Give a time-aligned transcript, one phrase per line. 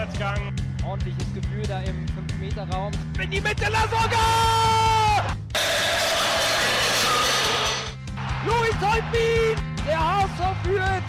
[0.00, 0.56] Vorwärtsgang.
[0.86, 2.90] Ordentliches Gefühl da im 5-Meter-Raum.
[3.22, 5.36] In die Mitte, Lasogga!
[8.46, 9.62] Louis Holtbein!
[9.86, 11.02] Der HSV führt!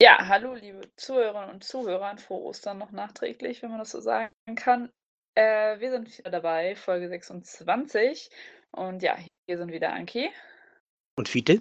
[0.00, 4.30] Ja, hallo liebe Zuhörerinnen und Zuhörer, frohe Ostern noch nachträglich, wenn man das so sagen
[4.54, 4.90] kann.
[5.34, 8.30] Äh, wir sind wieder dabei, Folge 26.
[8.70, 10.30] Und ja, hier sind wieder Anki.
[11.16, 11.60] Und Fiete?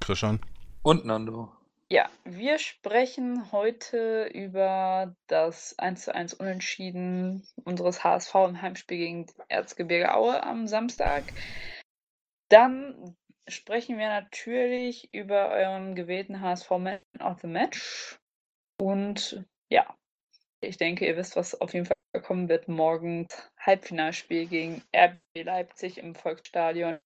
[0.00, 0.40] Christian.
[0.82, 1.50] Und Nando.
[1.94, 10.42] Ja, wir sprechen heute über das 1:1 Unentschieden unseres HSV im Heimspiel gegen Erzgebirge Aue
[10.42, 11.32] am Samstag.
[12.48, 13.14] Dann
[13.46, 18.18] sprechen wir natürlich über euren gewählten HSV Man of the Match.
[18.76, 19.96] Und ja,
[20.64, 22.68] ich denke, ihr wisst, was auf jeden Fall kommen wird.
[22.68, 23.26] Morgen
[23.58, 26.98] Halbfinalspiel gegen RB Leipzig im Volksstadion.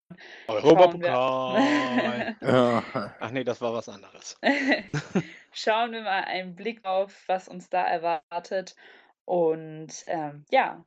[0.46, 2.36] Europapokal.
[3.20, 4.38] Ach nee, das war was anderes.
[5.52, 8.76] Schauen wir mal einen Blick auf, was uns da erwartet.
[9.24, 10.84] Und ähm, ja,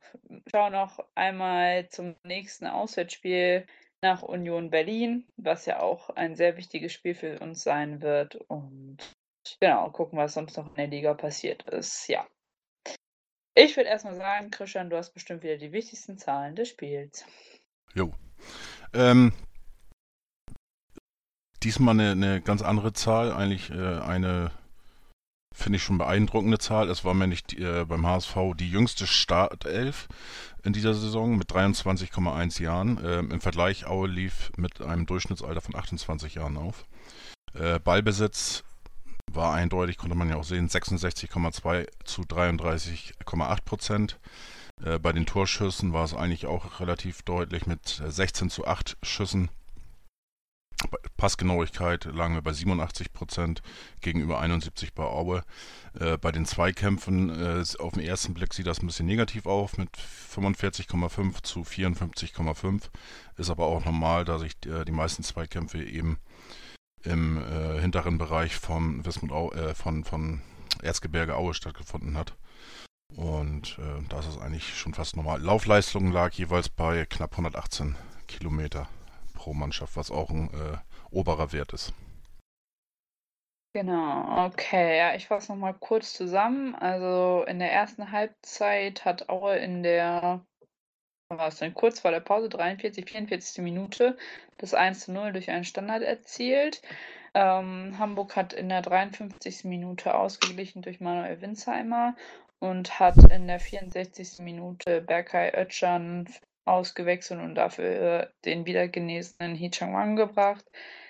[0.50, 3.66] schauen noch einmal zum nächsten Auswärtsspiel
[4.02, 8.34] nach Union Berlin, was ja auch ein sehr wichtiges Spiel für uns sein wird.
[8.34, 8.98] Und
[9.60, 12.08] genau, gucken, was sonst noch in der Liga passiert ist.
[12.08, 12.26] Ja.
[13.54, 17.24] Ich würde erstmal sagen, Christian, du hast bestimmt wieder die wichtigsten Zahlen des Spiels.
[17.94, 18.14] Jo.
[18.94, 19.32] Ähm,
[21.62, 24.52] diesmal eine, eine, ganz andere Zahl, eigentlich äh, eine,
[25.54, 26.88] finde ich schon beeindruckende Zahl.
[26.88, 30.08] Es war nämlich äh, beim HSV die jüngste Startelf
[30.64, 32.98] in dieser Saison mit 23,1 Jahren.
[33.04, 36.86] Ähm, Im Vergleich, Aue lief mit einem Durchschnittsalter von 28 Jahren auf.
[37.52, 38.64] Äh, Ballbesitz
[39.30, 44.20] war eindeutig, konnte man ja auch sehen, 66,2 zu 33,8 Prozent.
[44.84, 49.48] Äh, bei den Torschüssen war es eigentlich auch relativ deutlich mit 16 zu 8 Schüssen.
[51.16, 53.62] Passgenauigkeit lagen wir bei 87 Prozent
[54.00, 55.44] gegenüber 71 bei Aue.
[55.98, 59.78] Äh, bei den Zweikämpfen äh, auf den ersten Blick sieht das ein bisschen negativ auf
[59.78, 62.90] mit 45,5 zu 54,5.
[63.36, 66.18] Ist aber auch normal, da sich äh, die meisten Zweikämpfe eben
[67.04, 70.40] im äh, hinteren Bereich vom Wismut äh, von, von
[70.82, 72.34] Erzgebirge Aue stattgefunden hat.
[73.16, 75.40] Und äh, da ist es eigentlich schon fast normal.
[75.40, 77.96] Laufleistung lag jeweils bei knapp 118
[78.26, 78.88] Kilometer
[79.34, 80.78] pro Mannschaft, was auch ein äh,
[81.10, 81.92] oberer Wert ist.
[83.74, 84.98] Genau, okay.
[84.98, 86.74] Ja, ich fasse nochmal kurz zusammen.
[86.74, 90.44] Also in der ersten Halbzeit hat Aue in der
[91.38, 93.62] war es denn kurz vor der Pause, 43, 44.
[93.62, 94.16] Minute,
[94.58, 96.82] das 1 zu 0 durch einen Standard erzielt.
[97.34, 99.64] Ähm, Hamburg hat in der 53.
[99.64, 102.14] Minute ausgeglichen durch Manuel Winsheimer
[102.58, 104.40] und hat in der 64.
[104.40, 106.28] Minute Berkay Özcan
[106.64, 110.64] ausgewechselt und dafür den wiedergenesenen Hichang Wang gebracht.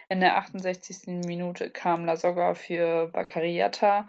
[0.09, 1.25] In der 68.
[1.27, 4.09] Minute kam Lasogga für Bakariata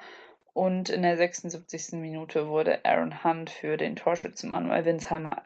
[0.54, 1.94] und in der 76.
[1.94, 5.44] Minute wurde Aaron Hunt für den Torschützen Manuel Winsheimer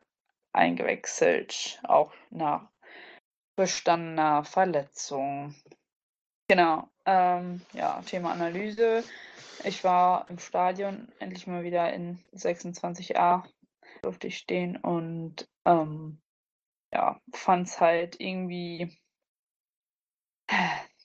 [0.57, 2.69] eingewechselt, auch nach
[3.55, 5.55] bestandener Verletzung.
[6.49, 9.03] Genau, ähm, ja, Thema Analyse.
[9.63, 13.43] Ich war im Stadion, endlich mal wieder in 26a
[14.01, 16.21] durfte ich stehen und ähm,
[16.93, 18.97] ja, fand es halt irgendwie,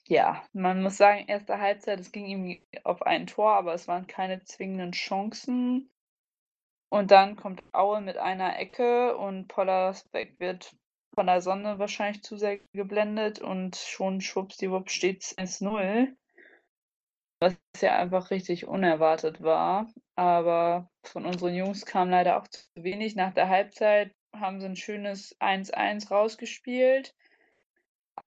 [0.07, 4.07] ja, man muss sagen, erste Halbzeit, es ging irgendwie auf ein Tor, aber es waren
[4.07, 5.91] keine zwingenden Chancen.
[6.93, 10.77] Und dann kommt Aue mit einer Ecke und Pollersbeck wird
[11.15, 16.15] von der Sonne wahrscheinlich zu sehr geblendet und schon schwuppsdiwupp steht es 1-0.
[17.41, 19.91] Was ja einfach richtig unerwartet war.
[20.17, 23.17] Aber von unseren Jungs kam leider auch zu wenig.
[23.17, 27.15] Nach der Halbzeit haben sie ein schönes 1-1 rausgespielt.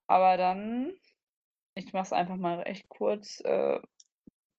[0.08, 0.92] Aber dann,
[1.76, 3.80] ich mache es einfach mal recht kurz, äh,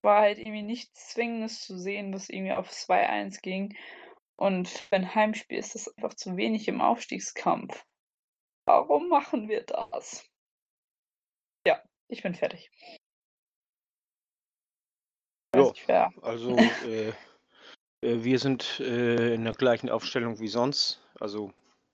[0.07, 3.77] war halt irgendwie nichts Zwingendes zu sehen, was irgendwie auf 2-1 ging.
[4.37, 7.85] Und für ein Heimspiel ist das einfach zu wenig im Aufstiegskampf.
[8.67, 10.25] Warum machen wir das?
[11.67, 12.71] Ja, ich bin fertig.
[15.89, 16.57] Ja, also
[16.87, 17.15] äh, äh,
[18.03, 21.53] wir sind äh, in der gleichen Aufstellung wie sonst, also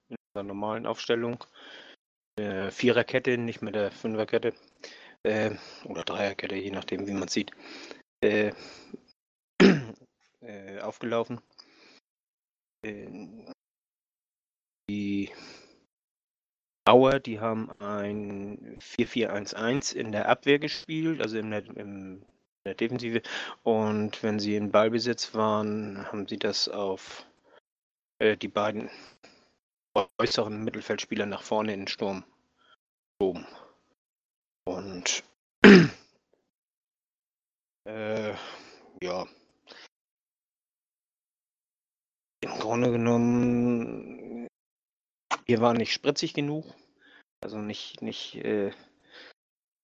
[0.08, 1.44] in der normalen Aufstellung.
[2.38, 4.54] Äh, Viererkette, nicht mehr der Fünferkette
[5.22, 5.52] äh,
[5.84, 7.52] oder Dreierkette, je nachdem, wie man sieht,
[8.22, 8.52] äh,
[10.40, 11.40] äh, aufgelaufen.
[12.84, 13.06] Äh,
[14.88, 15.30] die
[16.84, 22.26] Auer, die haben ein 4-4-1-1 in der Abwehr gespielt, also in der, in
[22.64, 23.22] der Defensive.
[23.62, 27.24] Und wenn sie in Ballbesitz waren, haben sie das auf
[28.18, 28.90] äh, die beiden
[30.18, 32.24] äußeren Mittelfeldspieler nach vorne in den Sturm.
[34.64, 35.22] Und
[37.84, 38.34] äh,
[39.02, 39.26] ja.
[42.40, 44.46] Im Grunde genommen,
[45.46, 46.64] wir waren nicht spritzig genug.
[47.40, 48.70] Also nicht, nicht äh,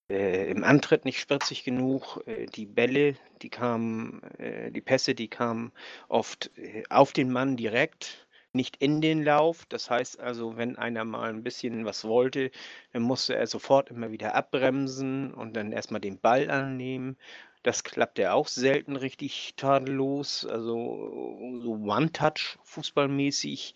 [0.09, 2.25] äh, im Antritt nicht spritzig genug.
[2.25, 5.71] Äh, die Bälle, die kamen, äh, die Pässe, die kamen
[6.07, 9.65] oft äh, auf den Mann direkt nicht in den Lauf.
[9.67, 12.51] Das heißt also, wenn einer mal ein bisschen was wollte,
[12.93, 17.17] dann musste er sofort immer wieder abbremsen und dann erstmal den Ball annehmen.
[17.63, 20.45] Das klappt ja auch selten richtig tadellos.
[20.45, 23.75] Also so One-Touch fußballmäßig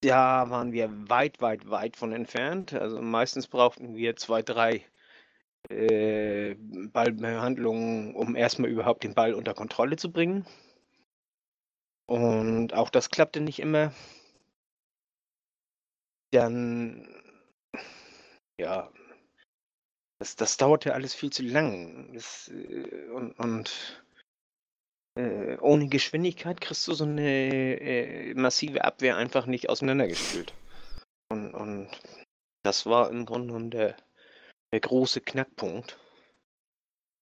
[0.00, 2.72] da waren wir weit, weit, weit von entfernt.
[2.74, 4.84] Also meistens brauchten wir zwei, drei
[5.70, 6.54] äh,
[6.92, 10.46] Ballbehandlungen, um erstmal überhaupt den Ball unter Kontrolle zu bringen.
[12.08, 13.92] Und auch das klappte nicht immer.
[16.32, 17.06] Dann,
[18.58, 18.90] ja,
[20.18, 22.14] das, das dauerte alles viel zu lang.
[22.14, 24.02] Das, äh, und, und
[25.18, 30.54] äh, ohne Geschwindigkeit kriegst du so eine äh, massive Abwehr einfach nicht auseinandergespült.
[31.30, 31.90] Und, und
[32.64, 33.96] das war im Grunde genommen der,
[34.72, 35.98] der große Knackpunkt.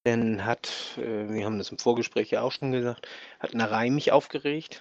[0.07, 3.09] Denn hat, äh, wir haben das im Vorgespräch ja auch schon gesagt,
[3.41, 4.81] hat Narei mich aufgeregt.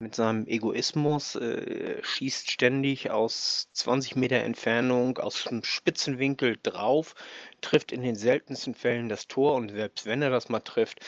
[0.00, 7.14] Mit seinem Egoismus äh, schießt ständig aus 20 Meter Entfernung, aus einem spitzen Winkel drauf,
[7.62, 11.00] trifft in den seltensten Fällen das Tor und selbst wenn er das mal trifft,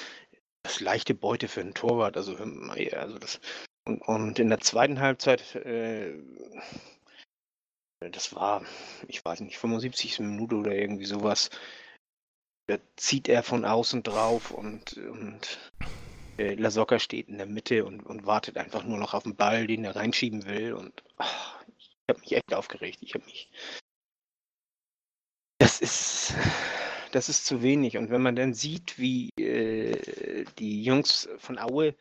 [0.63, 2.17] das leichte Beute für einen Torwart.
[2.17, 3.39] Also, also das,
[3.85, 6.15] und, und in der zweiten Halbzeit, äh,
[8.01, 8.65] das war,
[9.09, 10.21] ich weiß nicht, 75.
[10.21, 11.51] Minute oder irgendwie sowas.
[12.67, 15.73] Da zieht er von außen drauf und, und
[16.39, 19.67] äh, Lasocca steht in der Mitte und, und wartet einfach nur noch auf den Ball,
[19.67, 20.73] den er reinschieben will.
[20.73, 22.99] Und ach, ich habe mich echt aufgeregt.
[23.03, 23.51] Ich habe mich.
[25.59, 26.35] Das ist
[27.15, 27.97] das ist zu wenig.
[27.97, 31.95] Und wenn man dann sieht, wie äh, die Jungs von Aue,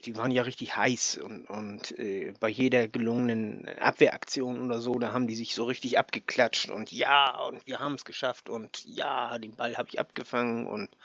[0.00, 5.12] die waren ja richtig heiß und, und äh, bei jeder gelungenen Abwehraktion oder so, da
[5.12, 9.38] haben die sich so richtig abgeklatscht und ja, und wir haben es geschafft und ja,
[9.38, 10.96] den Ball habe ich abgefangen und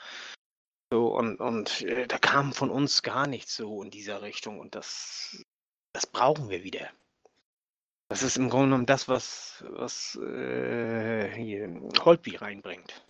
[0.92, 4.74] so und, und äh, da kam von uns gar nichts so in dieser Richtung und
[4.74, 5.44] das,
[5.92, 6.90] das brauchen wir wieder.
[8.10, 11.72] Das ist im Grunde genommen das, was, was äh, hier
[12.04, 13.06] Holtby reinbringt.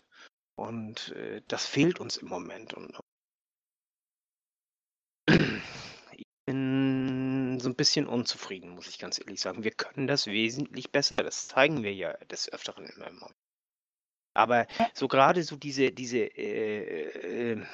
[0.56, 2.75] Und äh, das fehlt uns im Moment.
[2.75, 3.00] Und
[6.12, 9.64] ich bin so ein bisschen unzufrieden, muss ich ganz ehrlich sagen.
[9.64, 11.16] Wir können das wesentlich besser.
[11.16, 13.36] Das zeigen wir ja des Öfteren immer im Moment.
[14.34, 17.66] Aber so gerade so diese, diese, äh, äh,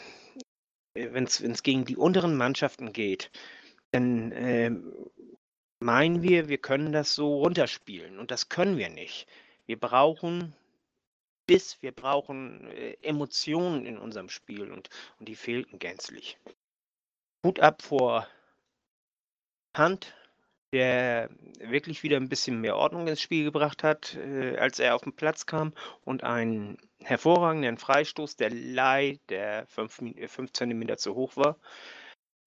[0.95, 3.31] wenn es gegen die unteren Mannschaften geht,
[3.93, 4.71] dann äh,
[5.81, 8.19] meinen wir, wir können das so runterspielen.
[8.19, 9.27] Und das können wir nicht.
[9.67, 10.55] Wir brauchen
[11.47, 14.89] Biss, wir brauchen äh, Emotionen in unserem Spiel und,
[15.19, 16.39] und die fehlten gänzlich.
[17.45, 18.27] Hut ab vor
[19.79, 20.15] Hand,
[20.73, 21.31] der
[21.61, 25.15] wirklich wieder ein bisschen mehr Ordnung ins Spiel gebracht hat, äh, als er auf den
[25.15, 25.73] Platz kam
[26.05, 31.59] und einen hervorragenden Freistoß, der leider 5 cm zu hoch war.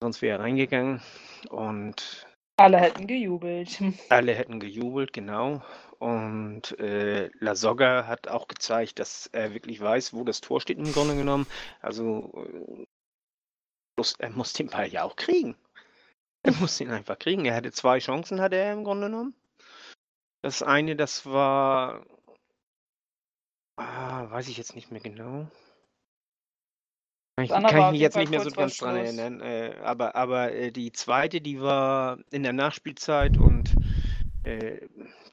[0.01, 1.01] Sonst wäre er reingegangen
[1.49, 2.27] und
[2.59, 3.79] alle hätten gejubelt.
[4.09, 5.63] Alle hätten gejubelt, genau.
[5.97, 10.77] Und äh, La Soga hat auch gezeigt, dass er wirklich weiß, wo das Tor steht
[10.77, 11.47] im Grunde genommen.
[11.81, 12.45] Also
[12.77, 12.85] äh,
[14.19, 15.55] er muss den Ball ja auch kriegen.
[16.43, 17.45] Er muss ihn einfach kriegen.
[17.45, 19.35] Er hatte zwei Chancen, hatte er im Grunde genommen.
[20.41, 22.05] Das eine, das war,
[23.75, 25.49] ah, weiß ich jetzt nicht mehr genau.
[27.41, 29.41] Ich, kann ich mich jetzt nicht mehr so ganz dran erinnern.
[29.41, 33.73] Äh, aber aber äh, die zweite, die war in der Nachspielzeit und
[34.43, 34.87] äh,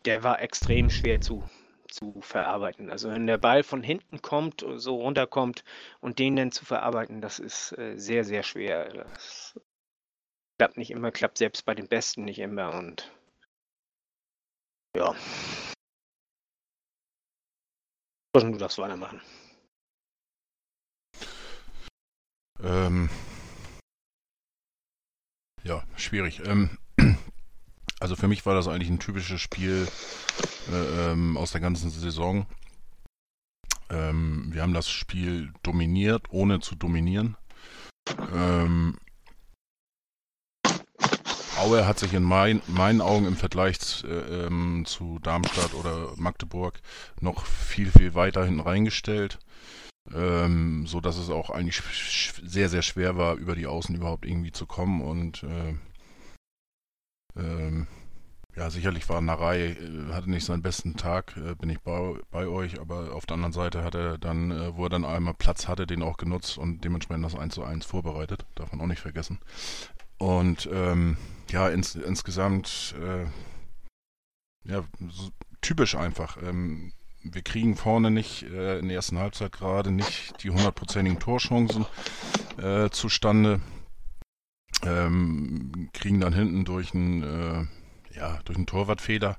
[0.05, 1.43] der war extrem schwer zu,
[1.89, 2.91] zu verarbeiten.
[2.91, 5.65] Also wenn der Ball von hinten kommt, so runterkommt
[6.01, 8.89] und den dann zu verarbeiten, das ist äh, sehr, sehr schwer.
[8.93, 9.59] Das
[10.59, 13.13] klappt nicht immer, klappt selbst bei den Besten nicht immer und
[14.97, 15.15] ja.
[18.35, 19.21] Sollten du das weitermachen?
[22.63, 23.11] Ähm,
[25.63, 26.41] ja, schwierig.
[26.47, 26.79] Ähm,
[28.01, 29.87] also für mich war das eigentlich ein typisches Spiel
[30.71, 32.47] äh, ähm, aus der ganzen Saison.
[33.91, 37.37] Ähm, wir haben das Spiel dominiert, ohne zu dominieren.
[38.35, 38.99] Ähm,
[41.59, 46.81] Aue hat sich in mein, meinen Augen im Vergleich äh, ähm, zu Darmstadt oder Magdeburg
[47.21, 49.39] noch viel, viel weiter hinten reingestellt.
[50.15, 51.83] Ähm, so dass es auch eigentlich
[52.45, 55.01] sehr, sehr schwer war, über die Außen überhaupt irgendwie zu kommen.
[55.01, 55.75] Und äh,
[57.37, 57.89] ähm,
[58.55, 62.47] ja, sicherlich war Narei, äh, hatte nicht seinen besten Tag, äh, bin ich bei, bei,
[62.47, 65.69] euch, aber auf der anderen Seite hat er dann, äh, wo er dann einmal Platz
[65.69, 69.01] hatte, den auch genutzt und dementsprechend das 1 zu 1 vorbereitet, darf man auch nicht
[69.01, 69.39] vergessen.
[70.19, 71.17] Und ähm,
[71.51, 73.27] ja, ins, insgesamt äh,
[74.71, 76.37] ja, so typisch einfach.
[76.43, 81.87] Ähm, wir kriegen vorne nicht äh, in der ersten Halbzeit gerade nicht die hundertprozentigen Torchancen
[82.59, 83.61] äh, zustande.
[84.83, 89.39] Ähm, kriegen dann hinten durch einen, äh, ja, durch einen Torwartfehler,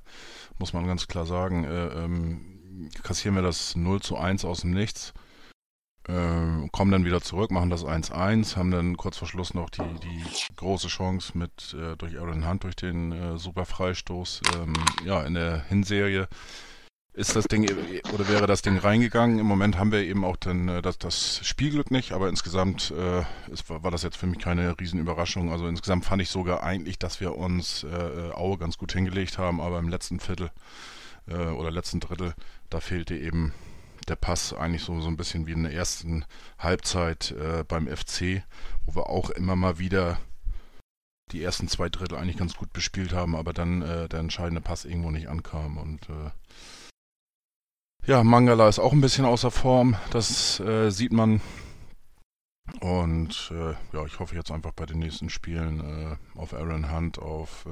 [0.58, 4.72] muss man ganz klar sagen, äh, ähm, kassieren wir das 0 zu 1 aus dem
[4.72, 5.14] Nichts.
[6.08, 9.82] Äh, kommen dann wieder zurück, machen das 1-1, haben dann kurz vor Schluss noch die,
[10.02, 10.24] die
[10.56, 14.40] große Chance mit äh, durch Aaron Hunt durch den äh, super Freistoß.
[14.56, 14.72] Ähm,
[15.04, 16.28] ja, in der Hinserie
[17.12, 17.68] ist das Ding
[18.14, 19.38] oder wäre das Ding reingegangen.
[19.38, 23.24] Im Moment haben wir eben auch dann äh, das, das Spielglück nicht, aber insgesamt äh,
[23.52, 25.52] ist, war das jetzt für mich keine Riesenüberraschung.
[25.52, 29.60] Also insgesamt fand ich sogar eigentlich, dass wir uns äh, Aue ganz gut hingelegt haben,
[29.60, 30.50] aber im letzten Viertel
[31.26, 32.34] äh, oder letzten Drittel,
[32.70, 33.52] da fehlte eben
[34.08, 36.24] der Pass eigentlich so, so ein bisschen wie in der ersten
[36.58, 38.42] Halbzeit äh, beim FC,
[38.86, 40.18] wo wir auch immer mal wieder
[41.32, 44.84] die ersten zwei Drittel eigentlich ganz gut bespielt haben, aber dann äh, der entscheidende Pass
[44.84, 45.76] irgendwo nicht ankam.
[45.76, 46.30] Und äh,
[48.06, 51.40] ja, Mangala ist auch ein bisschen außer Form, das äh, sieht man.
[52.80, 57.18] Und äh, ja, ich hoffe jetzt einfach bei den nächsten Spielen äh, auf Aaron Hunt,
[57.18, 57.66] auf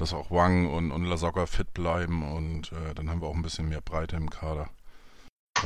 [0.00, 3.42] dass auch Wang und, und Lasogga fit bleiben und äh, dann haben wir auch ein
[3.42, 4.70] bisschen mehr Breite im Kader.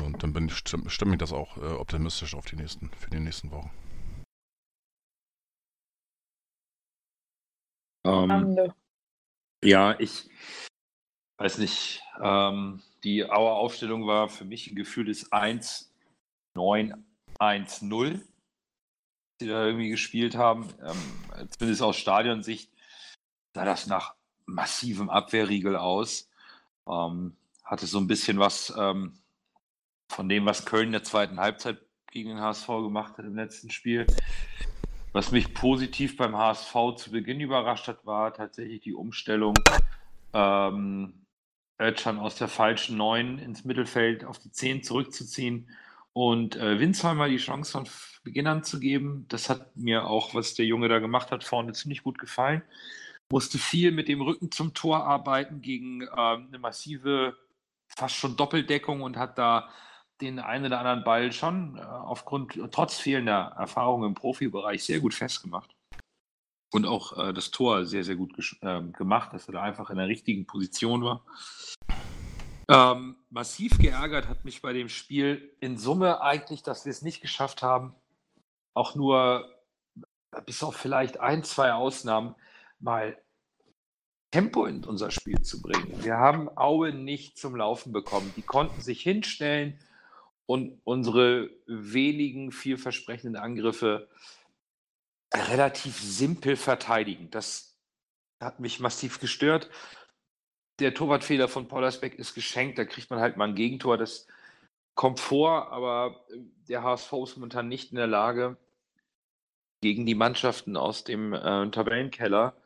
[0.03, 3.21] Und dann bin ich, stimme, ich das auch äh, optimistisch auf die nächsten, für die
[3.21, 3.71] nächsten Wochen.
[8.05, 8.73] Ähm,
[9.63, 10.29] ja, ich
[11.39, 12.03] weiß nicht.
[12.21, 18.21] Ähm, die Auer Aufstellung war für mich ein gefühltes 1-9-1-0,
[19.41, 20.75] die da irgendwie gespielt haben.
[20.83, 20.99] Ähm,
[21.51, 22.73] zumindest aus Stadionsicht
[23.55, 26.29] sah das nach massivem Abwehrriegel aus.
[26.87, 29.19] Ähm, hatte so ein bisschen was ähm,
[30.09, 31.79] von dem, was Köln in der zweiten Halbzeit
[32.11, 34.07] gegen den HSV gemacht hat im letzten Spiel.
[35.13, 39.55] Was mich positiv beim HSV zu Beginn überrascht hat, war tatsächlich die Umstellung,
[40.33, 41.15] ähm,
[41.81, 45.69] Özcan aus der falschen 9 ins Mittelfeld auf die 10 zurückzuziehen
[46.13, 47.89] und äh, Winsheimer die Chance von
[48.23, 49.27] Beginn an zu geben.
[49.29, 52.63] Das hat mir auch, was der Junge da gemacht hat, vorne ziemlich gut gefallen
[53.31, 57.37] musste viel mit dem Rücken zum Tor arbeiten gegen äh, eine massive,
[57.89, 59.69] fast schon Doppeldeckung und hat da
[60.21, 65.15] den einen oder anderen Ball schon äh, aufgrund, trotz fehlender Erfahrung im Profibereich sehr gut
[65.15, 65.75] festgemacht.
[66.73, 69.97] Und auch äh, das Tor sehr, sehr gut ähm, gemacht, dass er da einfach in
[69.97, 71.25] der richtigen Position war.
[72.69, 77.21] Ähm, massiv geärgert hat mich bei dem Spiel in Summe eigentlich, dass wir es nicht
[77.21, 77.95] geschafft haben,
[78.73, 79.49] auch nur
[80.47, 82.35] bis auf vielleicht ein, zwei Ausnahmen,
[82.85, 83.19] mal
[84.31, 86.05] Tempo in unser Spiel zu bringen.
[86.05, 88.33] Wir haben Aue nicht zum Laufen bekommen.
[88.37, 89.79] Die konnten sich hinstellen
[90.47, 94.09] und unsere wenigen vielversprechenden Angriffe
[95.33, 97.31] relativ simpel verteidigen.
[97.31, 97.77] Das
[98.41, 99.71] hat mich massiv gestört.
[100.81, 102.79] Der Torwartfehler von Pollersbeck ist geschenkt.
[102.79, 103.97] Da kriegt man halt mal ein Gegentor.
[103.97, 104.27] Das
[104.95, 106.27] kommt vor, aber
[106.69, 108.57] der HSV ist momentan nicht in der Lage,
[109.81, 112.57] gegen die Mannschaften aus dem äh, Tabellenkeller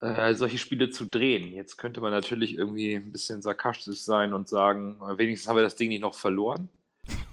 [0.00, 1.52] äh, solche Spiele zu drehen.
[1.52, 5.62] Jetzt könnte man natürlich irgendwie ein bisschen sarkastisch sein und sagen, äh, wenigstens haben wir
[5.62, 6.68] das Ding nicht noch verloren.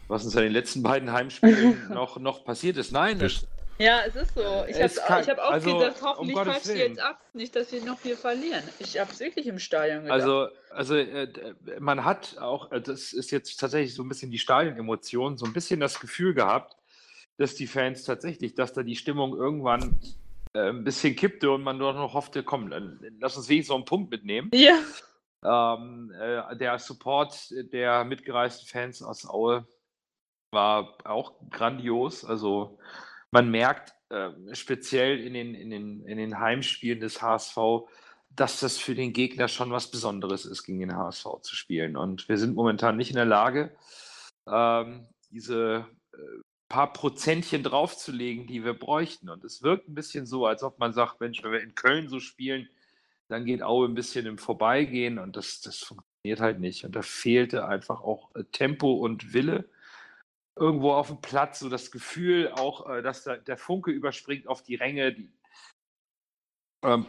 [0.07, 2.91] Was uns in den letzten beiden Heimspielen noch, noch passiert ist.
[2.91, 4.65] Nein, das, ja, es ist so.
[4.67, 7.99] Ich habe hab auch also, gedacht, hoffentlich um falsch jetzt ab, nicht, dass wir noch
[7.99, 8.63] viel verlieren.
[8.79, 10.21] Ich habe es wirklich im Stadion gedacht.
[10.21, 11.27] Also, also äh,
[11.79, 15.53] man hat auch, äh, das ist jetzt tatsächlich so ein bisschen die Stadionemotion, so ein
[15.53, 16.77] bisschen das Gefühl gehabt,
[17.37, 20.24] dass die Fans tatsächlich, dass da die Stimmung irgendwann äh,
[20.59, 22.69] ein bisschen kippte und man nur noch hoffte, komm,
[23.19, 24.49] lass uns wenigstens so einen Punkt mitnehmen.
[24.53, 24.79] Ja.
[25.43, 29.67] Ähm, äh, der Support der mitgereisten Fans aus Aue
[30.51, 32.25] war auch grandios.
[32.25, 32.79] Also
[33.31, 37.57] man merkt äh, speziell in den, in, den, in den Heimspielen des HSV,
[38.29, 41.95] dass das für den Gegner schon was Besonderes ist, gegen den HSV zu spielen.
[41.95, 43.75] Und wir sind momentan nicht in der Lage,
[44.47, 46.17] ähm, diese äh,
[46.69, 49.29] paar Prozentchen draufzulegen, die wir bräuchten.
[49.29, 52.09] Und es wirkt ein bisschen so, als ob man sagt, Mensch, wenn wir in Köln
[52.09, 52.69] so spielen,
[53.27, 56.85] dann geht Aue ein bisschen im Vorbeigehen und das, das funktioniert halt nicht.
[56.85, 59.69] Und da fehlte einfach auch äh, Tempo und Wille
[60.55, 64.61] irgendwo auf dem Platz, so das Gefühl auch, äh, dass da, der Funke überspringt auf
[64.63, 65.13] die Ränge.
[65.13, 65.31] Die,
[66.83, 67.07] ähm,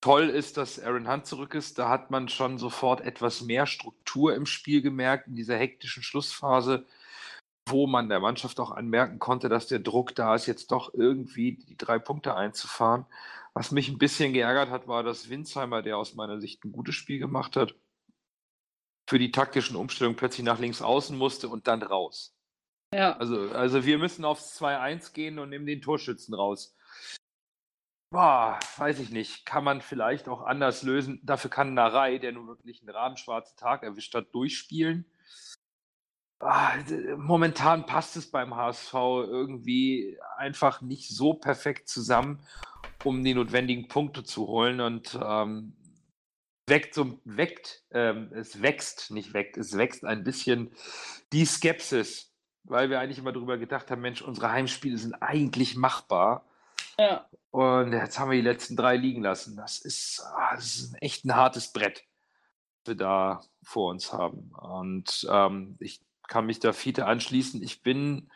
[0.00, 1.78] toll ist, dass Aaron Hunt zurück ist.
[1.78, 6.86] Da hat man schon sofort etwas mehr Struktur im Spiel gemerkt in dieser hektischen Schlussphase
[7.70, 11.56] wo man der Mannschaft auch anmerken konnte, dass der Druck da ist, jetzt doch irgendwie
[11.56, 13.06] die drei Punkte einzufahren.
[13.54, 16.94] Was mich ein bisschen geärgert hat, war, dass Winsheimer, der aus meiner Sicht ein gutes
[16.94, 17.74] Spiel gemacht hat,
[19.08, 22.36] für die taktischen Umstellungen plötzlich nach links außen musste und dann raus.
[22.94, 23.16] Ja.
[23.16, 26.74] Also, also wir müssen aufs 2-1 gehen und nehmen den Torschützen raus.
[28.10, 31.20] boah, weiß ich nicht, kann man vielleicht auch anders lösen.
[31.24, 35.10] Dafür kann Narei, der nun wirklich einen rabenschwarzen Tag erwischt hat, durchspielen.
[36.40, 42.40] Ah, d- momentan passt es beim HSV irgendwie einfach nicht so perfekt zusammen,
[43.04, 45.72] um die notwendigen Punkte zu holen und ähm,
[46.66, 50.70] weckt so weckt, ähm, es wächst, nicht weckt, es wächst ein bisschen
[51.32, 52.32] die Skepsis,
[52.64, 56.44] weil wir eigentlich immer darüber gedacht haben, Mensch, unsere Heimspiele sind eigentlich machbar.
[56.98, 57.28] Ja.
[57.50, 59.56] Und jetzt haben wir die letzten drei liegen lassen.
[59.56, 62.04] Das ist, ah, das ist echt ein hartes Brett,
[62.84, 64.52] das wir da vor uns haben.
[64.60, 67.62] Und ähm, ich kann mich da Fiete anschließen.
[67.62, 68.30] Ich bin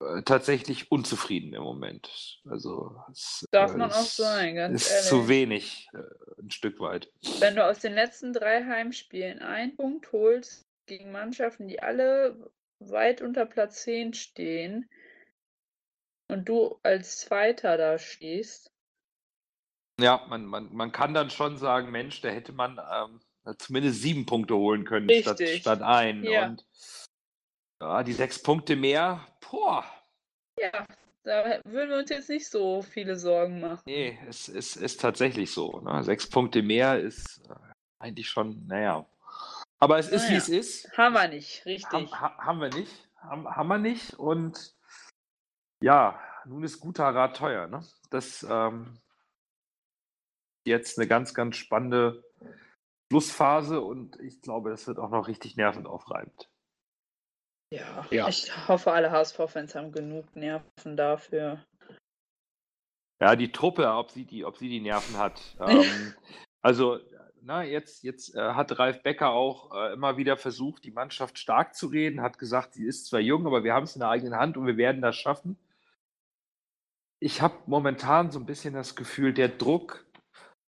[0.00, 2.42] äh, tatsächlich unzufrieden im Moment.
[2.48, 5.08] Also es, Darf äh, man auch es sein, ganz ist ehrlich.
[5.08, 7.10] zu wenig, äh, ein Stück weit.
[7.38, 13.22] Wenn du aus den letzten drei Heimspielen einen Punkt holst gegen Mannschaften, die alle weit
[13.22, 14.90] unter Platz 10 stehen
[16.28, 18.70] und du als Zweiter da stehst,
[20.00, 23.20] Ja, man, man, man kann dann schon sagen, Mensch, da hätte man ähm,
[23.58, 26.24] zumindest sieben Punkte holen können statt, statt ein.
[26.24, 26.46] Ja.
[26.46, 26.66] Und
[27.84, 29.84] ja, die sechs Punkte mehr, boah,
[30.58, 30.86] ja,
[31.24, 33.80] da würden wir uns jetzt nicht so viele Sorgen machen.
[33.86, 35.80] nee, es ist, ist tatsächlich so.
[35.80, 36.02] Ne?
[36.04, 37.54] Sechs Punkte mehr ist äh,
[37.98, 39.06] eigentlich schon, naja.
[39.80, 40.38] Aber es ist, wie Naja.
[40.38, 40.96] es ist.
[40.96, 41.92] Haben wir nicht, richtig.
[41.92, 43.08] Haben, ha, haben wir nicht.
[43.16, 44.14] Haben, haben wir nicht.
[44.14, 44.74] Und
[45.82, 47.66] ja, nun ist guter Rat teuer.
[47.66, 47.84] Ne?
[48.10, 49.00] Das ähm,
[50.66, 52.22] jetzt eine ganz, ganz spannende
[53.10, 56.48] Schlussphase und ich glaube, das wird auch noch richtig nervenaufreibend.
[57.70, 58.28] Ja, Ja.
[58.28, 61.64] ich hoffe, alle HSV-Fans haben genug Nerven dafür.
[63.20, 65.40] Ja, die Truppe, ob sie die, ob sie die Nerven hat.
[65.60, 66.14] Ähm,
[66.62, 66.98] also,
[67.40, 71.74] na, jetzt, jetzt äh, hat Ralf Becker auch äh, immer wieder versucht, die Mannschaft stark
[71.74, 74.36] zu reden, hat gesagt, sie ist zwar jung, aber wir haben es in der eigenen
[74.36, 75.56] Hand und wir werden das schaffen.
[77.20, 80.06] Ich habe momentan so ein bisschen das Gefühl, der Druck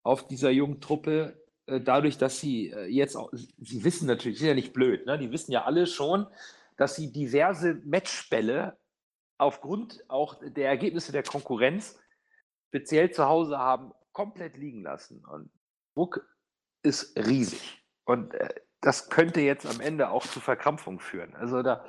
[0.04, 4.46] auf dieser jungen Truppe, äh, dadurch, dass sie äh, jetzt auch, sie wissen natürlich, sie
[4.46, 5.18] sind ja nicht blöd, ne?
[5.18, 6.28] die wissen ja alle schon,
[6.78, 8.78] dass sie diverse Matchbälle
[9.38, 12.00] aufgrund auch der Ergebnisse der Konkurrenz
[12.70, 15.24] speziell zu Hause haben komplett liegen lassen.
[15.26, 15.52] Und
[15.96, 16.26] Druck
[16.84, 17.84] ist riesig.
[18.06, 21.36] Und äh, das könnte jetzt am Ende auch zu Verkrampfung führen.
[21.36, 21.86] Also da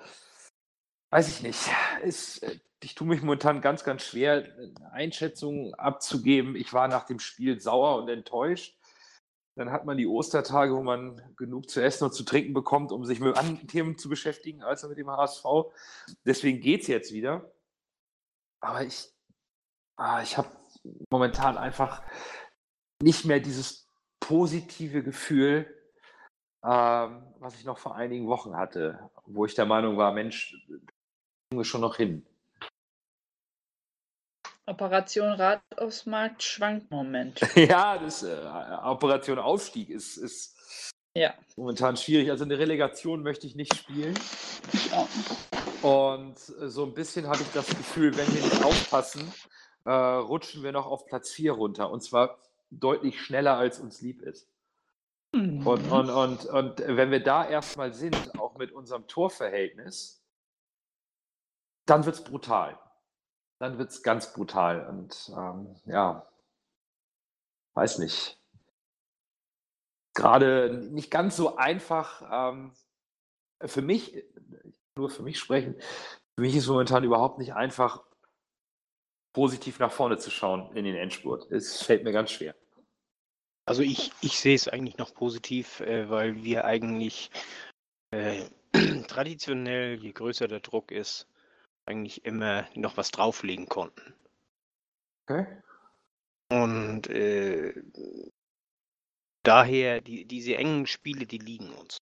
[1.11, 1.61] weiß ich nicht.
[2.03, 6.55] Ist, äh, ich tue mich momentan ganz, ganz schwer, eine Einschätzung abzugeben.
[6.55, 8.79] Ich war nach dem Spiel sauer und enttäuscht.
[9.57, 13.05] Dann hat man die Ostertage, wo man genug zu essen und zu trinken bekommt, um
[13.05, 15.45] sich mit anderen Themen zu beschäftigen, als mit dem HSV.
[16.25, 17.53] Deswegen geht es jetzt wieder.
[18.61, 19.13] Aber ich,
[19.97, 20.49] ah, ich habe
[21.11, 22.03] momentan einfach
[23.03, 23.89] nicht mehr dieses
[24.21, 25.67] positive Gefühl,
[26.65, 31.61] ähm, was ich noch vor einigen Wochen hatte, wo ich der Meinung war, Mensch, kriegen
[31.61, 32.27] wir schon noch hin.
[34.67, 37.41] Operation Rad aufs Markt schwankt im Moment.
[37.57, 38.35] ja, das äh,
[38.83, 41.35] Operation Aufstieg ist, ist Ja.
[41.57, 42.31] momentan schwierig.
[42.31, 44.15] Also eine Relegation möchte ich nicht spielen.
[44.91, 45.09] Ja.
[45.83, 49.33] Und äh, so ein bisschen habe ich das Gefühl, wenn wir nicht aufpassen,
[49.85, 51.91] äh, rutschen wir noch auf Platz 4 runter.
[51.91, 52.39] Und zwar
[52.71, 54.49] deutlich schneller, als uns lieb ist.
[55.33, 60.25] Und, und, und, und wenn wir da erstmal sind, auch mit unserem Torverhältnis,
[61.87, 62.79] dann wird es brutal.
[63.65, 64.87] Dann wird es ganz brutal.
[64.87, 66.29] Und ähm, ja,
[67.73, 68.39] weiß nicht.
[70.13, 72.23] Gerade nicht ganz so einfach.
[72.31, 72.73] Ähm,
[73.65, 74.23] für mich,
[74.99, 75.77] nur für mich sprechen,
[76.35, 78.05] für mich ist momentan überhaupt nicht einfach,
[79.33, 81.51] positiv nach vorne zu schauen in den Endspurt.
[81.51, 82.55] Es fällt mir ganz schwer.
[83.65, 87.31] Also ich, ich sehe es eigentlich noch positiv, äh, weil wir eigentlich
[88.11, 88.45] äh,
[89.09, 91.29] traditionell, je größer der Druck ist,
[91.87, 94.15] eigentlich immer noch was drauflegen konnten.
[95.27, 95.47] Okay.
[96.51, 97.75] Und äh,
[99.43, 101.99] daher, die, diese engen Spiele, die liegen uns.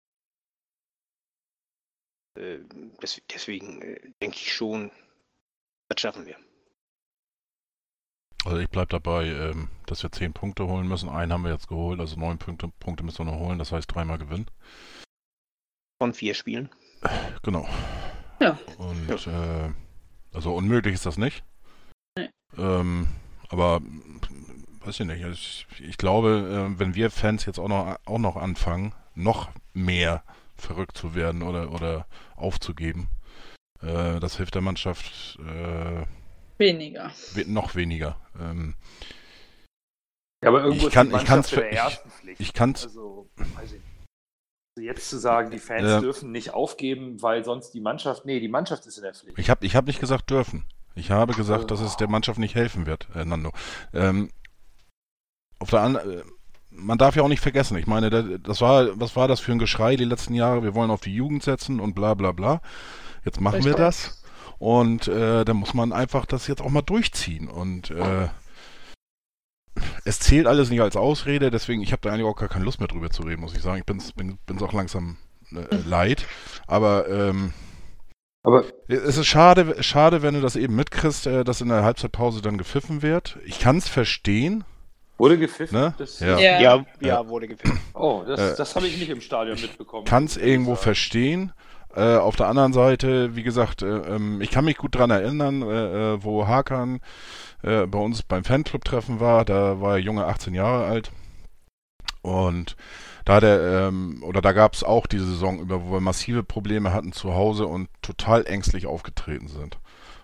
[2.38, 2.60] Äh,
[3.02, 4.90] des, deswegen äh, denke ich schon,
[5.88, 6.36] das schaffen wir.
[8.44, 11.08] Also ich bleibe dabei, ähm, dass wir 10 Punkte holen müssen.
[11.08, 13.94] Einen haben wir jetzt geholt, also 9 Punkte, Punkte müssen wir noch holen, das heißt
[13.94, 14.46] dreimal gewinnen.
[16.00, 16.68] Von vier Spielen.
[17.42, 17.68] Genau.
[18.42, 18.58] Ja.
[18.78, 19.70] Und äh,
[20.34, 21.44] also unmöglich ist das nicht.
[22.18, 22.28] Nee.
[22.58, 23.08] Ähm,
[23.48, 23.80] aber
[24.84, 25.24] weiß ich nicht.
[25.24, 30.24] Ich, ich glaube, äh, wenn wir Fans jetzt auch noch auch noch anfangen, noch mehr
[30.56, 33.08] verrückt zu werden oder oder aufzugeben,
[33.80, 36.04] äh, das hilft der Mannschaft äh,
[36.58, 37.10] Weniger.
[37.34, 38.16] we noch weniger.
[38.40, 38.74] Ähm,
[40.42, 42.40] Ja, aber irgendwo Ich ist kann- die ich kann's in der ersten Pflicht.
[42.40, 43.84] ich kann's- Also, weiß ich nicht.
[44.74, 46.00] Also jetzt zu sagen, die Fans Ja.
[46.00, 49.38] dürfen nicht aufgeben, weil sonst die Mannschaft, nee, die Mannschaft ist in der Pflicht.
[49.38, 50.64] ich habe ich hab nicht gesagt dürfen.
[50.94, 53.52] Ich habe gesagt, dass es der Mannschaft nicht helfen wird, äh, Nando.
[53.92, 54.30] Ähm,
[55.58, 56.22] auf der anderen, äh,
[56.70, 59.58] man darf ja auch nicht vergessen, ich meine, das war, was war das für ein
[59.58, 60.62] Geschrei die letzten Jahre?
[60.62, 62.62] Wir wollen auf die Jugend setzen und bla bla bla.
[63.26, 63.74] Jetzt machen Richtig.
[63.74, 64.22] wir das.
[64.58, 67.48] Und äh, dann muss man einfach das jetzt auch mal durchziehen.
[67.48, 68.28] Und äh,
[70.04, 72.80] es zählt alles nicht als Ausrede, deswegen, ich habe da eigentlich auch gar keine Lust
[72.80, 73.78] mehr drüber zu reden, muss ich sagen.
[73.78, 75.16] Ich bin es bin, auch langsam
[75.52, 76.26] äh, leid.
[76.66, 77.52] Aber, ähm,
[78.42, 82.42] aber es ist schade, schade, wenn du das eben mitkriegst, äh, dass in der Halbzeitpause
[82.42, 83.38] dann gepfiffen wird.
[83.44, 84.64] Ich kann es verstehen.
[85.18, 85.78] Wurde gepfiffen?
[85.78, 85.94] Ne?
[86.18, 86.38] Ja.
[86.38, 86.60] Ja.
[86.60, 86.84] ja.
[87.00, 87.78] ja, wurde gepfiffen.
[87.94, 90.04] Oh, das, äh, das habe ich nicht im Stadion mitbekommen.
[90.04, 91.52] Kann es irgendwo verstehen.
[91.94, 95.60] Äh, auf der anderen Seite, wie gesagt, äh, ähm, ich kann mich gut daran erinnern,
[95.60, 97.00] äh, äh, wo Hakan
[97.62, 99.44] äh, bei uns beim Fanclub-Treffen war.
[99.44, 101.12] Da war er junge 18 Jahre alt.
[102.22, 102.76] Und
[103.24, 106.92] da der, ähm, oder da gab es auch diese Saison über, wo wir massive Probleme
[106.92, 109.78] hatten zu Hause und total ängstlich aufgetreten sind.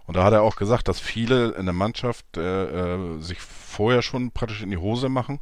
[0.07, 4.03] Und da hat er auch gesagt, dass viele in der Mannschaft äh, äh, sich vorher
[4.03, 5.41] schon praktisch in die Hose machen,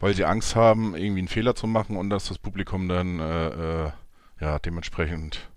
[0.00, 3.48] weil sie Angst haben, irgendwie einen Fehler zu machen und dass das Publikum dann äh,
[3.86, 3.90] äh
[4.40, 5.50] ja dementsprechend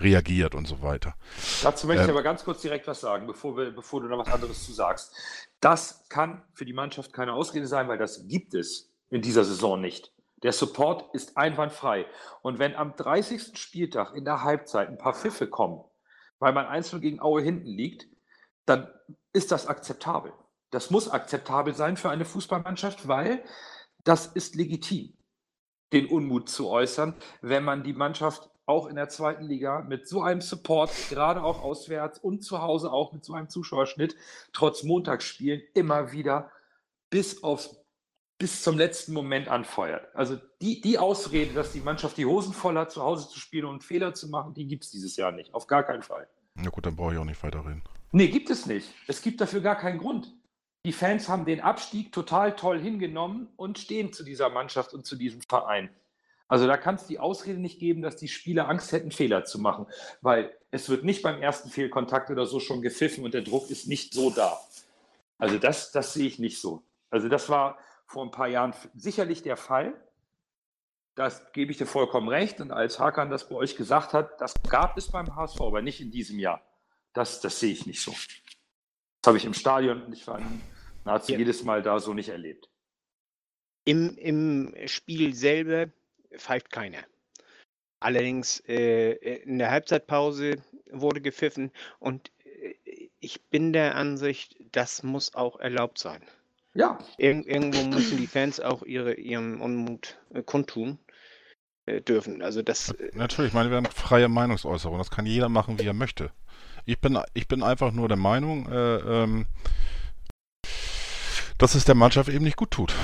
[0.00, 1.14] reagiert und so weiter.
[1.62, 4.18] Dazu möchte ich ähm, aber ganz kurz direkt was sagen, bevor, wir, bevor du noch
[4.18, 5.14] was anderes zu sagst.
[5.60, 9.80] Das kann für die Mannschaft keine Ausrede sein, weil das gibt es in dieser Saison
[9.80, 10.12] nicht.
[10.42, 12.06] Der Support ist einwandfrei.
[12.42, 13.58] Und wenn am 30.
[13.58, 15.84] Spieltag in der Halbzeit ein paar Pfiffe kommen,
[16.38, 18.08] weil man einzeln gegen Aue hinten liegt,
[18.64, 18.88] dann
[19.32, 20.32] ist das akzeptabel.
[20.70, 23.44] Das muss akzeptabel sein für eine Fußballmannschaft, weil
[24.04, 25.16] das ist legitim,
[25.92, 30.22] den Unmut zu äußern, wenn man die Mannschaft auch in der zweiten Liga mit so
[30.22, 34.16] einem Support, gerade auch auswärts und zu Hause auch mit so einem Zuschauerschnitt,
[34.52, 36.50] trotz Montagsspielen immer wieder
[37.10, 37.76] bis aufs
[38.38, 40.08] bis zum letzten Moment anfeuert.
[40.14, 43.66] Also die, die Ausrede, dass die Mannschaft die Hosen voll hat, zu Hause zu spielen
[43.66, 45.52] und Fehler zu machen, die gibt es dieses Jahr nicht.
[45.52, 46.26] Auf gar keinen Fall.
[46.54, 47.82] Na gut, dann brauche ich auch nicht weiterreden.
[48.12, 48.88] Nee, gibt es nicht.
[49.06, 50.32] Es gibt dafür gar keinen Grund.
[50.86, 55.16] Die Fans haben den Abstieg total toll hingenommen und stehen zu dieser Mannschaft und zu
[55.16, 55.90] diesem Verein.
[56.50, 59.60] Also da kann es die Ausrede nicht geben, dass die Spieler Angst hätten, Fehler zu
[59.60, 59.86] machen,
[60.20, 63.86] weil es wird nicht beim ersten Fehlkontakt oder so schon gepfiffen und der Druck ist
[63.86, 64.58] nicht so da.
[65.38, 66.82] Also das, das sehe ich nicht so.
[67.08, 69.94] Also das war vor ein paar Jahren sicherlich der Fall.
[71.14, 72.60] Das gebe ich dir vollkommen recht.
[72.60, 76.00] Und als Hakan das bei euch gesagt hat, das gab es beim HSV, aber nicht
[76.00, 76.60] in diesem Jahr.
[77.12, 78.10] Das, das sehe ich nicht so.
[78.10, 80.42] Das habe ich im Stadion und ich war
[81.04, 81.38] nahezu ja.
[81.38, 82.68] jedes Mal da so nicht erlebt.
[83.84, 85.90] Im, Im Spiel selber
[86.36, 87.04] pfeift keiner.
[88.00, 90.56] Allerdings äh, in der Halbzeitpause
[90.90, 92.74] wurde gepfiffen und äh,
[93.20, 96.22] ich bin der Ansicht, das muss auch erlaubt sein.
[96.74, 96.98] Ja.
[97.18, 100.98] Ir irgendwo müssen die Fans auch ihre, ihren Unmut äh, kundtun
[101.86, 102.42] äh, dürfen.
[102.42, 102.90] Also das.
[102.90, 104.98] Äh, Natürlich, ich meine, wir haben freie Meinungsäußerung.
[104.98, 106.30] Das kann jeder machen, wie er möchte.
[106.86, 109.46] Ich bin, ich bin einfach nur der Meinung, äh, ähm,
[111.58, 112.94] dass es der Mannschaft eben nicht gut tut.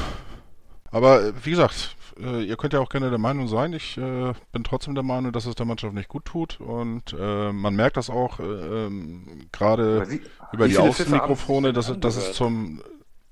[0.91, 3.73] Aber äh, wie gesagt, äh, ihr könnt ja auch gerne der Meinung sein.
[3.73, 6.61] Ich äh, bin trotzdem der Meinung, dass es der Mannschaft nicht gut tut.
[6.61, 10.07] Und äh, man merkt das auch äh, ähm, gerade
[10.53, 12.83] über die Außenmikrofone, dass, dass es zum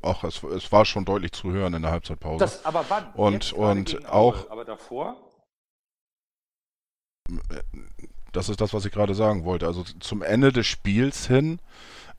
[0.04, 2.44] Ach, es, es, war schon deutlich zu hören in der Halbzeitpause.
[2.44, 3.06] Das, aber wann?
[3.14, 4.50] Und, und auch.
[4.50, 5.16] Aber davor?
[8.32, 9.66] Das ist das, was ich gerade sagen wollte.
[9.66, 11.58] Also zum Ende des Spiels hin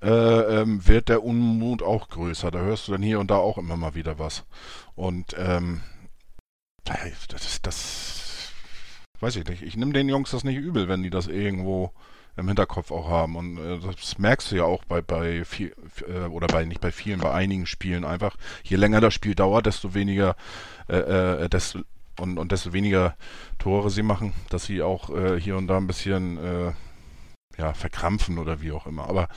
[0.02, 2.50] äh, ähm, wird der Unmut auch größer.
[2.50, 4.46] Da hörst du dann hier und da auch immer mal wieder was.
[4.96, 5.82] Und ähm,
[6.86, 8.52] das, das
[9.20, 9.62] weiß ich nicht.
[9.64, 11.92] Ich nehme den Jungs das nicht übel, wenn die das irgendwo
[12.38, 13.36] im Hinterkopf auch haben.
[13.36, 15.76] Und äh, das merkst du ja auch bei, bei viel,
[16.08, 18.36] äh, oder bei nicht bei vielen, bei einigen Spielen einfach.
[18.64, 20.36] Je länger das Spiel dauert, desto weniger,
[20.90, 20.98] äh,
[21.44, 21.80] äh, desto,
[22.20, 23.16] und, und desto weniger
[23.58, 26.74] Tore sie machen, dass sie auch äh, hier und da ein bisschen äh,
[27.58, 29.08] ja, verkrampfen oder wie auch immer.
[29.08, 29.28] Aber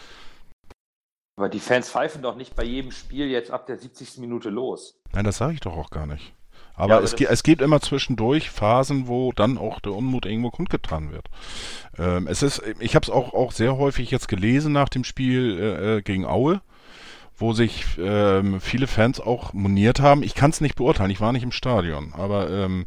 [1.36, 4.18] aber die Fans pfeifen doch nicht bei jedem Spiel jetzt ab der 70.
[4.18, 5.00] Minute los.
[5.12, 6.34] Nein, das sage ich doch auch gar nicht.
[6.78, 10.50] Aber, ja, es, ge es gibt immer zwischendurch Phasen, wo dann auch der Unmut irgendwo
[10.50, 11.26] kundgetan wird.
[11.98, 15.58] Ähm, es ist, ich habe es auch, auch sehr häufig jetzt gelesen nach dem Spiel
[15.58, 16.60] äh, äh gegen Aue,
[17.36, 20.22] wo sich ähm, viele Fans auch moniert haben.
[20.22, 22.86] Ich kann es nicht beurteilen, ich war nicht im Stadion, aber ähm,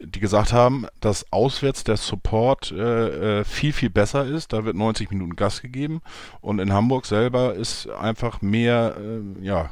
[0.00, 4.54] die gesagt haben, dass auswärts der Support äh, äh viel, viel besser ist.
[4.54, 6.00] Da wird 90 Minuten Gas gegeben.
[6.40, 9.68] Und in Hamburg selber ist einfach mehr, äh, ja,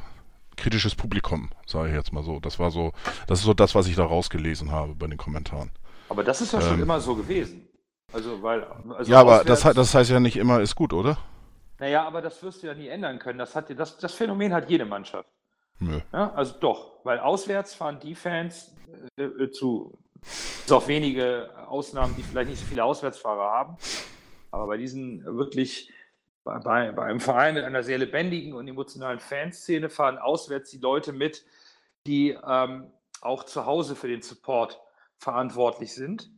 [0.55, 2.39] kritisches Publikum, sage ich jetzt mal so.
[2.39, 2.93] Das war so,
[3.27, 5.71] das ist so das, was ich da rausgelesen habe bei den Kommentaren.
[6.09, 7.67] Aber das ist ja ähm, schon immer so gewesen.
[8.11, 8.63] Also, weil,
[8.95, 11.17] also ja, aber das, das heißt ja nicht immer ist gut, oder?
[11.79, 13.39] Naja, aber das wirst du ja nie ändern können.
[13.39, 15.27] Das, hat, das, das Phänomen hat jede Mannschaft.
[15.79, 15.99] Nö.
[16.13, 18.71] Ja, also doch, weil auswärts fahren die Fans
[19.17, 23.77] äh, äh zu, es auch wenige Ausnahmen, die vielleicht nicht so viele Auswärtsfahrer haben.
[24.51, 25.91] Aber bei diesen wirklich
[26.43, 31.13] bei, bei, einem Verein mit einer sehr lebendigen und emotionalen Fanszene fahren auswärts die Leute
[31.13, 31.45] mit,
[32.05, 34.79] die ähm, auch zu Hause für den Support
[35.17, 36.29] verantwortlich sind,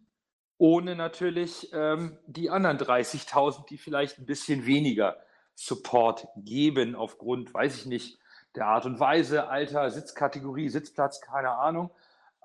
[0.57, 5.17] ohne natürlich ähm, die anderen 30.000, die vielleicht ein bisschen weniger
[5.55, 8.19] Support geben aufgrund, weiß ich nicht,
[8.55, 11.89] der Art und Weise, Alter, Sitzkategorie, Sitzplatz, keine Ahnung.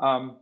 [0.00, 0.36] Ähm,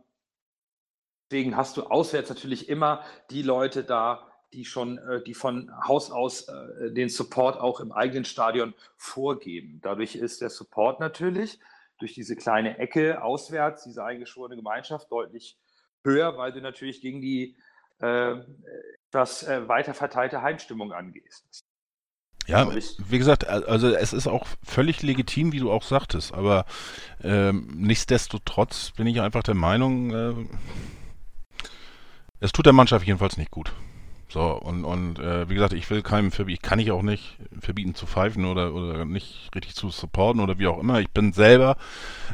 [1.29, 6.11] deswegen hast du auswärts natürlich immer die Leute da, die schon, äh, die von Haus
[6.11, 9.79] aus äh, den Support auch im eigenen Stadion vorgeben.
[9.81, 11.59] Dadurch ist der Support natürlich
[11.99, 15.57] durch diese kleine Ecke auswärts, diese eingeschworene Gemeinschaft, deutlich
[16.03, 17.57] höher, weil du natürlich gegen die
[17.99, 18.35] äh,
[19.09, 21.65] etwas äh, weiter verteilte Heimstimmung angehst.
[22.47, 26.65] Ja, wie gesagt, also es ist auch völlig legitim, wie du auch sagtest, aber
[27.21, 30.33] ähm, nichtsdestotrotz bin ich einfach der Meinung, äh,
[32.39, 33.71] es tut der Mannschaft jedenfalls nicht gut.
[34.31, 37.37] So, und, und äh, wie gesagt, ich will keinem verbieten, ich kann ich auch nicht
[37.59, 40.99] verbieten zu pfeifen oder, oder nicht richtig zu supporten oder wie auch immer.
[40.99, 41.77] Ich bin selber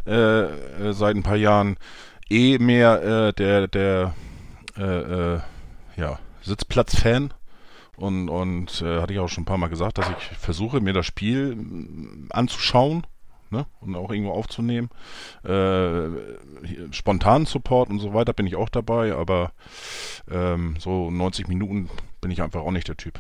[0.06, 1.78] äh, äh seit ein paar Jahren
[2.30, 4.14] eh mehr äh, der, der
[4.78, 5.40] äh, äh,
[5.96, 7.34] ja, Sitzplatz-Fan
[7.96, 11.06] und, und hatte ich auch schon ein paar Mal gesagt, dass ich versuche, mir das
[11.06, 11.58] Spiel
[12.30, 13.08] anzuschauen
[13.50, 13.66] ne?
[13.82, 14.90] und auch irgendwo aufzunehmen.
[15.44, 16.10] Äh,
[16.92, 19.54] spontanen Support und so weiter bin ich auch dabei, aber
[20.30, 21.90] ähm, so 90 Minuten
[22.22, 23.20] bin ich einfach auch nicht der Typ.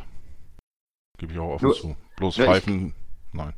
[1.17, 1.95] Gebe ich auch offen Nur, zu.
[2.17, 2.93] Bloß pfeifen,
[3.31, 3.53] nein.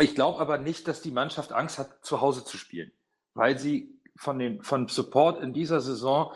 [0.00, 2.92] Ich glaube aber nicht, dass die Mannschaft Angst hat, zu Hause zu spielen,
[3.34, 6.32] weil sie von, den, von Support in dieser Saison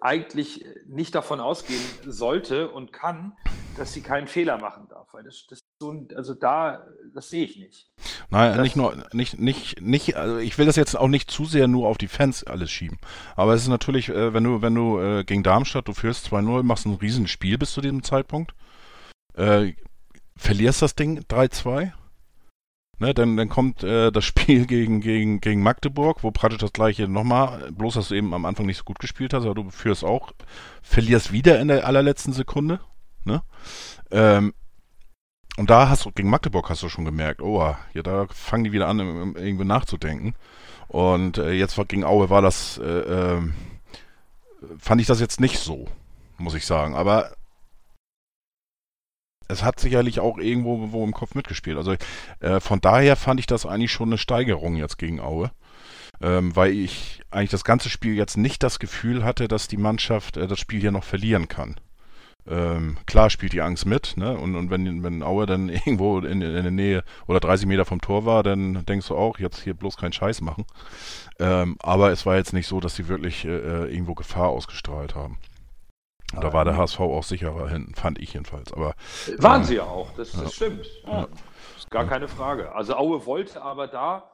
[0.00, 3.36] eigentlich nicht davon ausgehen sollte und kann,
[3.76, 5.12] dass sie keinen Fehler machen darf.
[5.12, 7.90] Weil das, das so, also da, das sehe ich nicht.
[8.30, 11.44] Nein, das, nicht nur, nicht, nicht, nicht, also ich will das jetzt auch nicht zu
[11.44, 12.98] sehr nur auf die Fans alles schieben.
[13.34, 16.62] Aber es ist natürlich, äh, wenn du, wenn du äh, gegen Darmstadt, du führst 2-0,
[16.62, 18.54] machst ein Riesenspiel bis zu diesem Zeitpunkt,
[19.34, 19.74] äh,
[20.36, 21.92] verlierst das Ding 3-2,
[22.98, 27.08] Ne, dann, dann kommt äh, das Spiel gegen, gegen, gegen Magdeburg, wo praktisch das gleiche
[27.08, 30.02] nochmal, bloß dass du eben am Anfang nicht so gut gespielt hast, aber du führst
[30.02, 30.32] auch,
[30.82, 32.80] verlierst wieder in der allerletzten Sekunde.
[33.24, 33.42] Ne?
[34.10, 34.54] Ähm,
[35.58, 38.72] und da hast du, gegen Magdeburg hast du schon gemerkt, oh, ja, da fangen die
[38.72, 40.34] wieder an, irgendwie nachzudenken.
[40.88, 43.42] Und äh, jetzt gegen Aue war das, äh, äh,
[44.78, 45.86] fand ich das jetzt nicht so,
[46.38, 46.94] muss ich sagen.
[46.94, 47.32] Aber
[49.48, 51.76] es hat sicherlich auch irgendwo wo im Kopf mitgespielt.
[51.76, 51.94] Also
[52.40, 55.50] äh, von daher fand ich das eigentlich schon eine Steigerung jetzt gegen Aue.
[56.22, 60.38] Ähm, weil ich eigentlich das ganze Spiel jetzt nicht das Gefühl hatte, dass die Mannschaft
[60.38, 61.76] äh, das Spiel hier noch verlieren kann.
[62.48, 64.36] Ähm, klar spielt die Angst mit, ne?
[64.38, 68.00] Und, und wenn, wenn Aue dann irgendwo in, in, der Nähe oder 30 Meter vom
[68.00, 70.64] Tor war, dann denkst du auch, jetzt hier bloß keinen Scheiß machen.
[71.38, 75.14] Ähm, aber es war jetzt nicht so, dass sie wirklich äh, äh irgendwo Gefahr ausgestrahlt
[75.14, 75.38] haben.
[76.34, 78.72] Und da war der HSV auch sicherer hinten, fand ich jedenfalls.
[78.72, 78.94] Aber,
[79.38, 80.50] Waren äh, sie ja auch, das, das ja.
[80.50, 80.86] stimmt.
[81.06, 81.28] Ja.
[81.76, 82.72] Ist gar keine Frage.
[82.74, 84.30] Also Aue wollte aber da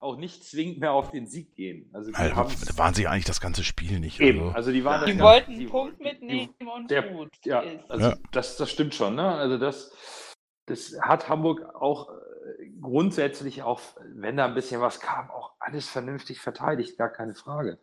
[0.00, 1.88] auch nicht zwingend mehr auf den Sieg gehen.
[1.92, 4.20] Also die also, waren sie eigentlich das ganze Spiel nicht.
[4.20, 7.32] Eben, also, also die waren die wollten einen Punkt mitnehmen die, und der, gut.
[7.44, 8.16] Ja, also ja.
[8.30, 9.14] Das, das stimmt schon.
[9.14, 9.26] Ne?
[9.26, 9.92] Also das,
[10.66, 13.80] das hat Hamburg auch äh, grundsätzlich auch,
[14.14, 17.78] wenn da ein bisschen was kam, auch alles vernünftig verteidigt, gar keine Frage.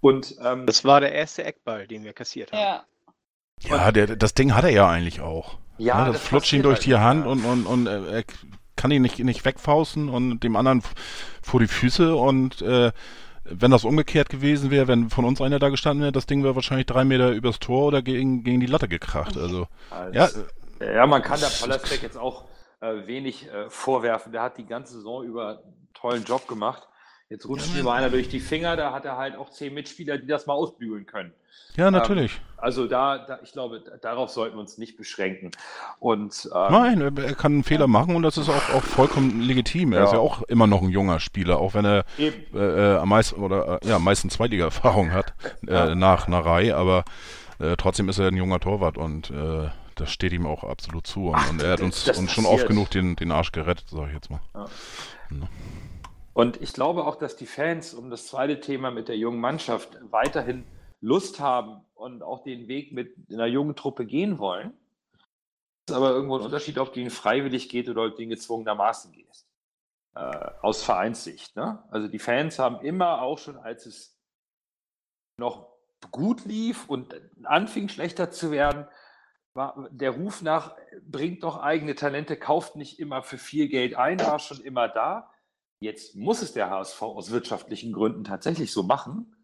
[0.00, 2.84] Und ähm, das war der erste Eckball, den wir kassiert haben.
[3.60, 5.58] Ja, ja der, das Ding hat er ja eigentlich auch.
[5.78, 7.30] Ja, ja das, das flutscht ihn durch halt die Hand ja.
[7.30, 8.24] und, und, und äh, er
[8.76, 10.82] kann ihn nicht, nicht wegfausten und dem anderen
[11.42, 12.92] vor die Füße und äh,
[13.50, 16.54] wenn das umgekehrt gewesen wäre, wenn von uns einer da gestanden wäre, das Ding wäre
[16.54, 19.36] wahrscheinlich drei Meter übers Tor oder gegen, gegen die Latte gekracht.
[19.36, 20.14] Also, Als,
[20.80, 20.86] ja.
[20.86, 22.44] ja, man kann der Pollersbeck jetzt auch
[22.80, 24.32] äh, wenig äh, vorwerfen.
[24.32, 26.88] Der hat die ganze Saison über einen tollen Job gemacht.
[27.30, 30.16] Jetzt rutscht mir mal einer durch die Finger, da hat er halt auch zehn Mitspieler,
[30.16, 31.32] die das mal ausbügeln können.
[31.76, 32.36] Ja, natürlich.
[32.36, 35.52] Ähm, also da, da, ich glaube, darauf sollten wir uns nicht beschränken.
[36.00, 39.92] Und, ähm, Nein, er kann einen Fehler machen und das ist auch, auch vollkommen legitim.
[39.92, 40.04] Er ja.
[40.06, 43.40] ist ja auch immer noch ein junger Spieler, auch wenn er äh, äh, am meisten
[43.40, 45.34] oder äh, ja, am meisten Zweitliga-Erfahrung hat
[45.66, 45.94] äh, ja.
[45.94, 47.04] nach Narei, aber
[47.60, 51.28] äh, trotzdem ist er ein junger Torwart und äh, das steht ihm auch absolut zu.
[51.28, 54.08] Und, Ach, und er hat uns, uns schon oft genug den, den Arsch gerettet, sage
[54.08, 54.40] ich jetzt mal.
[54.54, 54.66] Ja.
[56.38, 59.98] Und ich glaube auch, dass die Fans, um das zweite Thema mit der jungen Mannschaft,
[60.02, 60.64] weiterhin
[61.00, 64.72] Lust haben und auch den Weg mit einer jungen Truppe gehen wollen.
[65.84, 68.28] Es ist aber irgendwo ein Unterschied, ob du ihn freiwillig geht oder ob du ihn
[68.28, 69.48] gezwungenermaßen gehst.
[70.14, 71.56] Äh, aus Vereinssicht.
[71.56, 71.82] Ne?
[71.90, 74.16] Also die Fans haben immer auch schon, als es
[75.38, 75.66] noch
[76.12, 78.86] gut lief und anfing schlechter zu werden,
[79.54, 84.20] war der Ruf nach, bringt doch eigene Talente, kauft nicht immer für viel Geld ein,
[84.20, 85.32] war schon immer da.
[85.80, 89.34] Jetzt muss es der HSV aus wirtschaftlichen Gründen tatsächlich so machen.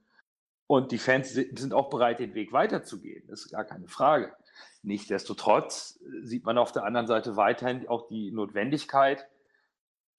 [0.67, 3.27] Und die Fans sind auch bereit, den Weg weiterzugehen.
[3.29, 4.35] Das ist gar keine Frage.
[4.83, 9.29] Nichtsdestotrotz sieht man auf der anderen Seite weiterhin auch die Notwendigkeit,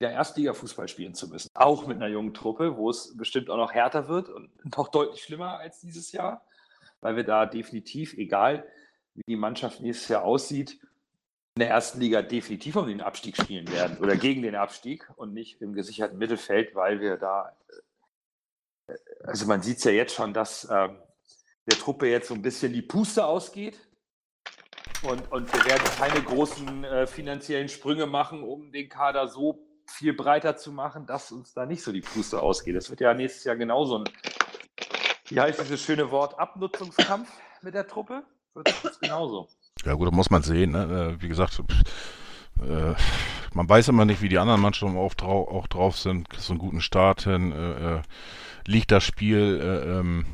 [0.01, 1.49] der Erstliga-Fußball spielen zu müssen.
[1.54, 5.23] Auch mit einer jungen Truppe, wo es bestimmt auch noch härter wird und noch deutlich
[5.23, 6.45] schlimmer als dieses Jahr,
[7.01, 8.67] weil wir da definitiv, egal
[9.13, 10.80] wie die Mannschaft nächstes Jahr aussieht,
[11.58, 15.34] in der ersten Liga definitiv um den Abstieg spielen werden oder gegen den Abstieg und
[15.34, 17.56] nicht im gesicherten Mittelfeld, weil wir da,
[18.88, 20.89] äh, also man sieht es ja jetzt schon, dass äh,
[21.65, 23.80] der Truppe jetzt so ein bisschen die Puste ausgeht.
[25.04, 30.13] Und, und wir werden keine großen äh, finanziellen Sprünge machen, um den Kader so viel
[30.13, 32.76] breiter zu machen, dass uns da nicht so die Puste ausgeht.
[32.76, 34.10] Das wird ja nächstes Jahr genauso ein,
[35.28, 38.26] wie heißt dieses schöne Wort, Abnutzungskampf mit der Truppe?
[38.54, 39.48] Wird das genauso.
[39.86, 40.71] Ja gut, da muss man sehen.
[40.71, 41.15] Ne?
[41.17, 41.62] Äh, wie gesagt,
[42.62, 42.93] äh,
[43.54, 46.28] man weiß immer nicht, wie die anderen Mannschaften auch, drau auch drauf sind.
[46.38, 47.52] So einen guten Start hin.
[47.52, 48.02] Äh, äh
[48.67, 50.26] liegt das Spiel äh, ähm,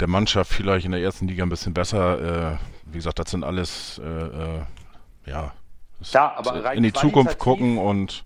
[0.00, 2.58] der Mannschaft vielleicht in der ersten Liga ein bisschen besser?
[2.86, 4.00] Wie gesagt, das sind alles
[5.26, 5.52] ja
[6.00, 8.24] ja, aber in die Zukunft gucken und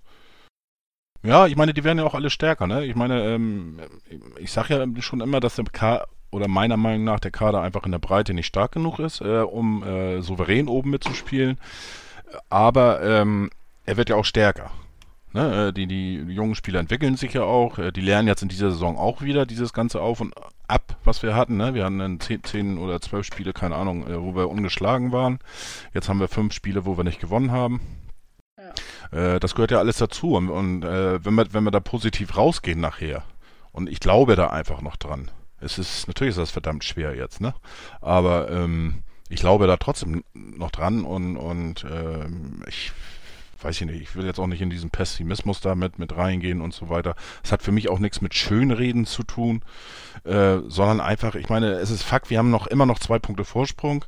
[1.22, 2.85] ja, ich meine, die werden ja auch alle stärker, ne?
[2.85, 3.81] Ich meine, ähm,
[4.38, 7.85] ich sage ja schon immer, dass der K oder meiner Meinung nach der Kader einfach
[7.85, 11.59] in der Breite nicht stark genug ist, äh, um äh, souverän oben mitzuspielen.
[12.49, 13.51] Aber ähm,
[13.85, 14.71] er wird ja auch stärker.
[15.33, 15.68] Ne?
[15.68, 17.79] Äh, die, die jungen Spieler entwickeln sich ja auch.
[17.79, 20.35] Äh, die lernen jetzt in dieser Saison auch wieder dieses Ganze auf und
[20.68, 21.57] ab, was wir hatten.
[21.57, 21.75] Ne?
[21.75, 25.38] Wir hatten dann 10, 10 oder 12 Spiele, keine Ahnung, äh, wo wir ungeschlagen waren.
[25.95, 27.81] Jetzt haben wir fünf Spiele, wo wir nicht gewonnen haben.
[28.57, 29.38] Ja.
[29.40, 30.37] Das gehört ja alles dazu.
[30.37, 33.25] Und, und wenn, wir, wenn wir da positiv rausgehen nachher,
[33.71, 35.31] und ich glaube da einfach noch dran.
[35.62, 37.55] Es ist, natürlich ist das verdammt schwer jetzt, ne?
[38.01, 42.92] Aber ähm, ich glaube da trotzdem noch dran und, und ähm, ich
[43.62, 46.75] weiß ich nicht, ich will jetzt auch nicht in diesen Pessimismus damit mit reingehen und
[46.75, 47.14] so weiter.
[47.42, 49.62] Es hat für mich auch nichts mit Schönreden zu tun,
[50.25, 53.44] äh, sondern einfach, ich meine, es ist Fakt, wir haben noch immer noch zwei Punkte
[53.44, 54.05] Vorsprung.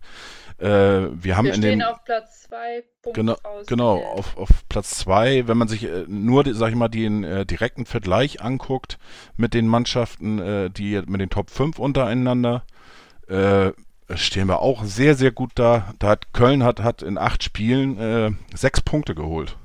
[0.58, 3.36] Äh, wir haben wir in stehen den, auf Platz zwei Punkte Genau,
[3.66, 7.44] genau auf, auf Platz zwei, wenn man sich äh, nur, sag ich mal, den äh,
[7.44, 8.98] direkten Vergleich anguckt
[9.36, 12.62] mit den Mannschaften, äh, die mit den Top 5 untereinander,
[13.26, 13.72] äh,
[14.14, 15.92] stehen wir auch sehr, sehr gut da.
[15.98, 19.56] Da hat Köln hat, hat in acht Spielen äh, sechs Punkte geholt.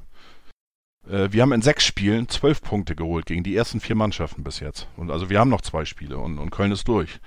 [1.12, 4.88] Wir haben in sechs Spielen zwölf Punkte geholt gegen die ersten vier Mannschaften bis jetzt.
[4.95, 7.19] Und also wir haben noch zwei Spiele und, und Köln ist durch.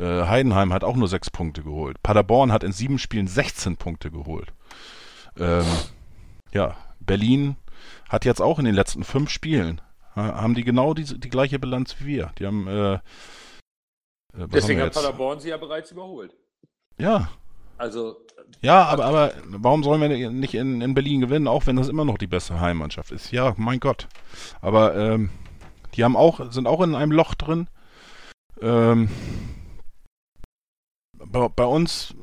[0.00, 2.02] Äh, Heidenheim hat auch nur sechs Punkte geholt.
[2.02, 4.52] Paderborn hat in sieben Spielen 16 Punkte geholt.
[5.38, 5.66] Ähm,
[6.52, 7.56] ja, Berlin
[8.08, 9.80] hat jetzt auch in den letzten fünf Spielen
[10.14, 12.32] haben die genau die, die gleiche Bilanz wie wir.
[12.38, 13.00] Die haben äh, äh
[14.52, 16.34] Deswegen hat Paderborn sie ja bereits überholt.
[16.98, 17.30] Ja.
[17.78, 18.16] Also.
[18.60, 22.04] Ja, aber, aber warum sollen wir nicht in, in Berlin gewinnen, auch wenn das immer
[22.04, 23.30] noch die beste Heimmannschaft ist?
[23.30, 24.08] Ja, mein Gott.
[24.60, 25.30] Aber ähm,
[25.94, 27.68] die haben auch, sind auch in einem Loch drin.
[28.60, 29.08] Ähm,
[31.30, 32.14] bei, bei uns,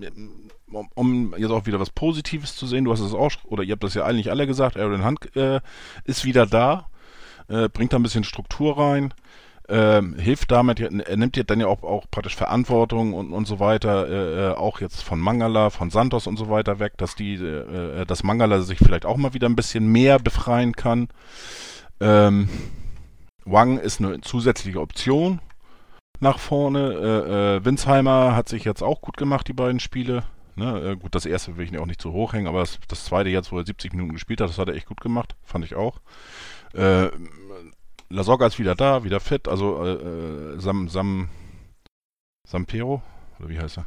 [0.96, 3.84] um, jetzt auch wieder was Positives zu sehen, du hast es auch, oder ihr habt
[3.84, 5.62] das ja eigentlich alle gesagt, Aaron Hunt äh,
[6.06, 6.90] ist wieder da,
[7.48, 9.14] äh, bringt da ein bisschen Struktur rein
[9.70, 13.60] ähm, hilft damit, er nimmt ja dann ja auch, auch praktisch Verantwortung und, und so
[13.60, 17.36] weiter, äh, äh, auch jetzt von Mangala, von Santos und so weiter weg, dass die,
[17.36, 21.10] äh, äh, dass Mangala sich vielleicht auch mal wieder ein bisschen mehr befreien kann.
[22.00, 22.48] Ähm,
[23.44, 25.40] Wang ist eine zusätzliche Option
[26.20, 26.94] nach vorne.
[26.94, 30.24] Äh, äh, Winsheimer hat sich jetzt auch gut gemacht, die beiden Spiele.
[30.56, 30.92] Ne?
[30.92, 33.30] Äh, gut, das erste will ich auch nicht zu hoch hängen, aber das, das zweite
[33.30, 35.76] jetzt, wo er 70 Minuten gespielt hat, das hat er echt gut gemacht, fand ich
[35.76, 36.00] auch.
[36.74, 37.10] Äh,
[38.10, 39.48] Lasogga ist wieder da, wieder fit.
[39.48, 41.30] Also äh, äh, Sam, Sam,
[42.48, 43.02] Sampero?
[43.40, 43.86] Oder wie heißt er?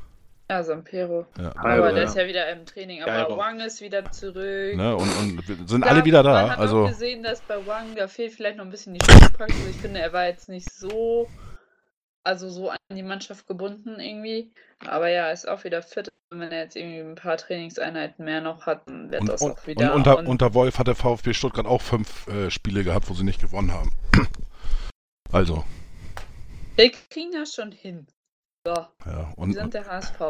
[0.51, 1.27] Ja, Sampero.
[1.39, 3.03] Ja, aber ja, der ist ja wieder im Training.
[3.03, 3.37] Aber Geiro.
[3.37, 4.77] Wang ist wieder zurück.
[4.77, 6.33] Ne, und, und sind da, alle wieder da.
[6.33, 9.01] Man hat also auch gesehen, dass bei Wang, da fehlt vielleicht noch ein bisschen die
[9.01, 9.57] Spielpraxis.
[9.61, 11.29] Also ich finde, er war jetzt nicht so,
[12.25, 14.53] also so an die Mannschaft gebunden irgendwie.
[14.87, 16.09] Aber ja, ist auch wieder fit.
[16.33, 19.67] Wenn er jetzt irgendwie ein paar Trainingseinheiten mehr noch hat, dann wird und, das auch
[19.67, 19.93] wieder.
[19.93, 23.15] Und unter, und unter Wolf hat der VfB Stuttgart auch fünf äh, Spiele gehabt, wo
[23.15, 23.93] sie nicht gewonnen haben.
[25.33, 25.65] also.
[26.77, 28.07] Wir kriegen das schon hin.
[28.65, 28.75] So.
[29.07, 30.21] Ja, und, wir sind der HSV.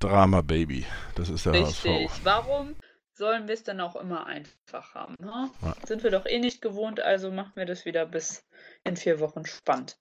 [0.00, 0.84] Drama Baby.
[1.14, 2.08] Das ist der Richtig.
[2.08, 2.24] HSV.
[2.24, 2.74] Warum
[3.12, 5.14] sollen wir es dann auch immer einfach haben?
[5.20, 5.50] Ne?
[5.62, 5.74] Ja.
[5.86, 8.44] Sind wir doch eh nicht gewohnt, also machen wir das wieder bis
[8.84, 9.96] in vier Wochen spannend.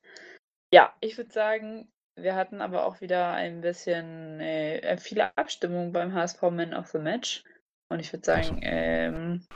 [0.76, 1.88] Ja, ich würde sagen,
[2.20, 6.88] wir hatten aber auch wieder ein bisschen äh, äh viele Abstimmungen beim HSV Man of
[6.88, 7.46] the Match.
[7.88, 9.48] Und ich würde sagen, ähm,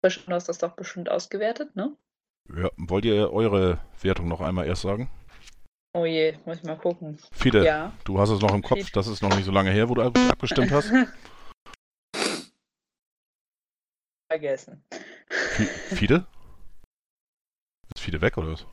[0.00, 1.96] du hast das doch bestimmt ausgewertet, ne?
[2.56, 5.10] Ja, wollt ihr eure Wertung noch einmal erst sagen?
[5.92, 7.18] Oh je, muss ich mal gucken.
[7.32, 7.92] Fide, ja.
[8.04, 8.92] du hast es noch im Kopf, Fide.
[8.92, 10.92] das ist noch nicht so lange her, wo du abgestimmt hast.
[14.30, 14.84] Vergessen.
[15.96, 16.24] Fide?
[17.96, 18.64] Ist Fide weg oder was?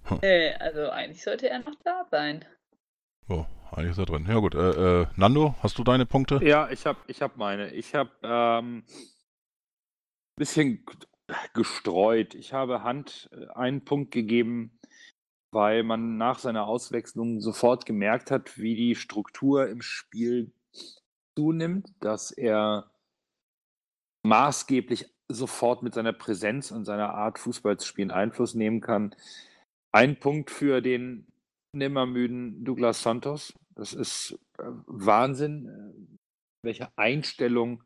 [0.21, 2.45] Nee, also eigentlich sollte er noch da sein.
[3.29, 4.25] Oh, eigentlich ist er drin.
[4.27, 6.39] Ja gut, äh, äh, Nando, hast du deine Punkte?
[6.43, 7.71] Ja, ich habe ich hab meine.
[7.71, 10.85] Ich habe ähm, ein bisschen
[11.53, 12.35] gestreut.
[12.35, 14.79] Ich habe Hand äh, einen Punkt gegeben,
[15.51, 20.51] weil man nach seiner Auswechslung sofort gemerkt hat, wie die Struktur im Spiel
[21.35, 22.91] zunimmt, dass er
[24.23, 29.15] maßgeblich sofort mit seiner Präsenz und seiner Art, Fußball zu spielen, Einfluss nehmen kann.
[29.93, 31.27] Ein Punkt für den
[31.73, 33.53] nimmermüden Douglas Santos.
[33.75, 36.17] Das ist äh, Wahnsinn, äh,
[36.63, 37.83] welche Einstellung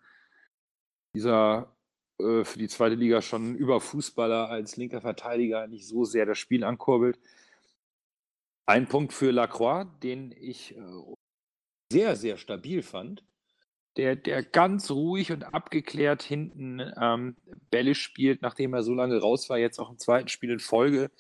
[1.16, 1.76] dieser
[2.20, 6.38] äh, für die zweite Liga schon über Fußballer als linker Verteidiger nicht so sehr das
[6.38, 7.20] Spiel ankurbelt.
[8.68, 10.76] Ein Punkt für Lacroix, den ich
[11.92, 13.24] sehr, sehr stabil fand
[13.98, 17.36] der, der ganz ruhig und abgeklärt hinten ähm,
[17.72, 21.12] Bälle spielt, nachdem er so lange raus war, jetzt auch im zweiten Spiel in Folge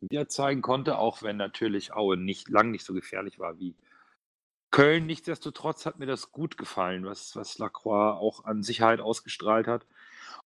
[0.00, 3.74] wieder zeigen konnte, auch wenn natürlich Aue nicht lang nicht so gefährlich war wie
[4.70, 5.06] Köln.
[5.06, 9.86] Nichtsdestotrotz hat mir das gut gefallen, was, was Lacroix auch an Sicherheit ausgestrahlt hat.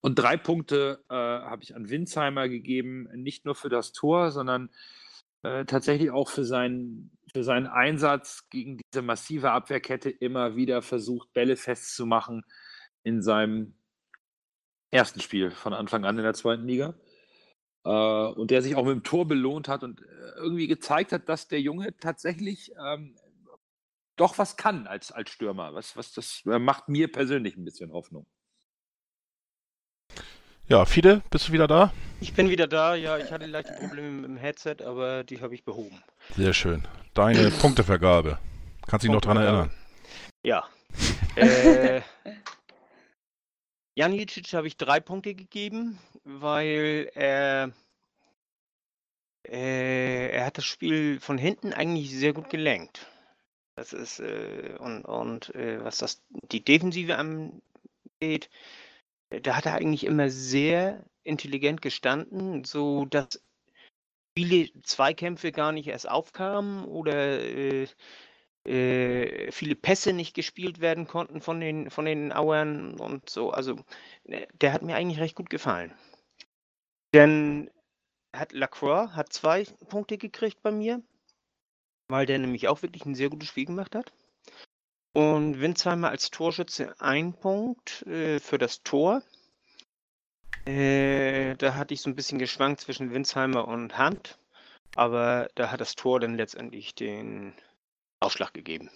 [0.01, 4.67] Und drei Punkte äh, habe ich an Winsheimer gegeben, nicht nur für das Tor, sondern
[4.67, 5.08] äh,
[5.43, 11.57] tatsächlich auch für seinen, für seinen Einsatz gegen diese massive Abwehrkette immer wieder versucht, Bälle
[11.57, 12.45] festzumachen
[13.05, 13.75] in seinem
[14.91, 16.95] ersten Spiel von Anfang an in der zweiten Liga.
[17.85, 20.05] Äh, und der sich auch mit dem Tor belohnt hat und äh,
[20.37, 23.17] irgendwie gezeigt hat, dass der Junge tatsächlich ähm,
[24.17, 25.75] doch was kann als, als Stürmer.
[25.75, 28.27] Was, was das äh, macht mir persönlich ein bisschen Hoffnung.
[30.71, 31.95] Ja, Fide, bist du wieder da?
[32.21, 35.55] Ich bin wieder da, ja, ich hatte leichte Probleme mit dem Headset, aber die habe
[35.55, 36.03] ich behoben.
[36.37, 36.87] Sehr schön.
[37.15, 38.39] Deine Punktevergabe.
[38.87, 39.71] Kannst du dich noch dran erinnern?
[40.43, 40.69] Ja.
[41.37, 42.03] äh,
[43.95, 47.73] Janicic habe ich drei Punkte gegeben, weil er,
[49.49, 53.07] äh, er hat das Spiel von hinten eigentlich sehr gut gelenkt.
[53.75, 58.51] Das ist, äh, und, und äh, was das die Defensive angeht,
[59.31, 63.43] da hat er eigentlich immer sehr intelligent gestanden, so dass
[64.37, 67.87] viele Zweikämpfe gar nicht erst aufkamen oder äh,
[68.65, 73.51] äh, viele Pässe nicht gespielt werden konnten von den, von den Auern und so.
[73.51, 73.81] Also
[74.25, 75.93] äh, der hat mir eigentlich recht gut gefallen.
[77.15, 77.71] Denn
[78.35, 81.03] hat Lacroix hat zwei Punkte gekriegt bei mir,
[82.09, 84.13] weil der nämlich auch wirklich ein sehr gutes Spiel gemacht hat.
[85.13, 89.23] Und Winsheimer als Torschütze ein Punkt äh, für das Tor.
[90.67, 94.39] Äh, da hatte ich so ein bisschen geschwankt zwischen Winsheimer und Hand.
[94.95, 97.55] Aber da hat das Tor dann letztendlich den
[98.21, 98.91] Ausschlag gegeben.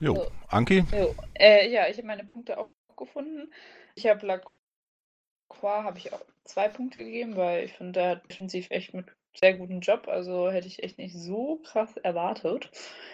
[0.00, 0.30] Jo, so.
[0.48, 0.84] Anki?
[0.92, 1.14] Jo.
[1.34, 3.52] Äh, ja, ich habe meine Punkte auch gefunden.
[3.94, 8.70] Ich habe Lacroix habe ich auch zwei Punkte gegeben, weil ich finde, der hat defensiv
[8.70, 10.08] echt mit sehr guten Job.
[10.08, 12.70] Also hätte ich echt nicht so krass erwartet.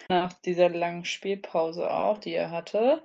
[0.09, 3.01] Nach dieser langen Spielpause auch, die er hatte.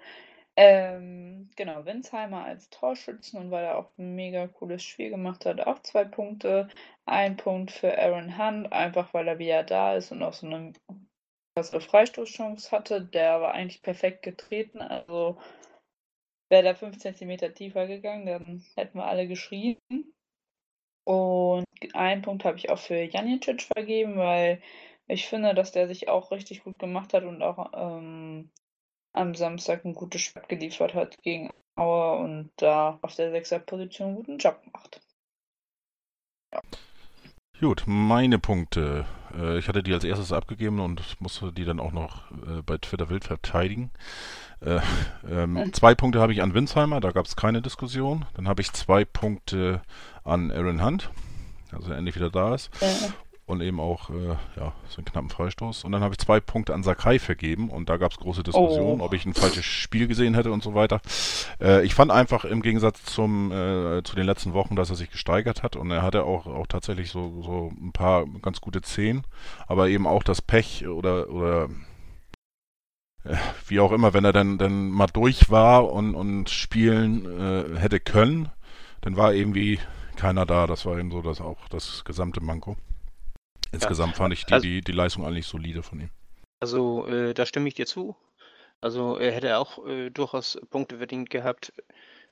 [0.56, 5.60] Ähm, genau, Winsheimer als Torschützen und weil er auch ein mega cooles Spiel gemacht hat,
[5.60, 6.68] auch zwei Punkte.
[7.06, 10.72] Ein Punkt für Aaron Hunt, einfach weil er wieder da ist und auch so eine
[11.56, 13.02] bessere Freistoßchance hatte.
[13.02, 14.80] Der war eigentlich perfekt getreten.
[14.80, 15.38] Also
[16.48, 19.78] wäre der 5 cm tiefer gegangen, dann hätten wir alle geschrien.
[21.04, 24.60] Und einen Punkt habe ich auch für Janicic vergeben, weil
[25.06, 28.50] ich finde, dass der sich auch richtig gut gemacht hat und auch ähm,
[29.12, 34.16] am Samstag ein gutes Spiel geliefert hat gegen Auer und da auf der Sechser-Position einen
[34.16, 35.00] guten Job macht.
[36.52, 36.60] Ja.
[37.60, 39.06] Gut, meine Punkte.
[39.36, 42.78] Äh, ich hatte die als erstes abgegeben und musste die dann auch noch äh, bei
[42.78, 43.90] Twitter wild verteidigen.
[44.60, 44.80] Äh,
[45.28, 48.24] ähm, zwei Punkte habe ich an Winsheimer, da gab es keine Diskussion.
[48.34, 49.82] Dann habe ich zwei Punkte
[50.24, 51.10] an Aaron Hunt,
[51.72, 52.70] also er endlich wieder da ist.
[53.46, 55.84] Und eben auch äh, ja, so einen knappen Freistoß.
[55.84, 59.02] Und dann habe ich zwei Punkte an Sakai vergeben und da gab es große Diskussionen,
[59.02, 59.04] oh.
[59.04, 61.02] ob ich ein falsches Spiel gesehen hätte und so weiter.
[61.60, 65.10] Äh, ich fand einfach im Gegensatz zum, äh, zu den letzten Wochen, dass er sich
[65.10, 69.24] gesteigert hat und er hatte auch, auch tatsächlich so, so ein paar ganz gute Zehn,
[69.66, 71.68] aber eben auch das Pech oder, oder
[73.24, 77.78] äh, wie auch immer, wenn er dann, dann mal durch war und, und spielen äh,
[77.78, 78.48] hätte können,
[79.02, 79.80] dann war irgendwie
[80.16, 80.66] keiner da.
[80.66, 82.76] Das war eben so das auch das gesamte Manko.
[83.72, 84.16] Insgesamt ja.
[84.16, 86.10] fand ich die, also, die, die Leistung eigentlich solide von ihm.
[86.60, 88.16] Also äh, da stimme ich dir zu.
[88.80, 91.72] Also er hätte auch äh, durchaus Punkte verdient gehabt.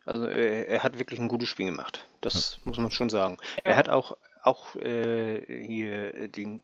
[0.04, 2.08] Also äh, er hat wirklich ein gutes Spiel gemacht.
[2.20, 2.62] Das ja.
[2.64, 3.38] muss man schon sagen.
[3.64, 6.60] Er hat auch, auch äh, hier den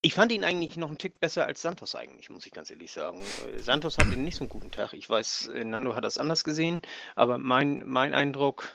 [0.00, 2.92] ich fand ihn eigentlich noch einen Tick besser als Santos eigentlich, muss ich ganz ehrlich
[2.92, 3.20] sagen.
[3.20, 4.92] Äh, Santos hatte nicht so einen guten Tag.
[4.92, 6.80] Ich weiß, äh, Nando hat das anders gesehen,
[7.16, 8.68] aber mein, mein Eindruck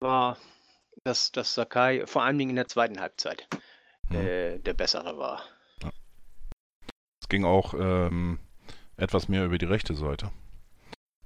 [0.00, 0.36] war,
[1.04, 3.48] dass, dass Sakai vor allen Dingen in der zweiten Halbzeit
[4.08, 4.16] hm.
[4.16, 5.42] äh, der bessere war.
[7.20, 8.38] es ging auch ähm,
[8.96, 10.30] etwas mehr über die rechte Seite,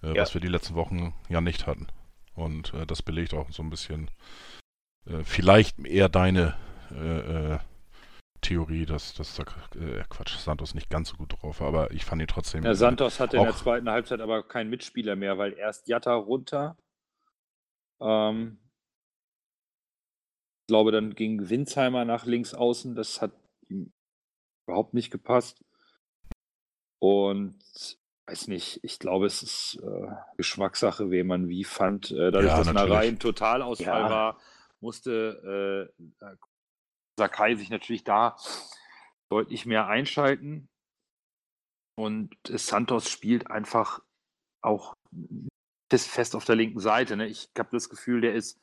[0.02, 0.22] äh, Ja.
[0.22, 1.88] was wir die letzten Wochen ja nicht hatten.
[2.34, 4.10] Und äh, das belegt auch so ein bisschen
[5.06, 6.56] äh, vielleicht eher deine
[6.90, 7.58] äh, äh,
[8.40, 9.44] Theorie, dass, dass äh,
[10.08, 12.64] Quatsch, Santos nicht ganz so gut drauf war, aber ich fand ihn trotzdem.
[12.64, 16.76] Ja, Santos hatte in der zweiten Halbzeit aber keinen Mitspieler mehr, weil erst Jatta runter.
[18.00, 18.58] Ähm,
[20.62, 22.94] ich glaube, dann ging Winsheimer nach links außen.
[22.94, 23.32] Das hat
[23.68, 23.92] ihm
[24.66, 25.64] überhaupt nicht gepasst.
[27.02, 27.58] Und
[28.26, 32.10] weiß nicht, ich glaube, es ist äh, Geschmackssache, wen man wie fand.
[32.10, 32.88] Äh, dadurch, Ja, dass natürlich.
[32.88, 34.10] Narei ein Totalausfall Ja.
[34.10, 34.40] war,
[34.80, 36.34] musste äh,
[37.18, 38.36] Sakai sich natürlich da
[39.30, 40.68] deutlich mehr einschalten.
[41.98, 44.00] Und Santos spielt einfach
[44.62, 44.94] auch
[45.90, 47.16] fest, fest auf der linken Seite.
[47.16, 47.26] Ne?
[47.26, 48.58] Ich habe das Gefühl, der ist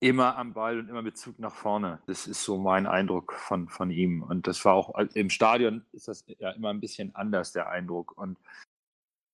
[0.00, 2.00] immer am Ball und immer mit Zug nach vorne.
[2.06, 4.22] Das ist so mein Eindruck von, von ihm.
[4.22, 8.16] Und das war auch im Stadion ist das ja immer ein bisschen anders, der Eindruck.
[8.16, 8.38] Und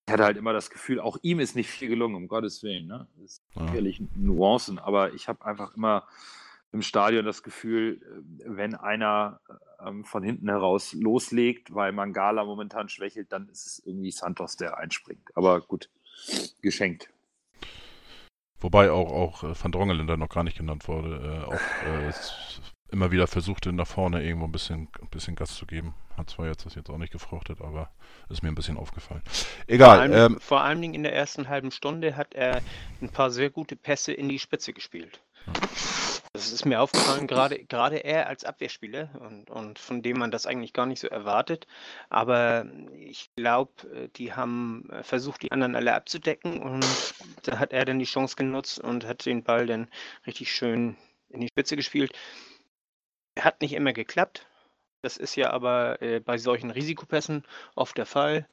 [0.06, 2.86] ich hatte halt immer das Gefühl, auch ihm ist nicht viel gelungen, um Gottes Willen.
[2.86, 3.08] Ne?
[3.16, 3.66] Das ist Ja.
[3.66, 6.06] sicherlich Nuancen, aber ich habe einfach immer
[6.72, 9.40] im Stadion das Gefühl, äh, wenn einer
[9.84, 14.78] ähm, von hinten heraus loslegt, weil Mangala momentan schwächelt, dann ist es irgendwie Santos, der
[14.78, 15.36] einspringt.
[15.36, 15.90] Aber gut,
[16.60, 17.08] geschenkt.
[18.60, 21.44] Wobei auch, auch äh, Van Drongelen da noch gar nicht genannt wurde.
[21.48, 22.12] Äh, auch äh,
[22.92, 25.94] immer wieder versuchte, nach vorne irgendwo ein bisschen, ein bisschen Gas zu geben.
[26.16, 27.90] Hat zwar jetzt das jetzt auch nicht gefruchtet, aber
[28.28, 29.22] ist mir ein bisschen aufgefallen.
[29.24, 29.98] Vor Egal.
[29.98, 32.60] allem, Ähm, vor allen Dingen in der ersten halben Stunde hat er
[33.00, 35.20] ein paar sehr gute Pässe in die Spitze gespielt.
[36.34, 40.46] Das ist mir aufgefallen, gerade, gerade er als Abwehrspieler und, und von dem man das
[40.46, 41.66] eigentlich gar nicht so erwartet.
[42.08, 42.64] Aber
[42.96, 46.86] ich glaube, die haben äh, versucht, die anderen alle abzudecken und
[47.42, 49.88] da hat er dann die Chance genutzt und hat den Ball dann
[50.26, 50.96] richtig schön
[51.28, 52.18] in die Spitze gespielt.
[53.38, 54.46] Hat nicht immer geklappt.
[55.02, 58.48] Das ist ja aber äh, bei solchen Risikopässen oft der Fall.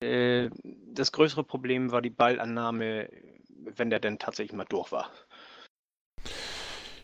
[0.00, 3.10] Äh, das größere Problem war die Ballannahme,
[3.48, 5.10] wenn der dann tatsächlich mal durch war.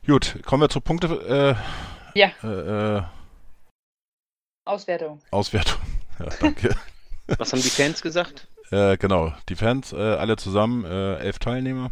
[0.08, 1.56] Gut, kommen wir zur Punkte.
[2.14, 2.30] Äh, Ja.
[2.42, 3.02] Äh, äh,
[4.64, 5.20] Auswertung.
[5.30, 5.80] Auswertung.
[6.18, 6.74] Ja, danke.
[7.38, 8.48] Was haben die Fans gesagt?
[8.70, 11.90] Äh, genau, die Fans, äh, alle zusammen, äh, elf Teilnehmer.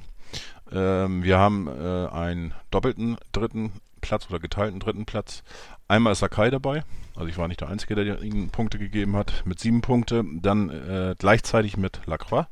[0.73, 5.43] Ähm, wir haben äh, einen doppelten dritten Platz oder geteilten dritten Platz.
[5.89, 6.83] Einmal ist Sakai dabei,
[7.15, 10.25] also ich war nicht der Einzige, der ihnen Punkte gegeben hat, mit sieben Punkte.
[10.43, 12.47] Dann äh, gleichzeitig mit Lacroix,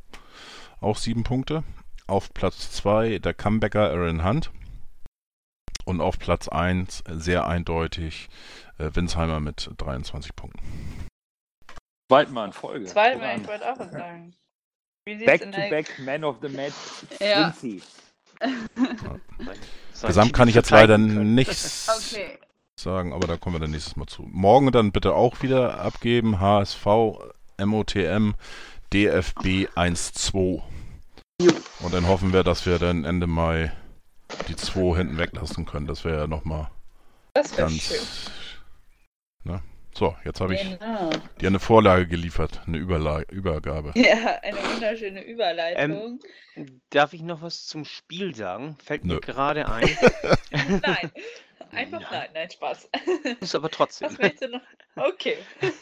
[0.81, 1.65] auch sieben Punkte.
[2.07, 4.51] Auf Platz zwei der Comebacker Aaron Hunt.
[5.85, 8.29] Und auf Platz eins sehr eindeutig
[8.79, 10.61] äh, Winsheimer mit 23 Punkten.
[12.11, 12.87] Zweiten Mal in Folge.
[12.87, 14.35] Zweimal, ich wollte auch was sagen.
[15.05, 15.71] Back to der...
[15.71, 16.75] back Man of the Match.
[17.21, 17.49] Ja.
[17.49, 17.83] Vinci.
[19.93, 21.35] Sein Gesamt kann ich jetzt leider können.
[21.35, 22.39] nichts Okay.
[22.79, 24.23] sagen, aber da kommen wir dann nächstes Mal zu.
[24.31, 26.41] Morgen dann bitte auch wieder abgeben.
[26.41, 26.87] HSV,
[27.63, 28.35] MOTM,
[28.93, 30.63] DFB 1-2.
[31.81, 33.73] Und dann hoffen wir, dass wir dann Ende Mai
[34.49, 35.87] die 2 hinten weglassen können.
[35.87, 36.71] Das wäre ja nochmal
[37.35, 37.97] Das wäre schön.
[37.99, 38.31] ganz.
[39.45, 39.63] Ne?
[39.95, 41.11] So, jetzt habe ich Genau.
[41.41, 43.93] dir eine Vorlage geliefert, eine Überla Übergabe.
[43.95, 46.21] Ja, eine wunderschöne Überleitung.
[46.91, 48.77] Darf ich noch was zum Spiel sagen?
[48.83, 49.15] Fällt Nö.
[49.15, 49.89] mir gerade ein.
[50.83, 51.13] nein.
[51.73, 52.09] Einfach Nein.
[52.11, 52.89] nein, nein, Spaß.
[53.41, 54.09] Ist aber trotzdem.
[54.09, 54.61] Was willst du noch?
[54.97, 55.37] Okay.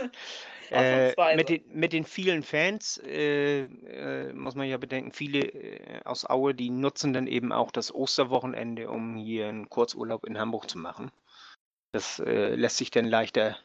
[0.72, 6.00] Äh, mit, den, mit den vielen Fans äh, äh, muss man ja bedenken, viele äh,
[6.04, 10.70] aus Aue, die nutzen dann eben auch das Osterwochenende, um hier einen Kurzurlaub in Hamburg
[10.70, 11.10] zu machen.
[11.92, 13.58] Das äh, lässt sich dann leichter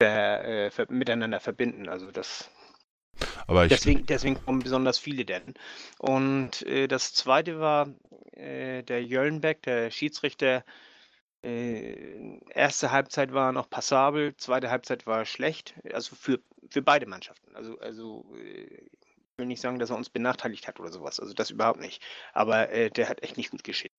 [0.00, 1.88] ver, äh, ver, miteinander verbinden.
[1.88, 2.50] Also das
[3.46, 5.54] Aber ich, Deswegen, deswegen kommen besonders viele denn.
[5.98, 7.88] Und äh, das zweite war
[8.32, 10.64] äh, der Jöllenbeck, der Schiedsrichter.
[11.48, 15.74] Äh, erste Halbzeit war noch passabel, zweite Halbzeit war schlecht.
[15.94, 17.56] Also für, für beide Mannschaften.
[17.56, 21.20] Also, also äh, ich will nicht sagen, dass er uns benachteiligt hat oder sowas.
[21.20, 22.02] Also das überhaupt nicht.
[22.34, 23.94] Aber äh, der hat echt nicht gut geschickt.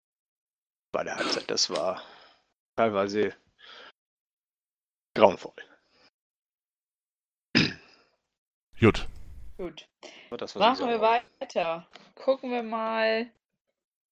[0.91, 1.49] Bei der Halbzeit.
[1.49, 2.03] Das war
[2.75, 3.35] teilweise
[5.15, 5.53] grauenvoll.
[8.79, 9.07] gut.
[9.57, 9.89] Gut.
[10.29, 11.87] Das, Machen wir weiter.
[12.15, 13.31] Gucken wir mal.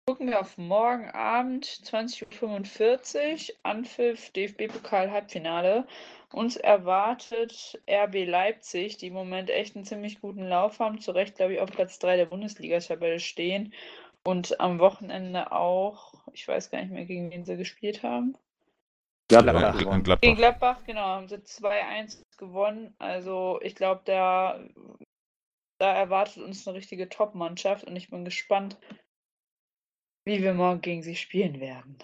[0.10, 5.86] Gucken wir auf morgen Abend, 20.45 Uhr, Anpfiff DFB-Pokal-Halbfinale.
[6.32, 11.36] Uns erwartet RB Leipzig, die im Moment echt einen ziemlich guten Lauf haben, zu Recht,
[11.36, 13.74] glaube ich, auf Platz 3 der Bundesliga-Tabelle stehen.
[14.24, 18.38] Und am Wochenende auch, ich weiß gar nicht mehr, gegen wen sie gespielt haben.
[19.28, 20.04] Gladbach Gl- gewonnen.
[20.04, 20.22] Gladbach.
[20.22, 22.96] Gegen Gladbach, genau, haben sie 2-1 gewonnen.
[22.98, 24.64] Also ich glaube, da,
[25.80, 28.78] da erwartet uns eine richtige Top-Mannschaft und ich bin gespannt,
[30.28, 31.98] wie wir morgen gegen sie spielen werden.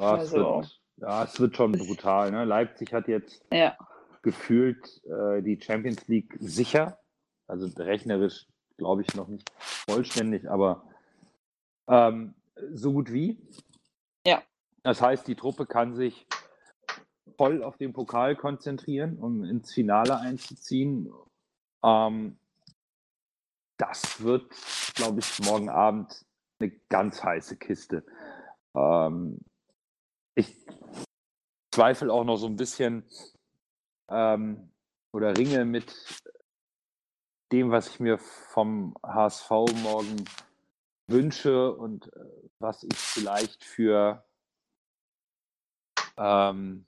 [0.00, 2.30] Ja, es Also- wird, Ja, es wird schon brutal.
[2.30, 2.44] Ne?
[2.44, 3.74] Leipzig hat jetzt Ja.
[4.20, 6.98] gefühlt äh, die Champions League sicher.
[7.46, 8.46] Also rechnerisch
[8.76, 10.84] glaube ich noch nicht vollständig, aber
[11.88, 12.34] ähm,
[12.72, 13.38] so gut wie.
[14.26, 14.42] Ja.
[14.82, 16.26] Das heißt, die Truppe kann sich
[17.38, 21.10] voll auf den Pokal konzentrieren, um ins Finale einzuziehen.
[21.82, 22.38] Ähm,
[23.80, 24.52] das wird,
[24.94, 26.26] glaube ich, morgen Abend
[26.58, 28.04] eine ganz heiße Kiste.
[28.74, 29.40] Ähm,
[30.34, 30.54] ich
[31.74, 33.08] zweifle auch noch so ein bisschen
[34.10, 34.72] ähm,
[35.12, 35.94] oder ringe mit
[37.52, 39.50] dem, was ich mir vom HSV
[39.82, 40.24] morgen
[41.08, 44.24] wünsche und äh, was ich vielleicht für
[46.16, 46.86] ähm,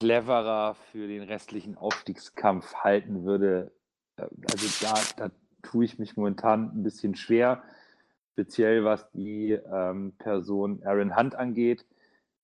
[0.00, 3.76] cleverer für den restlichen Aufstiegskampf halten würde.
[4.16, 4.94] Äh, Also da,
[5.28, 7.62] da tue ich mich momentan ein bisschen schwer,
[8.32, 11.84] speziell was die ähm, Person Aaron Hunt angeht,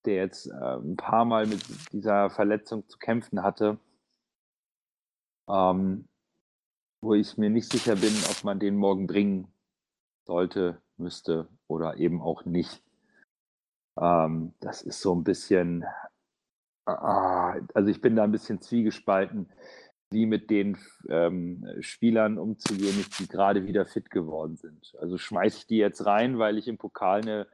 [0.05, 1.63] der jetzt äh, ein paar Mal mit
[1.93, 3.79] dieser Verletzung zu kämpfen hatte,
[5.49, 6.07] ähm,
[7.01, 9.49] wo ich mir nicht sicher bin, ob man den morgen bringen
[10.27, 12.83] sollte, müsste oder eben auch nicht.
[13.99, 15.85] Ähm, das ist so ein bisschen,
[16.87, 19.49] ah, also ich bin da ein bisschen zwiegespalten,
[20.15, 24.97] wie mit den ähm, Spielern umzugehen die gerade wieder fit geworden sind.
[24.99, 27.47] Also schmeiße ich die jetzt rein, weil ich im Pokal eine,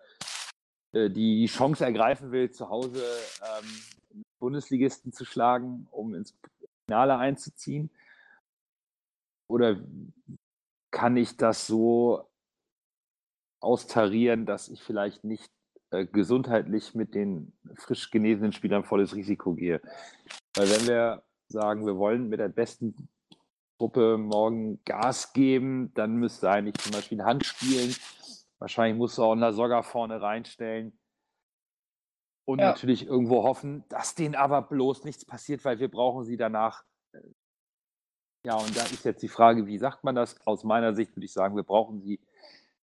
[0.93, 3.03] äh, die Chance ergreifen will, zu Hause
[3.43, 3.67] ähm,
[4.39, 6.37] Bundesligisten zu schlagen, um ins
[6.87, 7.91] Finale einzuziehen?
[9.49, 9.81] Oder
[10.91, 12.29] kann ich das so
[13.61, 15.51] austarieren, dass ich vielleicht nicht
[15.91, 19.81] äh, gesundheitlich mit den frisch genesenen Spielern volles Risiko gehe?
[20.55, 23.09] Weil wenn wir sagen, wir wollen mit der besten
[23.79, 27.95] Truppe morgen Gas geben, dann müsste eigentlich zum Beispiel Hand spielen.
[28.59, 30.99] Wahrscheinlich musst du auch eine Sogger vorne reinstellen.
[32.45, 32.69] Und Ja.
[32.69, 36.85] natürlich irgendwo hoffen, dass denen aber bloß nichts passiert, weil wir brauchen sie danach.
[38.45, 40.45] Ja, und da ist jetzt die Frage, wie sagt man das?
[40.47, 42.21] Aus meiner Sicht würde ich sagen, wir brauchen sie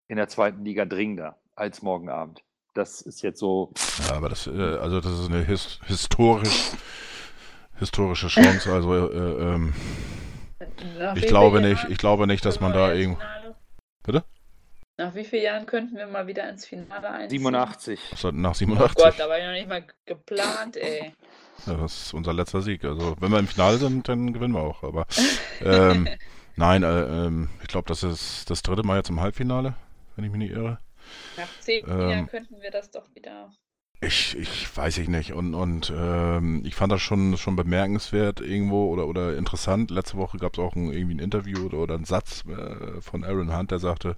[0.07, 2.43] in der zweiten Liga dringender als morgen Abend.
[2.73, 3.73] Das ist jetzt so,
[4.07, 6.71] Ja, aber das, äh, also das ist eine his historisch,
[7.77, 8.71] historische Chance.
[8.71, 9.73] Also äh, ähm,
[10.97, 13.21] Nach ich glaube nicht, ich glaube nicht, dass man da irgendwo.
[14.03, 14.23] Bitte?
[14.99, 17.39] Nach wie vielen Jahren könnten wir mal wieder ins Finale einziehen?
[17.39, 17.99] 87.
[18.15, 18.95] So, Nach Oh 87.
[18.95, 21.13] Gott, da war ich noch nicht mal geplant, ey.
[21.67, 22.83] Ja, das ist unser letzter Sieg.
[22.83, 24.83] Also wenn wir im Finale sind, dann gewinnen wir auch.
[24.83, 25.05] Aber
[25.61, 26.07] ähm,
[26.55, 29.75] nein, äh, ähm, ich glaube, das ist das dritte Mal jetzt im Halbfinale,
[30.15, 30.79] wenn ich mich nicht irre.
[31.37, 33.51] Nach zehn Ähm, Jahren könnten wir das doch wieder.
[33.99, 35.33] Ich, ich weiß ich nicht.
[35.33, 39.89] Und, und ähm, ich fand das schon, schon bemerkenswert irgendwo oder, oder interessant.
[39.89, 43.23] Letzte Woche gab es auch ein, irgendwie ein Interview oder, oder einen Satz äh, von
[43.23, 44.17] Aaron Hunt, der sagte,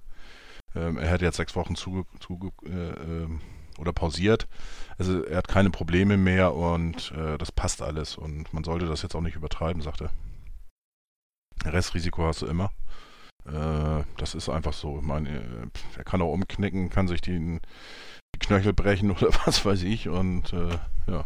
[0.74, 3.40] ähm, er hätte jetzt sechs Wochen zuge, zuge, äh, ähm,
[3.78, 4.46] oder pausiert.
[4.98, 8.18] Also er hat keine Probleme mehr und äh, das passt alles.
[8.18, 10.10] Und man sollte das jetzt auch nicht übertreiben, sagte
[11.64, 11.72] er.
[11.72, 12.70] Restrisiko hast du immer.
[13.46, 14.98] Äh, das ist einfach so.
[14.98, 15.66] Ich meine, äh,
[15.96, 17.60] er kann auch umknicken, kann sich die
[18.40, 20.08] Knöchel brechen oder was weiß ich.
[20.08, 20.78] Und äh,
[21.10, 21.24] ja.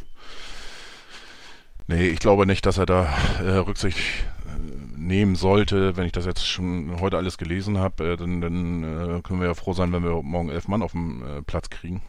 [1.86, 3.08] Nee, ich glaube nicht, dass er da
[3.42, 5.96] äh, Rücksicht äh, nehmen sollte.
[5.96, 8.82] Wenn ich das jetzt schon heute alles gelesen habe, äh, dann, dann
[9.18, 11.70] äh, können wir ja froh sein, wenn wir morgen elf Mann auf dem äh, Platz
[11.70, 12.02] kriegen.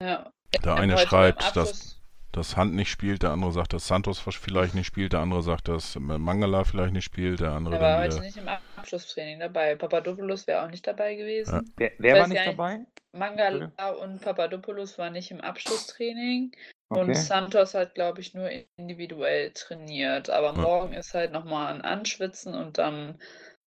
[0.00, 0.30] Ja.
[0.64, 1.95] Der eine schreibt, dass,
[2.32, 5.68] dass Hand nicht spielt, der andere sagt, dass Santos vielleicht nicht spielt, der andere sagt,
[5.68, 8.24] dass Mangala vielleicht nicht spielt, der andere Er war dann heute wieder.
[8.24, 9.74] nicht im Abschlusstraining dabei.
[9.74, 11.72] Papadopoulos wäre auch nicht dabei gewesen.
[11.76, 12.80] Wer, wer Ich war nicht dabei?
[13.12, 13.70] Mangala
[14.02, 16.52] und Papadopoulos waren nicht im Abschlusstraining.
[16.88, 17.00] Okay.
[17.00, 20.30] Und Santos hat, glaube ich, nur individuell trainiert.
[20.30, 20.60] Aber Ja.
[20.60, 23.18] morgen ist halt nochmal ein Anschwitzen und dann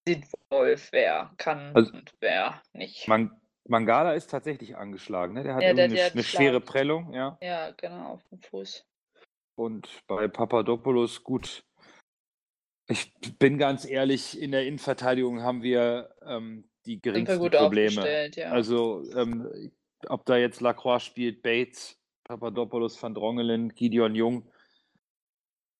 [0.07, 3.07] sieht Wolf, wer kann Also- und wer nicht.
[3.07, 3.38] Man,
[3.69, 5.33] Mangala ist tatsächlich angeschlagen.
[5.35, 5.43] Ne?
[5.43, 7.37] Der hat Ja, der- der eine, eine schwere Prellung, ja.
[7.41, 8.85] ja, genau, auf dem Fuß.
[9.55, 11.63] Und bei Papadopoulos, gut.
[12.87, 18.31] Ich bin ganz ehrlich, in der Innenverteidigung haben wir ähm, die geringsten Probleme.
[18.35, 18.49] ja.
[18.49, 19.71] Also, ähm,
[20.07, 24.49] ob da jetzt Lacroix spielt, Bates, Papadopoulos, Van Drongelen, Gideon Jung.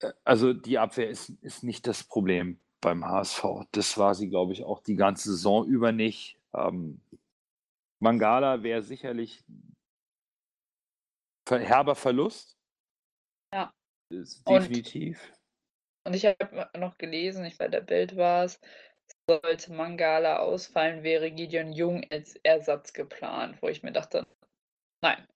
[0.01, 3.65] äh, Also, die Abwehr ist, ist nicht das Problem beim HSV.
[3.71, 6.37] Das war sie, glaube ich, auch die ganze Saison über nicht.
[6.53, 7.01] Ähm,
[7.99, 9.43] Mangala wäre sicherlich
[11.49, 12.57] herber Verlust.
[13.53, 13.73] Ja.
[14.11, 15.33] Ist Und- definitiv.
[16.05, 18.59] Und ich habe noch gelesen, ich bei der Bild war es,
[19.29, 24.25] sollte Mangala ausfallen, wäre Gideon Jung als Ersatz geplant, wo ich mir dachte,
[25.03, 25.27] nein,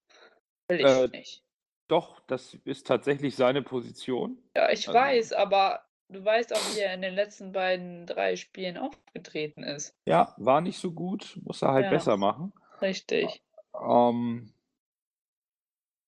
[0.70, 1.44] will ich Äh, nicht.
[1.90, 4.42] Doch, das ist tatsächlich seine Position.
[4.56, 5.83] Ja, ich also- weiß, aber
[6.14, 9.96] du weißt auch, wie er in den letzten beiden, drei Spielen aufgetreten ist.
[10.06, 11.92] Ja, war nicht so gut, muss er halt Ja.
[11.92, 12.54] besser machen.
[12.82, 13.44] Richtig.
[13.80, 14.54] Ähm,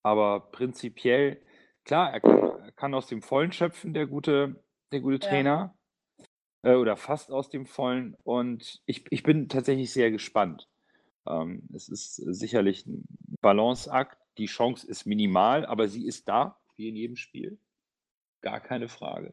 [0.02, 1.42] aber prinzipiell,
[1.84, 5.28] klar, er kann, er kann aus dem Vollen schöpfen, der gute, der gute Ja.
[5.28, 5.78] Trainer.
[6.62, 8.16] Äh, oder fast aus dem Vollen.
[8.24, 10.68] Und ich, ich bin tatsächlich sehr gespannt.
[11.26, 13.04] Ähm, es ist sicherlich ein
[13.40, 14.18] Balanceakt.
[14.38, 17.58] Die Chance ist minimal, aber sie ist da, wie in jedem Spiel.
[18.42, 19.32] Gar keine Frage.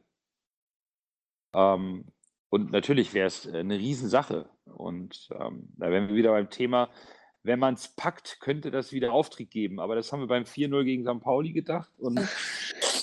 [1.54, 2.06] Ähm,
[2.50, 4.50] und natürlich wäre es äh, eine Riesensache.
[4.66, 6.90] Und ähm, da wären wir wieder beim Thema,
[7.44, 9.80] wenn man es packt, könnte das wieder Auftrieb geben.
[9.80, 11.22] Aber das haben wir beim 4-0 gegen St.
[11.24, 11.92] Pauli gedacht.
[11.98, 12.30] Und Nach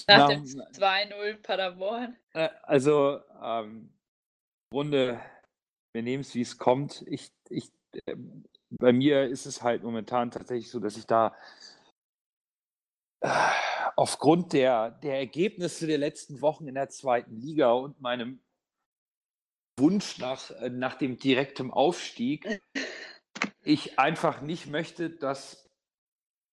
[0.07, 2.17] nach- dem 2-0 Paderborn.
[2.33, 3.93] äh, also, ähm,
[4.73, 5.21] Runde,
[5.93, 7.03] wir nehmen es, wie es kommt.
[7.09, 7.71] Ich, ich,
[8.07, 11.35] ähm, bei mir ist es halt momentan tatsächlich so, dass ich da
[13.21, 13.29] äh,
[14.01, 18.41] aufgrund der, der Ergebnisse der letzten Wochen in der zweiten Liga und meinem
[19.79, 22.63] Wunsch nach, äh, nach dem direktem Aufstieg,
[23.63, 25.69] ich einfach nicht möchte, dass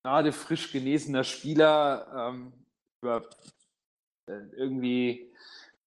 [0.03, 2.51] gerade frisch genesener Spieler ähm,
[3.01, 3.29] über,
[4.29, 5.33] äh, irgendwie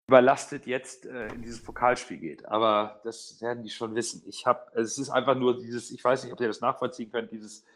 [0.08, 2.46] überlastet jetzt äh, in dieses Pokalspiel geht.
[2.46, 4.22] Aber das werden die schon wissen.
[4.26, 7.30] Ich habe, es ist einfach nur dieses, ich weiß nicht, ob ihr das nachvollziehen könnt,
[7.32, 7.66] dieses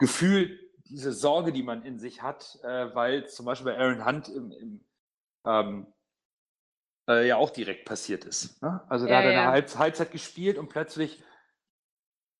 [0.00, 4.28] Gefühl, diese Sorge, die man in sich hat, äh, weil zum Beispiel bei Aaron Hunt
[4.28, 4.84] im, im
[5.46, 5.86] ähm,
[7.08, 8.60] äh, ja auch direkt passiert ist.
[8.62, 8.82] Ne?
[8.88, 9.42] Also da Ja, hat er ja.
[9.42, 11.22] eine Halb Halbzeit gespielt und plötzlich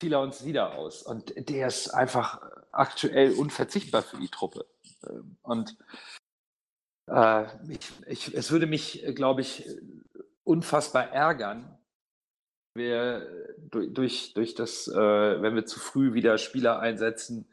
[0.01, 1.03] fiel er uns wieder aus.
[1.03, 2.41] Und der ist einfach
[2.71, 4.65] aktuell unverzichtbar für die Truppe.
[5.07, 5.77] Ähm, Und
[7.07, 9.67] äh, ich, ich, es würde mich, glaube ich,
[10.43, 11.77] unfassbar ärgern,
[12.75, 17.47] wir durch, durch, durch das, äh, wenn wir zu früh wieder Spieler einsetzen.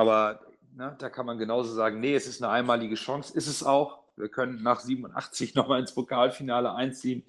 [0.00, 0.40] Aber
[0.72, 4.02] ne, da kann man genauso sagen, nee, es ist eine einmalige Chance, ist es auch.
[4.16, 7.22] Wir können nach 87 nochmal ins Pokalfinale einziehen.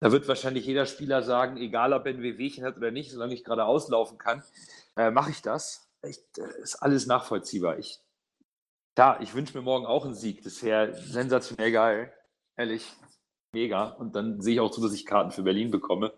[0.00, 3.32] Da wird wahrscheinlich jeder Spieler sagen, egal ob er ein Wehwehchen hat oder nicht, solange
[3.34, 4.42] ich gerade auslaufen kann,
[4.96, 5.88] äh, mache ich das.
[6.02, 7.78] Ich, äh, ist alles nachvollziehbar.
[7.78, 8.00] Ich,
[8.96, 10.42] klar, ich wünsche mir morgen auch einen Sieg.
[10.42, 12.12] Das wäre sensationell geil.
[12.56, 12.92] Ehrlich,
[13.52, 13.84] mega.
[13.84, 16.12] Und dann sehe ich auch zu, dass ich Karten für Berlin bekomme.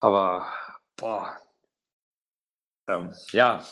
[0.00, 0.52] Aber,
[0.96, 1.36] boah.
[2.88, 3.64] Ähm, ja,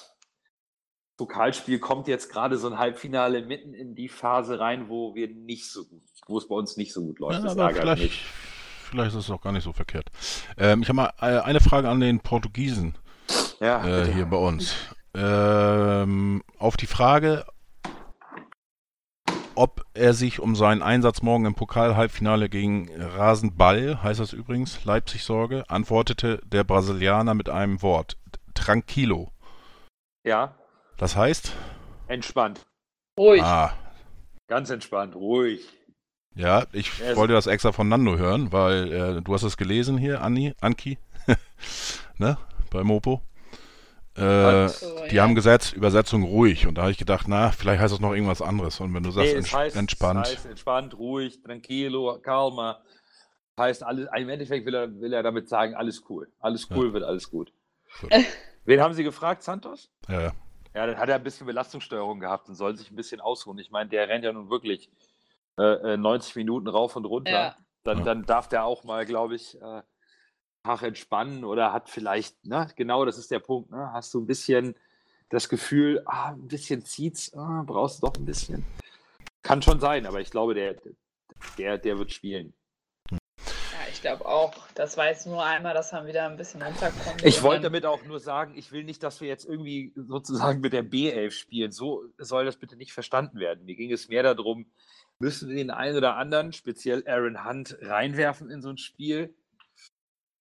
[1.20, 5.70] Pokalspiel kommt jetzt gerade so ein Halbfinale mitten in die Phase rein, wo wir nicht
[5.70, 7.44] so gut, wo es bei uns nicht so gut läuft.
[7.44, 8.24] Ja, aber vielleicht, mich.
[8.88, 10.06] vielleicht ist es auch gar nicht so verkehrt.
[10.56, 12.94] Ähm, ich habe mal äh, eine Frage an den Portugiesen
[13.60, 14.74] Ja, äh, hier bei uns.
[15.12, 17.44] Ähm, auf die Frage,
[19.54, 25.22] ob er sich um seinen Einsatz morgen im Pokal-Halbfinale gegen Rasenball, heißt das übrigens, Leipzig
[25.24, 28.16] Sorge, antwortete der Brasilianer mit einem Wort.
[28.54, 29.32] Tranquilo.
[30.24, 30.54] ja,
[31.00, 31.52] Das heißt?
[32.08, 32.66] entspannt.
[33.18, 33.42] Ruhig.
[33.42, 33.72] Ah,
[34.48, 35.66] Ganz entspannt, ruhig.
[36.34, 39.96] ja, ich Er wollte das extra von Nando hören, weil äh, du hast es gelesen
[39.96, 40.98] hier, Anni, Anki,
[42.18, 42.36] ne,
[42.70, 43.22] bei Mopo.
[44.14, 45.22] Äh, So, die ja.
[45.22, 46.66] haben gesetzt, Übersetzung ruhig.
[46.66, 48.78] Und da habe ich gedacht, na, vielleicht heißt das noch irgendwas anderes.
[48.80, 50.26] Und wenn du sagst, Nee, ents es heißt, entspannt.
[50.26, 52.82] Es heißt entspannt, ruhig, tranquilo, calma.
[53.56, 56.30] Heißt alles, im Endeffekt will er, will er damit sagen, alles cool.
[56.40, 57.54] Alles cool, wird alles gut.
[58.02, 58.10] Gut.
[58.66, 59.90] Wen haben Sie gefragt, Santos?
[60.08, 60.32] Ja, ja.
[60.74, 63.58] Ja, dann hat er ein bisschen Belastungssteuerung gehabt und soll sich ein bisschen ausruhen.
[63.58, 64.90] Ich meine, der rennt ja nun wirklich
[65.58, 67.30] äh, äh, 90 Minuten rauf und runter.
[67.30, 67.56] Ja.
[67.82, 68.04] Dann, Ja.
[68.04, 69.82] dann darf der auch mal, glaube ich, äh,
[70.62, 74.26] Tag entspannen oder hat vielleicht, ne, genau das ist der Punkt, ne, hast du ein
[74.26, 74.74] bisschen
[75.30, 78.66] das Gefühl, ah, ein bisschen zieht's, ah, brauchst du doch ein bisschen.
[79.42, 80.76] Kann schon sein, aber ich glaube, der,
[81.56, 82.52] der, der wird spielen.
[84.00, 84.54] Ich glaube auch.
[84.74, 87.22] Das war jetzt nur einmal, dass man wieder ein bisschen runterkommt.
[87.22, 90.72] Ich wollte damit auch nur sagen, ich will nicht, dass wir jetzt irgendwie sozusagen mit
[90.72, 91.70] der B11 spielen.
[91.70, 93.66] So soll das bitte nicht verstanden werden.
[93.66, 94.72] Mir ging es mehr darum,
[95.18, 99.34] müssen wir den einen oder anderen, speziell Aaron Hunt, reinwerfen in so ein Spiel?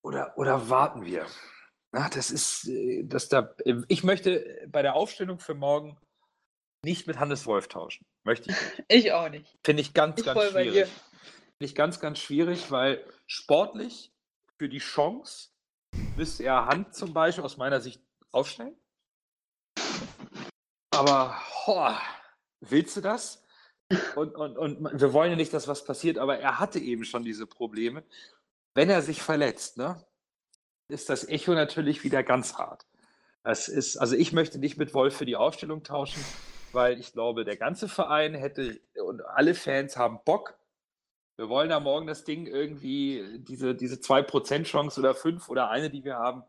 [0.04, 1.26] Oder, oder warten wir?
[1.92, 3.54] Na, das ist, äh, dass da,
[3.90, 5.98] ich möchte bei der Aufstellung für morgen
[6.86, 8.06] nicht mit Hannes Wolf tauschen.
[8.24, 8.84] Möchte ich nicht.
[8.88, 9.54] Ich auch nicht.
[9.66, 10.88] Finde ich ganz, Ich ganz schwierig.
[11.66, 14.12] Ich ganz, ganz schwierig, weil sportlich
[14.58, 15.50] für die Chance
[16.16, 18.02] müsste er Hand zum Beispiel aus meiner Sicht
[18.32, 18.76] aufstellen.
[20.92, 22.00] Aber hoa,
[22.62, 23.44] willst du das?
[24.16, 27.24] Und, und, und wir wollen ja nicht, dass was passiert, aber er hatte eben schon
[27.24, 28.04] diese Probleme.
[28.76, 30.06] Wenn er sich verletzt, ne,
[30.90, 32.86] ist das Echo natürlich wieder ganz hart.
[33.44, 36.24] Es ist, also ich möchte nicht mit Wolf für die Aufstellung tauschen,
[36.72, 40.59] weil ich glaube, der ganze Verein hätte und alle Fans haben Bock.
[41.40, 45.90] Wir wollen da morgen das Ding irgendwie, diese, diese 2% Chance oder 5 oder eine,
[45.90, 46.44] die wir haben,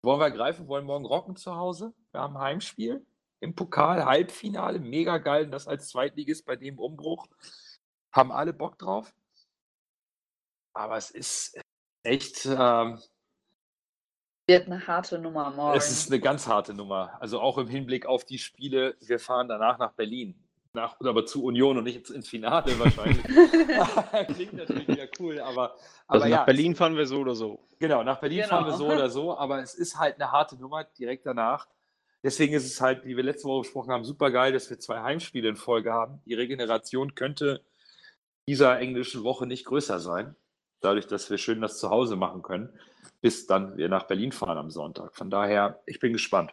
[0.00, 1.92] wollen wir greifen, wollen morgen rocken zu Hause.
[2.12, 3.04] Wir haben ein Heimspiel
[3.40, 7.26] im Pokal, Halbfinale, mega geil, und das als Zweitligist bei dem Umbruch.
[8.12, 9.12] Haben alle Bock drauf.
[10.72, 11.60] Aber es ist
[12.04, 13.00] echt, ähm,
[14.46, 15.76] Wird eine harte Nummer morgen.
[15.76, 17.20] Es ist eine ganz harte Nummer.
[17.20, 18.96] Also auch im Hinblick auf die Spiele.
[19.00, 20.47] Wir fahren danach nach Berlin.
[20.74, 23.22] Nach, aber zu Union und nicht ins Finale wahrscheinlich.
[24.34, 25.72] Klingt natürlich wieder cool, aber.
[25.72, 27.60] aber Also ja, nach Berlin fahren wir so oder so.
[27.78, 28.88] Genau, nach Berlin fahren wir Genau.
[28.88, 31.68] so oder so, aber es ist halt eine harte Nummer direkt danach.
[32.22, 35.00] Deswegen ist es halt, wie wir letzte Woche besprochen haben, super geil, dass wir zwei
[35.02, 36.20] Heimspiele in Folge haben.
[36.26, 37.62] Die Regeneration könnte
[38.48, 40.34] dieser englischen Woche nicht größer sein,
[40.80, 42.70] dadurch, dass wir schön das zu Hause machen können,
[43.20, 45.14] bis dann wir nach Berlin fahren am Sonntag.
[45.16, 46.52] Von daher, ich bin gespannt.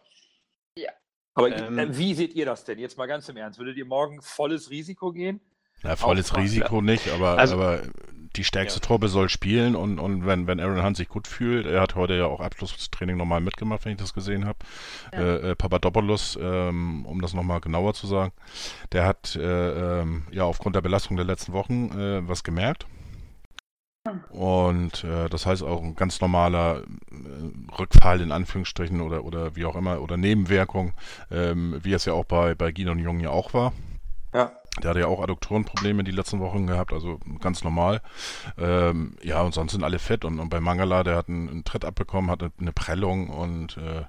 [1.36, 2.80] Aber Ähm, äh, wie seht ihr das denn?
[2.80, 3.60] Jetzt mal ganz im Ernst.
[3.60, 5.40] Würdet ihr morgen volles Risiko gehen?
[5.84, 6.42] Ja, volles Aufpassen.
[6.44, 7.82] Risiko nicht, aber, Also- aber
[8.36, 8.86] die stärkste Ja.
[8.86, 12.16] Truppe soll spielen und, und wenn, wenn Aaron Hunt sich gut fühlt, er hat heute
[12.16, 14.60] ja auch Abschlusstraining nochmal mitgemacht, wenn ich das gesehen habe.
[15.14, 15.20] Ja.
[15.20, 18.34] Äh, äh, Papadopoulos, ähm, um das nochmal genauer zu sagen,
[18.92, 22.88] der hat äh, ähm, ja aufgrund der Belastung der letzten Wochen äh, was gemerkt.
[24.36, 29.66] Und äh, das heißt auch ein ganz normaler äh, Rückfall in Anführungsstrichen oder, oder wie
[29.66, 30.94] auch immer, oder Nebenwirkung,
[31.32, 33.72] ähm, wie es ja auch bei, bei Gideon Jung ja auch war.
[34.34, 34.52] Ja.
[34.84, 38.02] Der hatte ja auch Adduktorenprobleme die letzten Wochen gehabt, also ganz normal.
[38.58, 40.26] Ähm, ja, und sonst sind alle fit.
[40.26, 44.04] Und, und bei Mangala, der hat einen, einen Tritt abbekommen, hat eine Prellung und äh,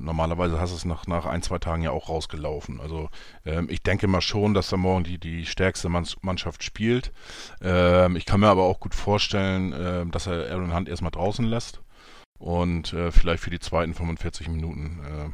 [0.00, 2.80] normalerweise hast du es nach, nach ein, zwei Tagen ja auch rausgelaufen.
[2.80, 3.08] Also
[3.44, 7.12] ähm, ich denke mal schon, dass da morgen die, die stärkste Manns- Mannschaft spielt.
[7.62, 11.44] Ähm, ich kann mir aber auch gut vorstellen, ähm, dass er Aaron Hunt erstmal draußen
[11.44, 11.80] lässt
[12.38, 15.30] und äh, vielleicht für die zweiten 45 Minuten äh, äh,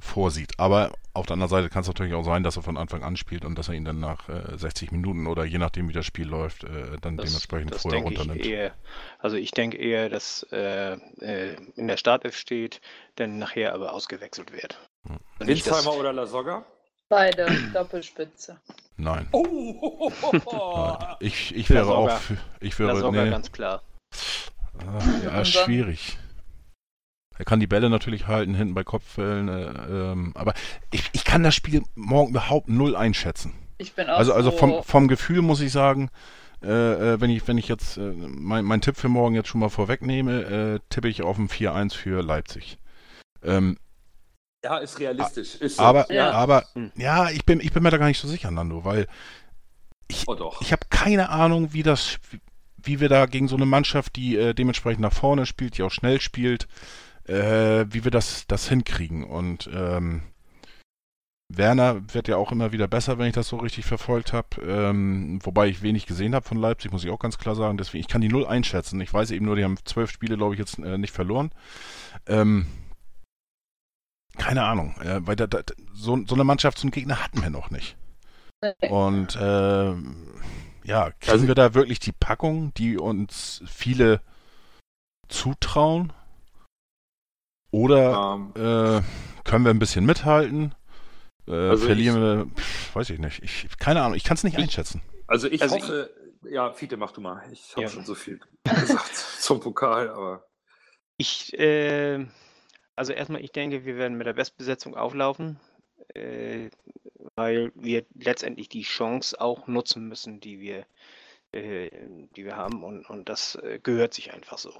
[0.00, 0.58] vorsieht.
[0.58, 3.16] Aber auf der anderen Seite kann es natürlich auch sein, dass er von Anfang an
[3.16, 6.04] spielt und dass er ihn dann nach äh, 60 Minuten oder je nachdem, wie das
[6.04, 8.40] Spiel läuft, äh, dann Das, dementsprechend das vorher runternimmt.
[8.40, 8.74] ich eher.
[9.18, 12.80] Also ich denke eher, dass äh, äh, in der Startelf steht,
[13.16, 14.78] dann nachher aber ausgewechselt wird.
[15.06, 15.18] Hm.
[15.38, 16.64] Winsheimer oder Lasogga?
[17.08, 18.60] Beide Doppelspitze.
[18.96, 19.28] Nein.
[19.32, 20.10] Oh!
[20.32, 21.16] Nein.
[21.20, 23.82] Ich, ich wäre auch für, ich wäre, nee, ganz klar.
[24.86, 26.18] ah, ja, schwierig.
[27.38, 30.54] Er kann die Bälle natürlich halten, hinten bei Kopfwellen, äh, ähm, aber
[30.90, 33.52] ich, ich kann das Spiel morgen überhaupt null einschätzen.
[33.78, 36.10] Ich bin auch Also, also so, vom, vom Gefühl muss ich sagen,
[36.62, 39.60] äh, äh, wenn ich, wenn ich jetzt äh, mein, mein Tipp für morgen jetzt schon
[39.60, 40.42] mal vorwegnehme,
[40.76, 42.78] äh, tippe ich auf ein 4-1 für Leipzig.
[43.42, 43.76] Ähm,
[44.64, 45.56] Ja, ist realistisch.
[45.56, 45.82] Ist so.
[45.82, 46.30] aber, Ja.
[46.32, 46.90] aber, Hm.
[46.96, 49.06] ja, ich bin, ich bin mir da gar nicht so sicher, Nando, weil
[50.26, 50.62] oh doch.
[50.62, 52.40] ich habe keine Ahnung, wie das, wie,
[52.78, 55.90] wie wir da gegen so eine Mannschaft, die äh, dementsprechend nach vorne spielt, die auch
[55.90, 56.66] schnell spielt,
[57.28, 59.24] äh, wie wir das, das hinkriegen.
[59.24, 60.22] Und ähm,
[61.48, 64.60] Werner wird ja auch immer wieder besser, wenn ich das so richtig verfolgt habe.
[64.62, 67.78] Ähm, wobei ich wenig gesehen habe von Leipzig, muss ich auch ganz klar sagen.
[67.78, 69.00] Deswegen, ich kann die null einschätzen.
[69.00, 71.52] Ich weiß eben nur, die haben zwölf Spiele, glaube ich, jetzt äh, nicht verloren.
[72.26, 72.66] Ähm,
[74.36, 75.60] keine Ahnung, äh, weil da, da,
[75.94, 77.96] so, so eine Mannschaft, so einen Gegner hatten wir noch nicht.
[78.88, 80.16] Und ähm,
[80.84, 84.20] ja, kriegen Also- wir da wirklich die Packung, die uns viele
[85.28, 86.12] zutrauen?
[87.70, 89.02] Oder Ähm, äh,
[89.48, 90.74] können wir ein bisschen mithalten?
[91.46, 93.42] Äh, Also verlieren wir, pff, weiß ich nicht.
[93.42, 95.02] Ich, keine Ahnung, ich kann es nicht Ich- einschätzen.
[95.26, 96.10] also ich Also hoffe,
[96.48, 97.42] ja, Fiete, mach du mal.
[97.52, 97.88] Ich habe Ja.
[97.88, 100.46] schon so viel gesagt zum Pokal, aber
[101.18, 102.26] Ich, äh,
[102.94, 105.58] also erstmal, ich denke, wir werden mit der Bestbesetzung auflaufen,
[106.14, 106.70] äh,
[107.36, 110.86] weil wir letztendlich die Chance auch nutzen müssen, die wir,
[111.52, 111.90] äh,
[112.36, 114.72] die wir haben und, und das äh, gehört sich einfach so.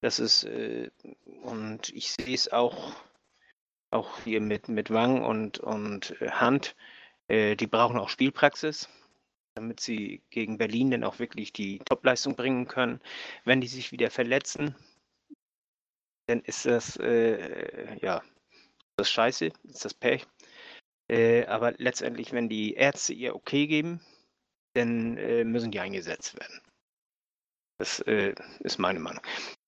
[0.00, 0.90] Das ist, äh,
[1.42, 2.94] und ich sehe es auch,
[3.90, 6.76] auch hier mit, mit Wang und, und äh, Hand,
[7.28, 8.88] äh, die brauchen auch Spielpraxis,
[9.54, 13.00] damit sie gegen Berlin dann auch wirklich die Topleistung bringen können.
[13.44, 14.74] Wenn die sich wieder verletzen,
[16.26, 18.22] dann ist das, äh, ja,
[18.96, 20.26] das ist scheiße, ist das Pech.
[21.10, 24.00] Äh, aber letztendlich, wenn die Ärzte ihr okay geben,
[24.74, 26.60] dann äh, müssen die eingesetzt werden.
[27.78, 29.22] Das äh, ist meine Meinung.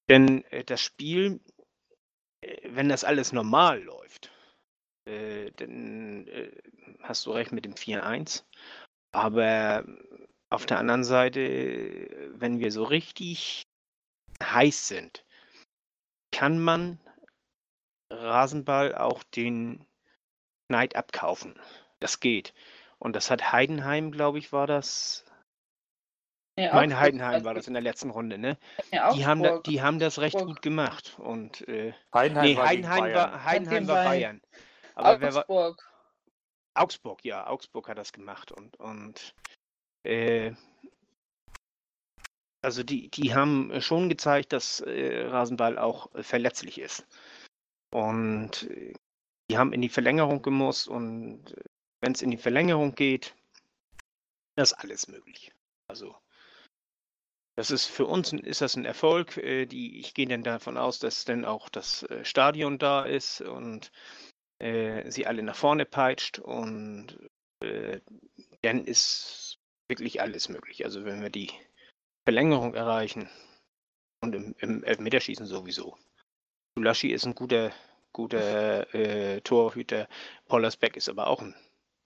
[0.09, 1.41] Denn äh, das Spiel,
[2.41, 4.31] äh, wenn das alles normal läuft,
[5.07, 6.53] äh, dann äh,
[7.03, 8.45] hast du recht mit dem 4-1.
[9.13, 9.85] Aber
[10.51, 11.41] auf der anderen Seite,
[12.35, 13.67] wenn wir so richtig
[14.43, 15.25] heiß sind,
[16.31, 16.99] kann man
[18.11, 19.87] Rasenball auch den
[20.69, 21.55] Neid abkaufen.
[22.01, 22.55] Das geht.
[22.99, 25.25] Und das hat Heidenheim, glaube ich, war das.
[26.59, 28.59] Ja, Mein Augsburg- Heidenheim war das in der letzten Runde, ne?
[28.93, 29.65] Ja, Die haben, da, Augsburg.
[29.65, 30.57] die haben das recht Augsburg.
[30.57, 31.19] gut gemacht.
[31.19, 33.15] Und äh, Heidenheim nee, war Heidenheim Bayern.
[33.17, 34.43] war, Heidenheim war Bayern.
[34.95, 35.89] Aber wer war, Augsburg.
[36.75, 39.35] Augsburg, ja, Augsburg hat das gemacht und, und
[40.05, 40.53] äh,
[42.63, 47.07] also die, die haben schon gezeigt, dass äh, Rasenball auch äh, verletzlich ist.
[47.93, 48.93] Und äh,
[49.51, 51.55] die haben in die Verlängerung gemusst und
[52.01, 53.35] wenn es in die Verlängerung geht,
[54.57, 55.53] ist alles möglich.
[55.91, 56.15] Also
[57.55, 59.37] das ist für uns ist das ein Erfolg.
[59.37, 63.41] Äh, die, ich gehe dann davon aus, dass dann auch das äh, Stadion da ist
[63.43, 63.93] und
[64.59, 67.19] äh, sie alle nach vorne peitscht und
[67.61, 68.01] äh,
[68.63, 70.85] dann ist wirklich alles möglich.
[70.85, 71.51] Also wenn wir die
[72.25, 73.29] Verlängerung erreichen
[74.23, 75.99] und im, im Elfmeterschießen sowieso.
[76.77, 77.73] Sulaschi ist ein guter,
[78.13, 80.09] guter äh, Torhüter.
[80.47, 81.55] Pollersbeck ist aber auch ein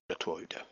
[0.09, 0.67] guter Torhüter.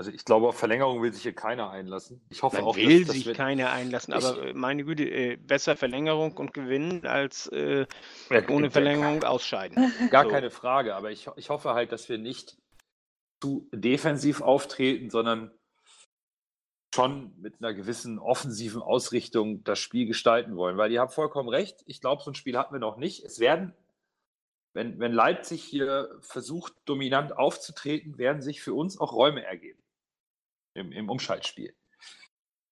[0.00, 2.22] Also ich glaube, auf Verlängerung will sich hier keiner einlassen.
[2.30, 4.82] Ich hoffe Man auch, will dass, sich dass wir, keiner einlassen, Ich- aber äh, meine
[4.82, 7.84] Güte, äh, besser Verlängerung und gewinnen als äh,
[8.30, 9.92] Ja, ohne Verlängerung ausscheiden.
[10.10, 10.30] Gar So.
[10.30, 12.56] keine Frage, aber ich, ich hoffe halt, dass wir nicht
[13.42, 15.50] zu defensiv auftreten, sondern
[16.94, 20.78] schon mit einer gewissen offensiven Ausrichtung das Spiel gestalten wollen.
[20.78, 23.22] Weil ihr habt vollkommen recht, ich glaube, so ein Spiel hatten wir noch nicht.
[23.22, 23.74] Es werden,
[24.72, 29.76] wenn, wenn Leipzig hier versucht, dominant aufzutreten, werden sich für uns auch Räume ergeben
[30.74, 31.74] im, im Umschaltspiel.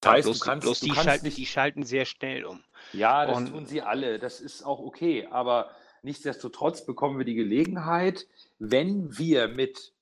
[0.01, 2.45] Das heißt, bloß du kannst, bloß du die, kannst schalten, nicht die schalten sehr schnell
[2.45, 2.63] um.
[2.93, 4.19] ja, das Und- tun sie alle.
[4.19, 5.27] Das ist auch okay.
[5.31, 5.71] Aber
[6.03, 8.27] nichtsdestotrotz bekommen wir die Gelegenheit,
[8.59, 9.93] wenn wir mit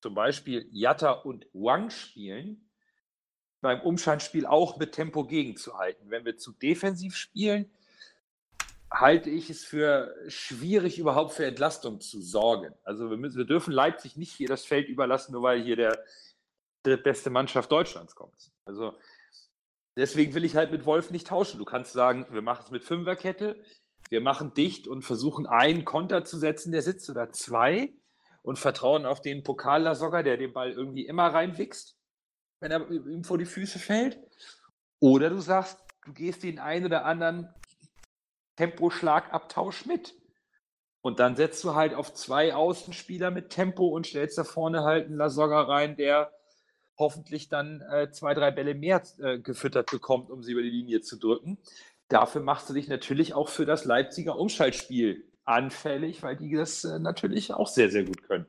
[0.00, 2.68] zum Beispiel Jatta und Wang spielen,
[3.60, 6.10] beim Umschaltspiel auch mit Tempo gegenzuhalten.
[6.10, 7.70] Wenn wir zu defensiv spielen,
[8.92, 12.74] halte ich es für schwierig, überhaupt für Entlastung zu sorgen.
[12.84, 15.98] Also wir, müssen, wir dürfen Leipzig nicht hier das Feld überlassen, nur weil hier der
[16.86, 18.50] drittbeste Mannschaft Deutschlands kommt.
[18.64, 18.94] Also
[19.96, 21.58] deswegen will ich halt mit Wolf nicht tauschen.
[21.58, 23.62] Du kannst sagen, wir machen es mit Fünferkette,
[24.08, 27.92] wir machen dicht und versuchen einen Konter zu setzen, der sitzt oder zwei
[28.42, 31.98] und vertrauen auf den Pokallasogger, der den Ball irgendwie immer reinwichst,
[32.60, 34.20] wenn er ihm vor die Füße fällt.
[35.00, 37.52] Oder du sagst, du gehst den einen oder anderen
[38.56, 40.14] Temposchlagabtausch mit.
[41.02, 45.06] Und dann setzt du halt auf zwei Außenspieler mit Tempo und stellst da vorne halt
[45.06, 46.32] einen Lasogga rein, der
[46.98, 51.00] hoffentlich dann äh, zwei, drei Bälle mehr äh, gefüttert bekommt, um sie über die Linie
[51.00, 51.58] zu drücken.
[52.08, 56.98] Dafür machst du dich natürlich auch für das Leipziger Umschaltspiel anfällig, weil die das äh,
[56.98, 58.46] natürlich auch sehr, sehr gut können.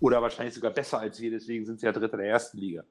[0.00, 2.84] Oder wahrscheinlich sogar besser als wir, deswegen sind sie ja Dritter der ersten Liga.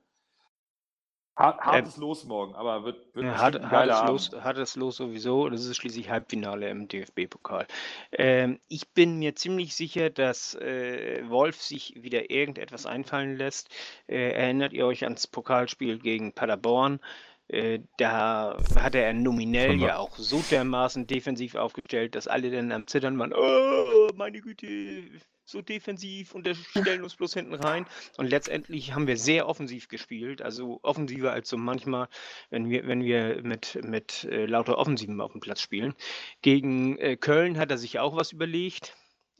[1.35, 4.31] Hart, hartes Los morgen, aber wird, wird Ja, bestimmt hat, ein hat, geiler es Abend.
[4.31, 5.49] los, hat es los sowieso.
[5.49, 7.67] Das ist schließlich Halbfinale im DFB-Pokal.
[8.13, 13.69] Ähm, ich bin mir ziemlich sicher, dass äh, Wolf sich wieder irgendetwas einfallen lässt.
[14.07, 16.99] Äh, erinnert ihr euch ans Pokalspiel gegen Paderborn?
[17.47, 22.87] Äh, da hatte er nominell ja auch so dermaßen defensiv aufgestellt, dass alle dann am
[22.87, 23.33] Zittern waren.
[23.35, 25.03] Oh, meine Güte,
[25.45, 27.85] so defensiv und stellen uns bloß hinten rein.
[28.17, 32.07] Und letztendlich haben wir sehr offensiv gespielt, also offensiver als so manchmal,
[32.49, 35.93] wenn wir, wenn wir mit, mit äh, lauter Offensiven auf dem Platz spielen.
[36.41, 38.95] Gegen äh, Köln hat er sich auch was überlegt.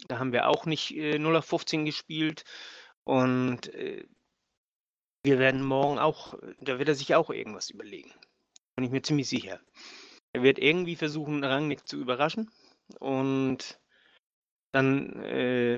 [0.08, 2.44] Da haben wir auch nicht äh, 0 auf 15 gespielt.
[3.04, 4.06] Und äh,
[5.24, 8.12] wir werden morgen auch, da wird er sich auch irgendwas überlegen.
[8.76, 9.60] Bin ich mir ziemlich sicher.
[10.34, 12.52] Er wird irgendwie versuchen, Rangnick zu überraschen.
[13.00, 13.80] Und
[14.76, 15.76] dann äh,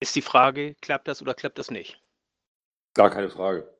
[0.00, 2.02] ist die Frage, klappt das oder klappt das nicht?
[2.94, 3.72] Gar keine Frage.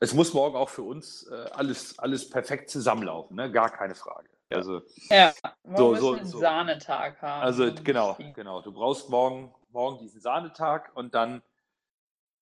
[0.00, 3.50] Es muss morgen auch für uns äh, alles, alles perfekt zusammenlaufen, ne?
[3.52, 4.28] gar keine Frage.
[4.50, 4.56] Ja.
[4.58, 6.38] Also, Ja, morgen So, müssen so, einen so.
[6.40, 7.42] Sahnetag haben.
[7.42, 8.62] also genau, genau.
[8.62, 11.42] Du brauchst morgen, morgen diesen Sahnetag und dann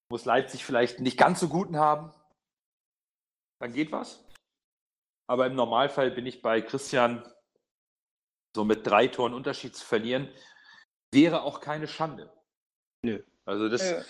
[0.08, 2.14] muss Leipzig vielleicht nicht ganz so guten haben.
[3.60, 4.24] Dann geht was.
[5.26, 7.22] Aber im Normalfall bin ich bei Christian,
[8.54, 10.28] so mit drei Toren Unterschied zu verlieren,
[11.12, 12.32] wäre auch keine Schande.
[13.02, 13.22] Nö.
[13.44, 14.02] Also das, Nö.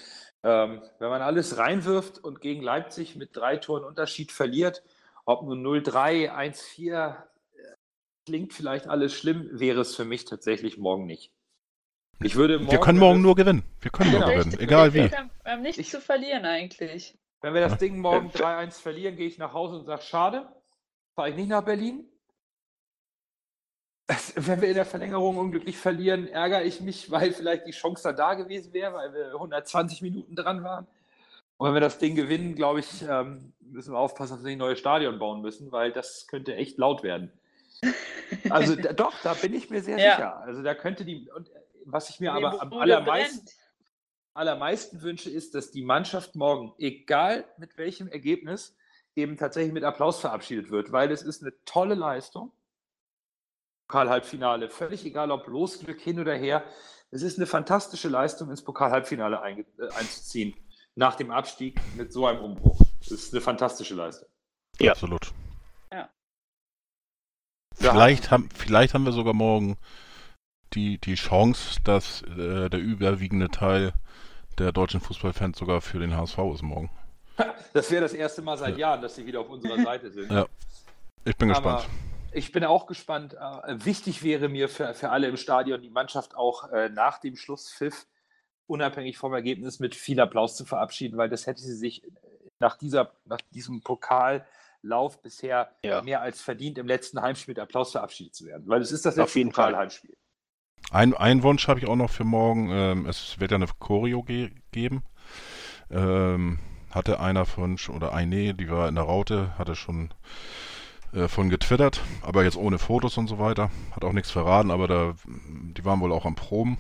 [0.45, 4.83] ähm, wenn man alles reinwirft und gegen Leipzig mit drei Toren Unterschied verliert,
[5.25, 7.75] ob nur 0-3, 1-4, äh,
[8.27, 11.33] klingt vielleicht alles schlimm, wäre es für mich tatsächlich morgen nicht.
[12.21, 13.63] Ich würde morgen, Wir können morgen nur gewinnen.
[13.81, 14.33] Wir können nur Genau.
[14.33, 15.11] gewinnen, Richtig, egal wie.
[15.11, 17.17] Wir haben nichts Ich- zu verlieren eigentlich.
[17.41, 17.79] Wenn wir das Ja.
[17.79, 20.49] Ding morgen 3-1 verlieren, gehe ich nach Hause und sage, schade,
[21.15, 22.09] fahre ich nicht nach Berlin.
[24.37, 28.13] Wenn wir in der Verlängerung unglücklich verlieren, ärgere ich mich, weil vielleicht die Chance da,
[28.13, 30.87] da gewesen wäre, weil wir 120 Minuten dran waren.
[31.59, 34.57] Und wenn wir das Ding gewinnen, glaube ich, ähm, müssen wir aufpassen, dass wir nicht
[34.57, 37.33] ein neues Stadion bauen müssen, weil das könnte echt laut werden.
[38.49, 40.11] Also da, doch, da bin ich mir sehr Ja.
[40.13, 40.37] sicher.
[40.39, 41.53] Also da könnte die, und äh,
[41.85, 43.57] was ich mir Die aber am allermeisten brennt.
[44.35, 48.77] allermeisten wünsche, ist, dass die Mannschaft morgen, egal mit welchem Ergebnis,
[49.17, 52.53] eben tatsächlich mit Applaus verabschiedet wird, weil es ist eine tolle Leistung.
[53.89, 56.63] Pokal-Halbfinale, völlig egal ob Losglück hin oder her.
[57.11, 59.65] Es ist eine fantastische Leistung, ins Pokal-Halbfinale äh,
[59.95, 60.55] einzuziehen,
[60.95, 62.79] nach dem Abstieg mit so einem Umbruch.
[63.01, 64.29] Es ist eine fantastische Leistung.
[64.79, 64.93] Ja.
[64.93, 65.33] Absolut.
[65.91, 66.11] Ja.
[67.75, 69.79] Vielleicht haben, vielleicht haben wir sogar morgen
[70.75, 73.95] die, die Chance, dass äh, der überwiegende Teil
[74.59, 76.91] der deutschen Fußballfans sogar für den HSV ist morgen.
[77.75, 80.33] Das wäre das erste Mal seit Jahren, dass sie wieder auf unserer Seite sind.
[80.33, 80.47] Ja.
[81.25, 82.08] Ich bin Aber gespannt.
[82.33, 83.35] Ich bin auch gespannt.
[83.35, 87.37] Äh, wichtig wäre mir für, für alle im Stadion, die Mannschaft auch äh, nach dem
[87.37, 88.07] Schlusspfiff
[88.67, 92.03] unabhängig vom Ergebnis mit viel Applaus zu verabschieden, weil das hätte sie sich
[92.61, 96.03] nach, dieser, nach diesem Pokallauf bisher Ja.
[96.03, 98.65] mehr als verdient, im letzten Heimspiel mit Applaus verabschiedet zu werden.
[98.67, 99.69] Weil es ist das Auf letzte jeden Fall.
[99.71, 100.17] Pokalheimspiel.
[100.91, 102.71] Ein, ein Wunsch habe ich auch noch für morgen.
[102.71, 105.03] Ähm, es wird ja eine Choreo ge geben.
[105.91, 106.59] Ähm,
[106.91, 110.13] hatte einer von, oder eine, die war in der Raute, hatte schon
[111.13, 113.71] äh, von getwittert, aber jetzt ohne Fotos und so weiter.
[113.93, 116.79] Hat auch nichts verraten, aber da, die waren wohl auch am Proben.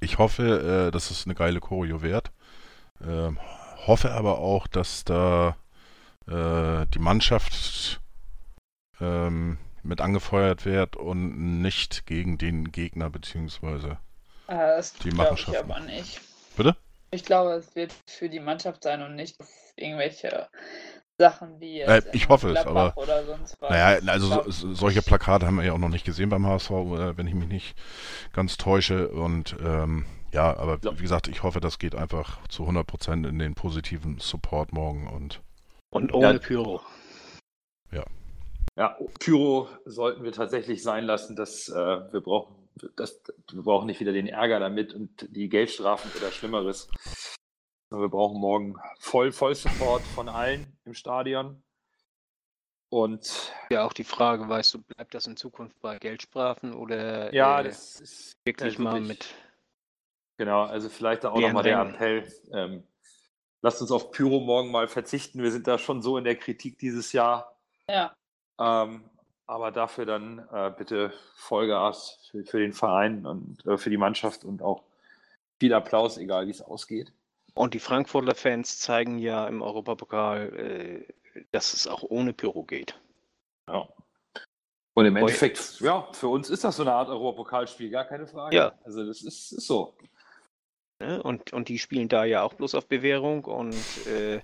[0.00, 2.30] Ich hoffe, äh, dass es eine geile Choreo wird.
[3.04, 3.38] Ähm,
[3.86, 5.56] hoffe aber auch, dass da
[6.26, 8.00] äh, die Mannschaft
[9.00, 13.98] ähm, mit angefeuert wird und nicht gegen den Gegner beziehungsweise.
[14.46, 16.20] Äh, Die glaube ich aber nicht.
[16.56, 16.76] Bitte?
[17.10, 19.36] Ich glaube, es wird für die Mannschaft sein und nicht
[19.76, 20.48] irgendwelche
[21.20, 23.70] Sachen wie Äh, ich hoffe es, aber- oder sonst was.
[23.70, 27.16] Naja, also so, solche Plakate haben wir ja auch noch nicht gesehen beim HSV, äh,
[27.16, 27.76] wenn ich mich nicht
[28.32, 29.08] ganz täusche.
[29.10, 30.96] Und ähm, ja, aber Ja.
[30.98, 35.06] wie gesagt, ich hoffe, das geht einfach zu 100% in den positiven Support morgen.
[35.08, 35.40] Und
[35.90, 36.38] Und ohne Ja.
[36.38, 36.80] Pyro.
[38.76, 42.54] Ja, Pyro sollten wir tatsächlich sein lassen, dass äh, wir brauchen,
[42.96, 43.20] das,
[43.52, 46.88] wir brauchen nicht wieder den Ärger damit und die Geldstrafen oder Schlimmeres.
[47.90, 51.60] Wir brauchen morgen voll, voll Support von allen im Stadion.
[52.88, 57.60] Und Ja, auch die Frage, weißt du, bleibt das in Zukunft bei Geldstrafen oder ja,
[57.60, 59.34] äh, das ist wirklich ja, mal mit.
[60.36, 61.80] Genau, also vielleicht auch nochmal der.
[61.80, 62.32] Appell.
[62.52, 62.84] Ähm,
[63.60, 65.42] lasst uns auf Pyro morgen mal verzichten.
[65.42, 67.56] Wir sind da schon so in der Kritik dieses Jahr.
[67.88, 68.14] Ja,
[68.58, 69.04] Ähm,
[69.46, 74.44] aber dafür dann äh, bitte Vollgas für, für den Verein und äh, für die Mannschaft
[74.44, 74.84] und auch
[75.58, 77.12] viel Applaus, egal wie es ausgeht.
[77.54, 82.98] Und die Frankfurter Fans zeigen ja im Europapokal, äh, dass es auch ohne Pyro geht.
[83.68, 83.88] Ja.
[84.94, 85.16] Und im.
[85.16, 88.56] Endeffekt, ja, für uns ist das so eine Art Europapokalspiel, gar keine Frage.
[88.56, 88.78] Ja.
[88.84, 89.94] Also das ist, ist so.
[91.00, 91.22] Ne?
[91.22, 93.76] Und, und die spielen da ja auch bloß auf Bewährung und
[94.06, 94.40] äh,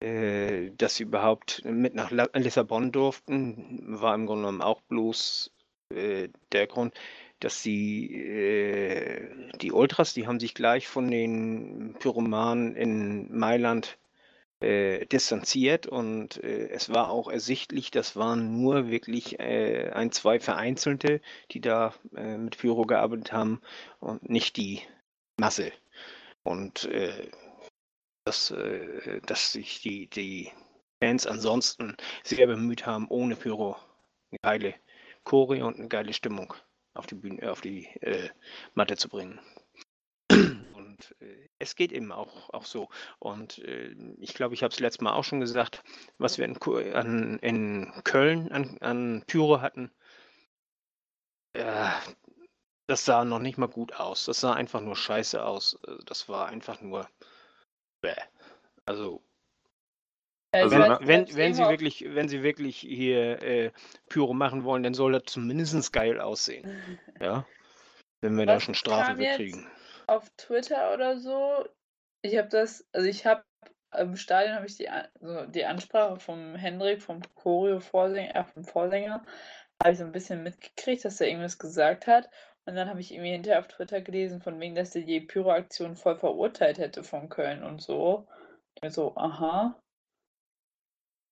[0.00, 5.52] äh, dass sie überhaupt mit nach Lissabon durften, war im Grunde genommen auch bloß
[5.90, 6.94] äh, der Grund,
[7.40, 9.28] dass sie äh,
[9.60, 13.98] die Ultras, die haben sich gleich von den Pyromanen in Mailand
[14.60, 20.40] äh, distanziert und äh, es war auch ersichtlich, das waren nur wirklich äh, ein, zwei
[20.40, 21.20] Vereinzelte,
[21.50, 23.60] die da äh, mit Pyro gearbeitet haben
[24.00, 24.80] und nicht die
[25.36, 25.72] Masse.
[26.44, 27.30] Und äh,
[28.26, 28.54] dass,
[29.26, 30.50] dass sich die, die
[30.98, 33.76] Fans ansonsten sehr bemüht haben, ohne Pyro
[34.30, 34.74] eine geile
[35.24, 36.54] Choreo und eine geile Stimmung
[36.94, 38.30] auf die Bühne, auf die äh,
[38.74, 39.40] Matte zu bringen.
[40.30, 42.88] Und äh, es geht eben auch, auch so.
[43.18, 45.82] Und äh, ich glaube, ich habe es letztes Mal auch schon gesagt,
[46.18, 46.56] was wir in,
[46.94, 49.90] an, in Köln an, an Pyro hatten,
[51.54, 51.90] äh,
[52.86, 54.26] das sah noch nicht mal gut aus.
[54.26, 55.78] Das sah einfach nur scheiße aus.
[55.86, 57.08] Äh, Das war einfach nur.
[58.00, 58.14] Bäh.
[58.86, 59.22] Also,
[60.54, 63.70] Also, wenn, wenn, wenn, sie wirklich, wenn sie wirklich hier äh,
[64.08, 66.98] Pyro machen wollen, dann soll das zumindest geil aussehen.
[67.20, 67.46] Ja.
[68.20, 69.66] Wenn wir da Was schon Strafe kriegen.
[70.06, 71.66] auf Twitter oder so.
[72.22, 73.44] Ich habe das, also ich habe
[73.98, 78.64] im Stadion habe ich die, An- so die Ansprache vom Hendrik, vom Choreo-Vorsänger, äh, vom
[78.64, 79.24] Vorsänger,
[79.82, 82.30] habe ich so ein bisschen mitgekriegt, dass er irgendwas gesagt hat.
[82.66, 85.96] Und dann habe ich irgendwie hinterher auf Twitter gelesen, von wegen, dass er die Pyro-Aktion
[85.96, 88.26] voll verurteilt hätte von Köln und so.
[88.82, 89.78] Ich so, aha.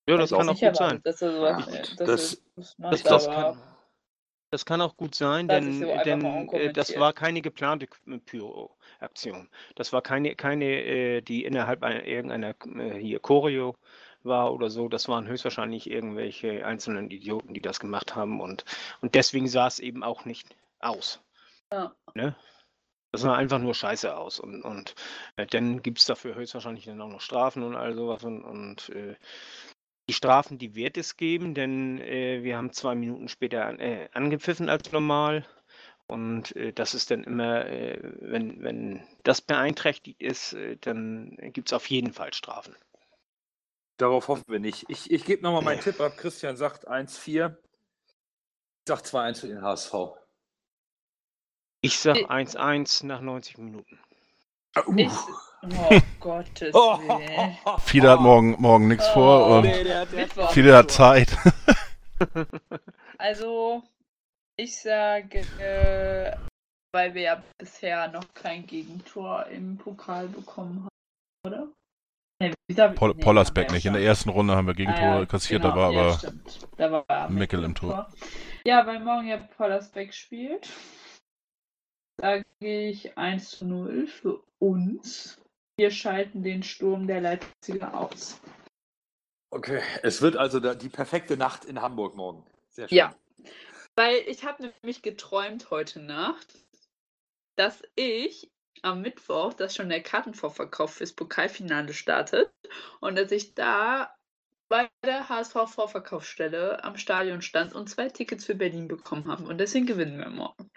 [0.08, 1.02] Ja, das kann auch gut sein.
[1.02, 3.62] erwartet, Dass sowas, Ja, äh, gut, dass das- das macht, Das, das, aber kann,
[4.50, 9.48] das kann auch gut sein, denn, denn äh, das war keine geplante K- Pyro-Aktion.
[9.76, 13.76] Das war keine, keine äh, die innerhalb einer, irgendeiner äh, hier Choreo
[14.24, 14.88] war oder so.
[14.88, 18.64] Das waren höchstwahrscheinlich irgendwelche einzelnen Idioten, die das gemacht haben und,
[19.00, 21.20] und deswegen sah es eben auch nicht aus.
[21.72, 21.94] Ja.
[22.14, 22.36] Ne?
[23.10, 24.94] Das sah einfach nur scheiße aus und, und
[25.36, 28.88] äh, dann gibt es dafür höchstwahrscheinlich dann auch noch Strafen und all sowas und, und
[28.90, 29.16] äh,
[30.12, 34.10] die Strafen, die wird es geben, denn äh, wir haben zwei Minuten später an, äh,
[34.12, 35.47] angepfiffen als normal.
[36.06, 41.68] Und äh, das ist dann immer, äh, wenn, wenn das beeinträchtigt ist, äh, dann gibt
[41.68, 42.76] es auf jeden Fall Strafen.
[43.97, 44.84] Darauf hoffen wir nicht.
[44.89, 45.80] Ich, ich gebe nochmal meinen.
[45.80, 46.18] Tipp ab.
[46.18, 47.56] Christian sagt 1-4.
[47.56, 49.94] Ich sag 2-1 für den HSV.
[51.80, 53.98] Ich sag Ich- 1-1 nach 90 Minuten.
[54.97, 55.09] ich,
[55.62, 57.56] oh Gottes Oh, Willen.
[57.80, 60.51] Fiete hat morgen, morgen nichts vor Oh, und nee, der, der, Mittwoch.
[60.51, 61.36] Fiete hat Zeit.
[63.18, 63.82] Also,
[64.56, 66.36] ich sage, äh,
[66.93, 71.68] weil wir ja bisher noch kein Gegentor im Pokal bekommen haben, oder?
[72.40, 72.52] Nee,
[72.94, 73.86] Pol nee, Pollersbeck nicht.
[73.86, 76.18] In der ersten Runde haben wir Gegentore Ah, ja, kassiert, genau, da war ja, aber
[76.18, 76.68] stimmt.
[76.76, 78.09] Da war Mickel im Tor.
[78.64, 80.68] Ja, weil morgen ja Pollersbeck spielt,
[82.20, 85.41] sage ich 1 zu 0 für uns.
[85.76, 88.40] Wir schalten den Sturm der Leipziger aus.
[89.50, 92.44] Okay, es wird also die perfekte Nacht in Hamburg morgen.
[92.70, 92.98] Sehr schön.
[92.98, 93.14] Ja.
[93.94, 96.54] Weil ich habe nämlich geträumt heute Nacht,
[97.56, 98.50] dass ich
[98.80, 102.50] am Mittwoch, dass schon der Kartenvorverkauf fürs Pokalfinale startet
[103.00, 104.14] und dass ich da
[104.68, 109.44] bei der HSV-Vorverkaufsstelle am Stadion stand und zwei Tickets für Berlin bekommen habe.
[109.44, 110.70] Und deswegen gewinnen wir morgen.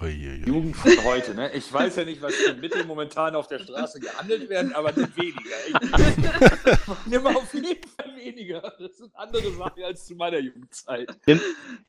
[0.00, 0.46] Uiuiui.
[0.46, 1.52] Jugend von heute, ne?
[1.52, 5.16] Ich weiß ja nicht, was für Mittel momentan auf der Straße gehandelt werden, aber nicht
[5.16, 5.56] weniger.
[5.68, 8.60] Ich nimm auf jeden Fall weniger.
[8.78, 11.10] Das sind andere Sachen als zu meiner Jugendzeit.
[11.26, 11.40] Nimm,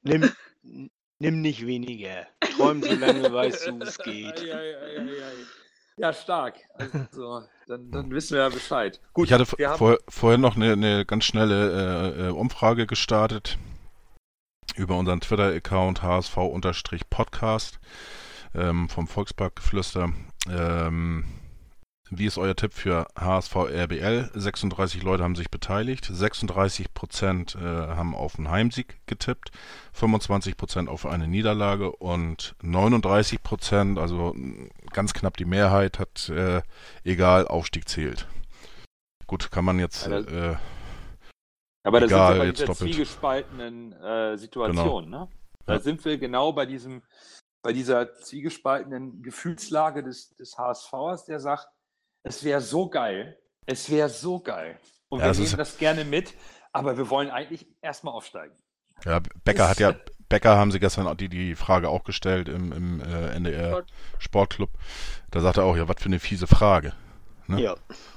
[0.03, 0.89] nimm,
[1.19, 2.27] nimm nicht weniger.
[2.57, 4.41] Träum so lange, weißt du, es geht.
[4.41, 5.33] Ei, ei, ei, ei, ei.
[5.97, 6.55] Ja, stark.
[6.77, 8.99] Also, dann, dann wissen wir ja Bescheid.
[9.13, 12.87] Gut, Ich hatte wir haben, vor, vorher noch eine, eine ganz schnelle äh, äh, Umfrage
[12.87, 13.57] gestartet
[14.75, 17.79] über unseren Twitter-Account HSV-Podcast
[18.55, 20.13] ähm, vom Volksparkgeflüster.
[20.49, 21.25] Ähm,
[22.13, 24.31] wie ist euer Tipp für HSV RBL?
[24.33, 29.51] 36 Leute haben sich beteiligt, 36 Prozent äh, haben auf einen Heimsieg getippt,
[29.93, 34.35] 25 Prozent auf eine Niederlage und 39 Prozent, also
[34.91, 36.61] ganz knapp die Mehrheit, hat äh,
[37.05, 38.27] egal, Aufstieg zählt.
[39.25, 40.55] Gut, kann man jetzt äh,
[41.83, 42.93] aber da egal, sind wir bei jetzt dieser doppelt.
[42.93, 45.09] zwiegespaltenen äh, Situation.
[45.09, 45.27] Ne?
[45.65, 45.79] Da Ja.
[45.79, 47.01] sind wir genau bei diesem,
[47.63, 51.67] bei dieser zwiegespaltenen Gefühlslage des, des HSVers, der sagt,
[52.23, 54.79] es wäre so geil, es wäre so geil.
[55.09, 56.33] Und Ja, wir das nehmen das gerne mit,
[56.71, 58.55] aber wir wollen eigentlich erstmal aufsteigen.
[59.05, 59.95] Ja, Becker hat ja,
[60.29, 63.91] Becker haben sie gestern auch die, die Frage auch gestellt im, im äh, NDR Sport.
[64.19, 64.69] Sportclub.
[65.31, 66.93] Da sagt er auch, ja, was für eine fiese Frage.
[67.47, 67.61] Ne?
[67.61, 67.75] Ja.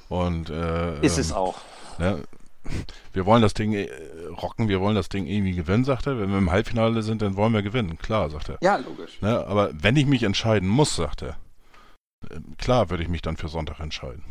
[0.09, 1.57] Und äh, Ist ähm, es auch.
[1.99, 2.23] Ne,
[3.13, 3.89] wir wollen das Ding äh,
[4.43, 6.19] rocken, wir wollen das Ding irgendwie gewinnen, sagt er.
[6.19, 7.99] Wenn wir im Halbfinale sind, dann wollen wir gewinnen.
[7.99, 8.59] Klar, sagt er.
[8.63, 9.21] Ja, logisch.
[9.21, 11.37] Ne, aber wenn ich mich entscheiden muss, sagt er,
[12.31, 14.25] äh, klar würde ich mich dann für Sonntag entscheiden.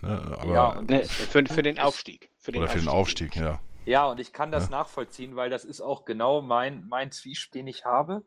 [0.00, 2.30] Ne, aber, Ja, Ne, für, für den Aufstieg.
[2.38, 3.60] Für den oder für den Aufstieg, ja.
[3.84, 4.70] Ja, und ich kann das Ja.
[4.70, 8.22] nachvollziehen, weil das ist auch genau mein, mein Zwiespalt, den ich habe.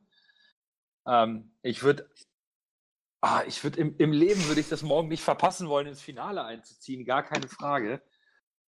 [1.08, 2.10] Ähm, ich würde,
[3.22, 6.44] ah, ich würde im, im Leben würde ich das morgen nicht verpassen wollen, ins Finale
[6.44, 8.02] einzuziehen, gar keine Frage.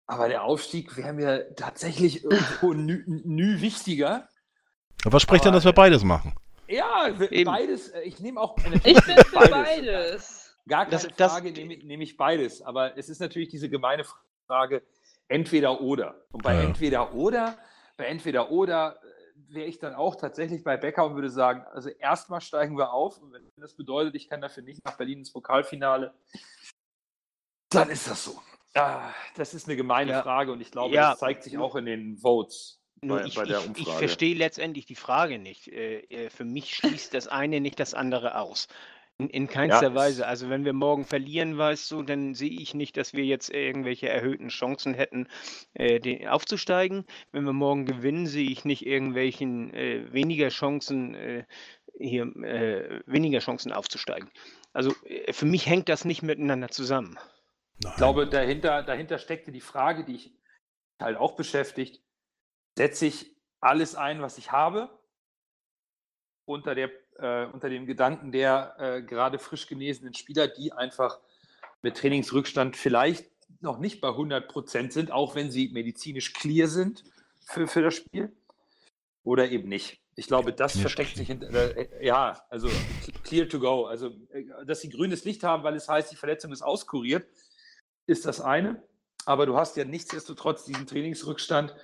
[0.10, 4.28] Aber der Aufstieg wäre mir tatsächlich irgendwo nü, nü wichtiger.
[5.06, 6.34] Aber was spricht denn, dass wir beides machen?
[6.68, 7.46] Ja, Eben.
[7.52, 7.90] beides.
[7.90, 8.58] äh, Ich nehme auch.
[8.58, 10.56] Ich natürlich bin nehme für beides.
[10.68, 12.64] Gar keine Das- das- Frage, nehme, ich- nehme ich beides.
[12.64, 14.04] Aber es ist natürlich diese gemeine
[14.48, 14.82] Frage,
[15.28, 16.16] entweder oder.
[16.32, 16.62] Und bei Ja.
[16.64, 17.56] entweder oder,
[17.96, 21.90] bei entweder oder äh, wäre ich dann auch tatsächlich bei Becker und würde sagen, also
[21.90, 23.20] erstmal steigen wir auf.
[23.20, 26.14] Und wenn das bedeutet, ich kann dafür nicht nach Berlin ins Pokalfinale,
[27.70, 28.42] dann ist das so.
[28.76, 30.22] Ah, das ist eine gemeine Ja.
[30.22, 31.12] Frage und ich glaube, Ja.
[31.12, 33.98] das zeigt sich auch in den Votes bei, ich, bei der ich, ich Umfrage.
[33.98, 35.68] verstehe letztendlich die Frage nicht.
[35.68, 38.68] Äh, äh, für mich schließt das eine nicht das andere aus.
[39.18, 40.28] In, in keinster Ja, Weise.
[40.28, 44.08] Also wenn wir morgen verlieren, weißt du, dann sehe ich nicht, dass wir jetzt irgendwelche
[44.08, 45.28] erhöhten Chancen hätten,
[45.74, 47.06] äh, den, aufzusteigen.
[47.32, 51.44] Wenn wir morgen gewinnen, sehe ich nicht irgendwelchen äh, weniger Chancen, äh,
[51.98, 54.30] hier äh, weniger Chancen aufzusteigen.
[54.72, 54.94] Also
[55.32, 57.18] für mich hängt das nicht miteinander zusammen.
[57.82, 57.92] Nein.
[57.94, 60.34] Ich glaube, dahinter, dahinter steckte die Frage, die ich
[61.00, 62.02] halt auch beschäftigt.
[62.78, 64.90] Setze ich alles ein, was ich habe,
[66.46, 71.20] unter, der, äh, unter dem Gedanken der äh, gerade frisch genesenen Spieler, die einfach
[71.82, 73.30] mit Trainingsrückstand vielleicht
[73.62, 77.04] noch nicht bei 100 Prozent sind, auch wenn sie medizinisch clear sind
[77.46, 78.32] für, für das Spiel,
[79.24, 80.02] oder eben nicht.
[80.16, 82.70] Ich glaube, das Nicht versteckt sich hinter, äh, ja, also
[83.24, 83.86] clear to go.
[83.86, 87.26] Also, äh, dass sie grünes Licht haben, weil es heißt, die Verletzung ist auskuriert,
[88.10, 88.84] ist das eine.
[89.26, 91.76] Aber du hast ja nichtsdestotrotz diesen Trainingsrückstand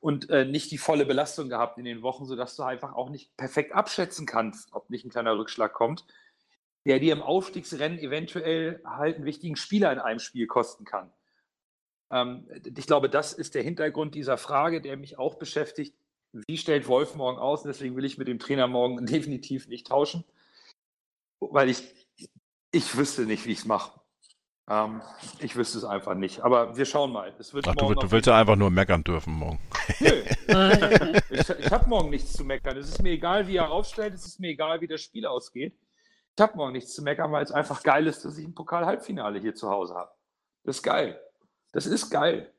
[0.00, 3.36] und äh, nicht die volle Belastung gehabt in den Wochen, sodass du einfach auch nicht
[3.36, 6.06] perfekt abschätzen kannst, ob nicht ein kleiner Rückschlag kommt,
[6.84, 11.12] der dir im Aufstiegsrennen eventuell halt einen wichtigen Spieler in einem Spiel kosten kann.
[12.10, 15.96] Ähm, ich glaube, das ist der Hintergrund dieser Frage, der mich auch beschäftigt.
[16.32, 17.62] Wie stellt Wolf morgen aus?
[17.62, 20.24] Und deswegen will ich mit dem Trainer morgen definitiv nicht tauschen,
[21.40, 21.82] weil ich,
[22.70, 24.01] ich wüsste nicht, wie ich es mache.
[24.68, 25.02] Ähm,
[25.40, 26.40] ich wüsste es einfach nicht.
[26.40, 27.32] Aber wir schauen mal.
[27.38, 29.58] Es wird Ach, du, morgen du willst ja einfach nur meckern dürfen morgen.
[30.00, 30.08] Nö.
[31.30, 32.76] ich ich habe morgen nichts zu meckern.
[32.76, 34.14] Es ist mir egal, wie er aufstellt.
[34.14, 35.76] Es ist mir egal, wie das Spiel ausgeht.
[36.36, 39.38] Ich habe morgen nichts zu meckern, weil es einfach geil ist, dass ich ein Pokal-Halbfinale
[39.38, 40.10] hier zu Hause habe.
[40.64, 41.20] Das ist geil.
[41.72, 42.52] Das ist geil.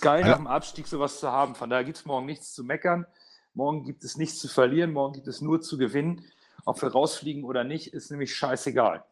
[0.00, 0.28] Geil, Ja.
[0.30, 1.54] nach dem Abstieg sowas zu haben.
[1.54, 3.06] Von daher gibt es morgen nichts zu meckern.
[3.54, 4.92] Morgen gibt es nichts zu verlieren.
[4.92, 6.24] Morgen gibt es nur zu gewinnen.
[6.66, 9.04] Ob wir rausfliegen oder nicht, ist nämlich scheißegal.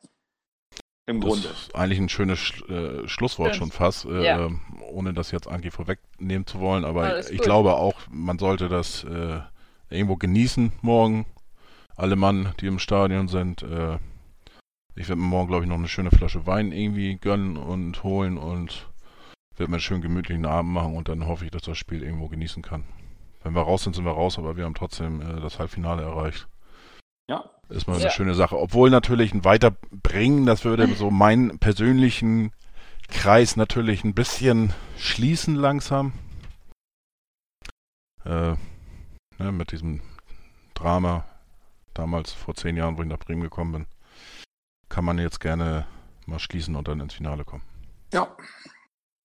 [1.07, 1.49] Im Das Grunde.
[1.49, 3.73] ist eigentlich ein schönes Sch äh, Schlusswort Stimmt.
[3.73, 4.47] schon fast, äh, Ja.
[4.47, 4.61] ähm,
[4.93, 6.85] ohne das jetzt Anki vorwegnehmen zu wollen.
[6.85, 7.47] Aber Alles ich gut.
[7.47, 9.41] glaube auch, man sollte das äh,
[9.91, 11.27] irgendwo genießen morgen.
[11.97, 13.63] Alle Mann, die im Stadion sind.
[13.63, 13.99] Äh,
[14.95, 18.39] ich werde mir morgen, glaube ich, noch eine schöne Flasche Wein irgendwie gönnen und holen
[18.39, 18.89] und
[19.57, 22.29] werde mir einen schönen gemütlichen Abend machen und dann hoffe ich, dass das Spiel irgendwo
[22.29, 22.85] genießen kann.
[23.43, 26.47] Wenn wir raus sind, sind wir raus, aber wir haben trotzdem äh, das Halbfinale erreicht.
[27.29, 27.45] Ja.
[27.73, 28.03] Ist mal Ja.
[28.03, 28.59] eine schöne Sache.
[28.59, 32.53] Obwohl natürlich ein Weiterbringen, das würde so meinen persönlichen
[33.09, 36.13] Kreis natürlich ein bisschen schließen langsam.
[38.25, 38.55] Äh,
[39.39, 40.01] ne, mit diesem
[40.75, 41.25] Drama
[41.95, 43.87] damals vor zehn Jahren, wo ich nach Bremen gekommen bin,
[44.89, 45.87] kann man jetzt gerne
[46.27, 47.65] mal schließen und dann ins Finale kommen.
[48.13, 48.37] Ja.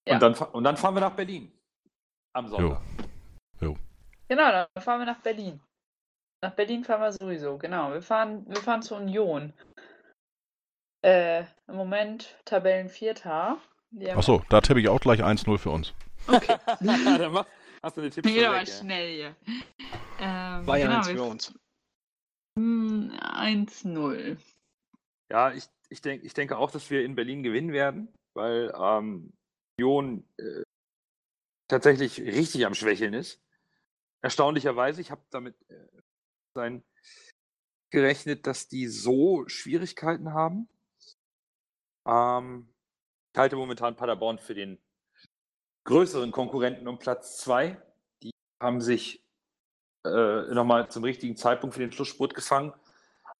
[0.06, 0.14] Ja.
[0.14, 1.52] Und, dann, und dann fahren wir nach Berlin.
[2.32, 2.80] Am Sonntag.
[4.30, 5.58] Genau, dann fahren wir nach Berlin.
[6.40, 7.92] Nach Berlin fahren wir sowieso, genau.
[7.92, 9.52] Wir fahren, wir fahren zur Union.
[11.04, 13.58] Äh, im Moment Tabellenvierter.
[14.14, 15.94] Achso, da tippe ich auch gleich 1-0 für uns.
[16.26, 16.56] Okay.
[16.80, 17.46] dann mach,
[17.82, 18.74] hast du eine Tipps Geht aber weg, ja.
[18.74, 19.36] schnell hier.
[20.20, 21.54] Ähm, 2-1 wir- für uns.
[22.58, 24.36] Hm, 1-0.
[25.30, 29.32] Ja, ich, ich, denk, ich denke auch, dass wir in Berlin gewinnen werden, weil ähm,
[29.78, 30.62] Union äh,
[31.68, 33.40] tatsächlich richtig am Schwächeln ist.
[34.22, 35.86] Erstaunlicherweise, ich habe damit äh,
[36.58, 36.82] sein
[37.90, 40.68] gerechnet, dass die so Schwierigkeiten haben.
[42.06, 42.68] Ähm,
[43.32, 44.78] ich halte momentan Paderborn für den
[45.84, 47.80] größeren Konkurrenten um Platz 2.
[48.22, 49.24] Die haben sich
[50.04, 52.74] äh, nochmal zum richtigen Zeitpunkt für den Schlussspurt gefangen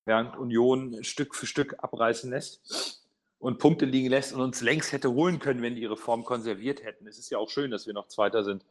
[0.05, 3.05] während Union Stück für Stück abreißen lässt
[3.39, 6.83] und Punkte liegen lässt und uns längst hätte holen können, wenn die ihre Form konserviert
[6.83, 7.07] hätten.
[7.07, 8.65] Es ist ja auch schön, dass wir noch Zweiter sind.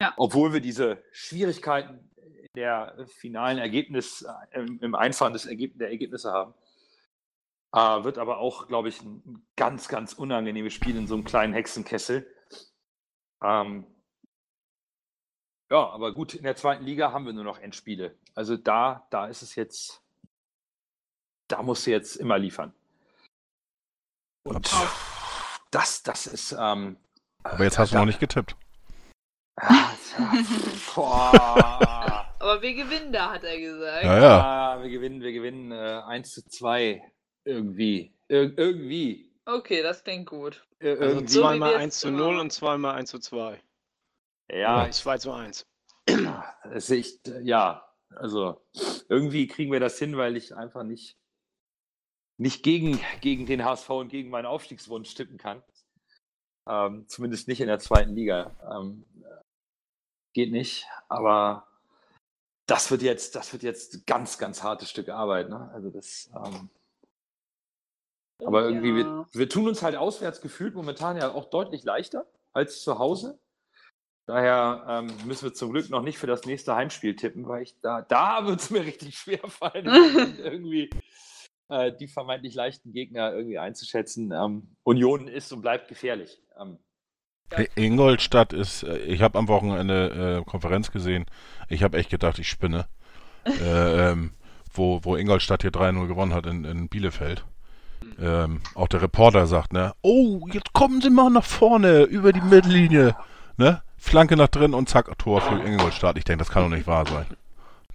[0.00, 0.12] Ja.
[0.18, 2.09] Obwohl wir diese Schwierigkeiten
[2.54, 4.22] der finalen Ergebnis,
[4.52, 6.54] äh, im, Einfahren des Ergeb der Ergebnisse haben.
[7.72, 11.52] Äh, wird aber auch, glaube ich, ein ganz, ganz unangenehmes Spiel in so einem kleinen
[11.52, 12.26] Hexenkessel.
[13.42, 13.86] Ähm,
[15.70, 18.16] ja, aber gut, in der zweiten Liga haben wir nur noch Endspiele.
[18.34, 20.02] Also da, da ist es jetzt,
[21.46, 22.74] da musst du jetzt immer liefern.
[24.42, 24.68] Und
[25.70, 26.96] das, das ist, ähm,
[27.44, 28.56] Aber jetzt hast du noch nicht getippt.
[29.60, 30.32] tja,
[30.94, 31.99] boah.
[32.40, 34.02] Aber wir gewinnen da, hat er gesagt.
[34.02, 34.40] Ja, ja.
[34.40, 37.02] Ah, wir gewinnen, wir gewinnen äh, 1 zu 2
[37.44, 38.14] irgendwie.
[38.28, 39.30] Ir irgendwie.
[39.44, 40.66] Okay, das klingt gut.
[40.78, 41.20] Ir Also.
[41.20, 42.40] So zweimal wir es 1 zu immer 0 machen.
[42.40, 43.62] und zweimal 1 zu 2.
[44.52, 45.66] ja, Und 2 zu 1.
[46.72, 47.86] Das sehe ich, ja,
[48.16, 48.64] also
[49.08, 51.18] irgendwie kriegen wir das hin, weil ich einfach nicht,
[52.38, 55.62] nicht gegen, gegen den HSV und gegen meinen Aufstiegswunsch tippen kann.
[56.66, 58.56] Ähm, zumindest nicht in der zweiten Liga.
[58.72, 59.04] Ähm,
[60.32, 61.66] geht nicht, aber
[62.70, 65.48] das wird jetzt, das wird jetzt ganz, ganz hartes Stück Arbeit.
[65.48, 65.70] Ne?
[65.74, 66.70] Also das, ähm,
[68.44, 69.26] aber irgendwie, wir, Ja.
[69.32, 73.38] wir tun uns halt auswärts gefühlt momentan ja auch deutlich leichter als zu Hause.
[74.26, 77.74] Daher ähm, müssen wir zum Glück noch nicht für das nächste Heimspiel tippen, weil ich
[77.80, 79.86] da, da wird es mir richtig schwer fallen,
[80.38, 80.90] irgendwie
[81.68, 84.30] äh, die vermeintlich leichten Gegner irgendwie einzuschätzen.
[84.30, 86.40] Ähm, Union ist und bleibt gefährlich.
[86.56, 86.78] Ähm,
[87.74, 91.26] Ingolstadt ist, äh, ich habe am Wochenende äh, Konferenz gesehen.
[91.68, 92.86] Ich habe echt gedacht, ich spinne.
[93.44, 94.32] äh, ähm,
[94.72, 97.44] wo, wo Ingolstadt hier 3-0 gewonnen hat in, in Bielefeld.
[98.20, 102.40] Ähm, auch der Reporter sagt, ne, oh, jetzt kommen Sie mal nach vorne über die
[102.40, 103.16] Mittellinie.
[103.56, 103.82] Ne?
[103.98, 106.16] Flanke nach drin und zack, Tor für Ingolstadt.
[106.16, 107.26] Ich denke, das kann doch nicht wahr sein.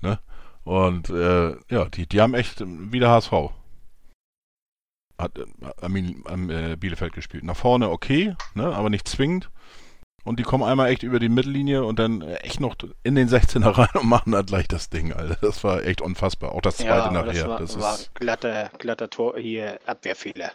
[0.01, 0.19] Ne?
[0.63, 3.31] Und äh, ja, die, die haben echt wieder HSV.
[5.17, 5.45] Hat äh,
[5.81, 7.43] am, am äh, Bielefeld gespielt.
[7.43, 9.49] Nach vorne okay, ne, aber nicht zwingend.
[10.25, 13.29] Und die kommen einmal echt über die Mittellinie und dann äh, echt noch in den
[13.29, 15.37] 16er rein und machen dann gleich das Ding, Alter.
[15.41, 16.51] Das war echt unfassbar.
[16.51, 17.33] Auch das zweite Ja, nachher.
[17.33, 20.51] das war, das war ist, glatter, glatter Tor, hier Abwehrfehler.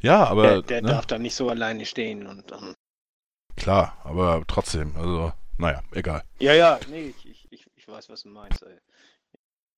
[0.00, 2.26] ja, aber der der ne, darf da nicht so alleine stehen.
[2.26, 2.76] Und, und
[3.56, 6.22] klar, aber trotzdem, also, naja, egal.
[6.38, 8.62] Ja, ja, nee, ich, ich, ich, weiß, was du meinst.
[8.62, 8.78] Ey.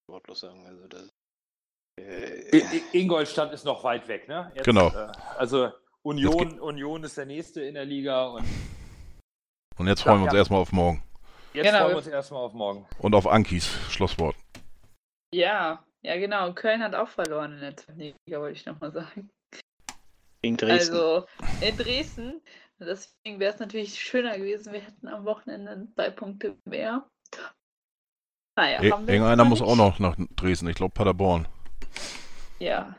[0.08, 1.08] Wortlos sagen, also das.
[2.00, 4.50] Äh, Ingolstadt ist noch weit weg, ne?
[4.54, 4.88] Jetzt, Genau.
[4.88, 5.08] Äh,
[5.38, 5.70] also
[6.02, 8.44] Union, Union ist der nächste in der Liga und
[9.76, 10.38] Und jetzt freuen wir uns ja.
[10.38, 11.02] erstmal auf morgen.
[11.52, 12.86] jetzt Genau, freuen wir- uns erstmal auf morgen.
[12.98, 14.36] Und auf Ankis Schlusswort.
[15.34, 16.52] Ja, ja, genau.
[16.54, 19.30] Köln hat auch verloren in der zweiten Liga, wollte ich nochmal sagen.
[20.42, 20.94] gegen Dresden.
[20.96, 21.26] Also
[21.60, 22.40] in Dresden.
[22.78, 27.06] Deswegen wäre es natürlich schöner gewesen, wir hätten am Wochenende zwei Punkte mehr.
[28.56, 30.66] Naja, Ir- haben wir jetzt Irgendeiner muss auch noch nach Dresden.
[30.68, 31.46] Ich glaube Paderborn.
[32.58, 32.96] Ja.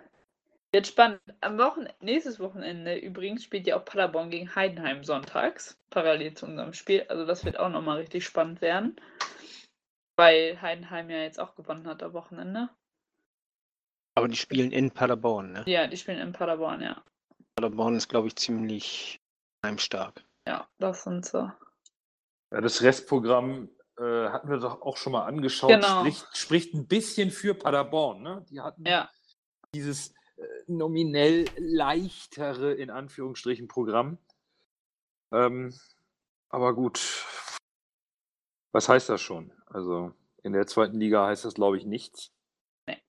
[0.72, 1.22] Wird spannend.
[1.41, 6.74] Am Wochenende, nächstes Wochenende übrigens spielt ja auch Paderborn gegen Heidenheim sonntags, parallel zu unserem
[6.74, 7.06] Spiel.
[7.10, 8.95] Also das wird auch nochmal richtig spannend werden.
[10.16, 12.70] Weil Heidenheim ja jetzt auch gewonnen hat am Wochenende.
[14.16, 15.64] Aber die spielen in Paderborn, ne?
[15.68, 17.03] Ja, die spielen in Paderborn, ja.
[17.56, 19.22] Paderborn ist, glaube ich, ziemlich
[19.66, 20.24] heimstark.
[20.48, 21.52] Ja, das sind sie.
[22.52, 23.70] Ja, das Restprogramm
[24.02, 25.69] äh, hatten wir doch auch schon mal angeschaut.
[25.69, 25.99] Genau.
[26.02, 28.23] Spricht, spricht ein bisschen für Paderborn.
[28.23, 28.44] Ne?
[28.49, 29.11] Die hatten Ja,
[29.76, 34.18] dieses äh, nominell leichtere, in Anführungsstrichen, Programm.
[35.32, 35.73] Ähm,
[36.49, 37.26] aber gut,
[38.72, 39.52] was heißt das schon?
[39.68, 40.14] Also
[40.44, 42.32] in der zweiten Liga heißt das, glaube ich, nichts.
[42.88, 43.02] Nee.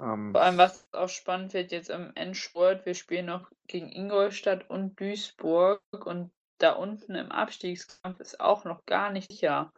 [0.00, 4.68] Ähm, vor allem, was auch spannend wird jetzt im Endspurt, wir spielen noch gegen Ingolstadt
[4.68, 6.32] und Duisburg und
[6.62, 9.72] da unten im Abstiegskampf ist auch noch gar nicht sicher.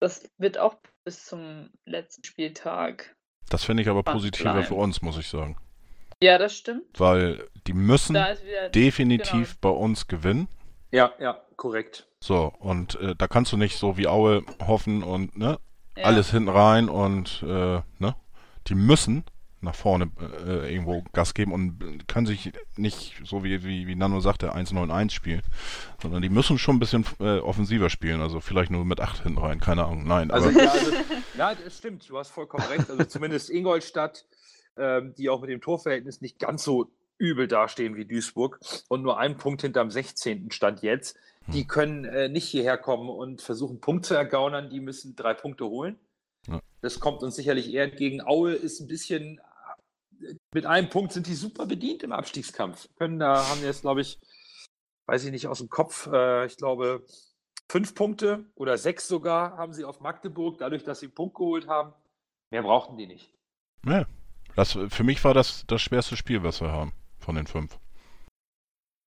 [0.00, 3.16] Das wird auch bis zum letzten Spieltag.
[3.50, 4.66] Das finde ich aber positiver bleiben.
[4.66, 5.56] für uns, muss ich sagen.
[6.22, 6.98] Ja, das stimmt.
[6.98, 10.48] Weil die müssen wieder definitiv bei uns gewinnen.
[10.92, 12.08] ja, ja, korrekt.
[12.20, 15.58] So, und äh, da kannst du nicht so wie Aue hoffen und ne,
[15.96, 18.16] ja, alles hinten rein und äh, ne,
[18.66, 19.24] die müssen
[19.64, 20.10] nach vorne
[20.46, 25.10] äh, irgendwo Gas geben und können sich nicht, so wie, wie, wie Nano sagte, 1-9-1
[25.10, 25.42] spielen,
[26.00, 29.38] sondern die müssen schon ein bisschen äh, offensiver spielen, also vielleicht nur mit 8 hinten
[29.38, 30.92] rein, keine Ahnung, nein, Also, aber ja, also,
[31.36, 32.88] ja, das stimmt, du hast vollkommen recht.
[32.90, 34.26] Also zumindest Ingolstadt,
[34.76, 38.58] ähm, die auch mit dem Torverhältnis nicht ganz so übel dastehen wie Duisburg
[38.88, 40.50] und nur einen Punkt hinterm 16.
[40.50, 41.16] Stand jetzt.
[41.46, 44.70] Die können äh, nicht hierher kommen und versuchen, Punkt zu ergaunern.
[44.70, 45.98] Die müssen drei Punkte holen.
[46.46, 46.60] Ja.
[46.80, 48.22] Das kommt uns sicherlich eher entgegen.
[48.22, 49.40] Aue ist ein bisschen,
[50.52, 52.88] mit einem Punkt sind die super bedient im Abstiegskampf.
[52.96, 54.18] Können da, haben jetzt, glaube ich,
[55.06, 57.04] weiß ich nicht aus dem Kopf, äh, ich glaube,
[57.68, 61.68] fünf Punkte oder sechs sogar haben sie auf Magdeburg, dadurch, dass sie einen Punkt geholt
[61.68, 61.92] haben.
[62.50, 63.32] Mehr brauchten die nicht.
[63.84, 64.06] ja,
[64.54, 67.78] das, für mich war das das schwerste Spiel, was wir haben von den fünf.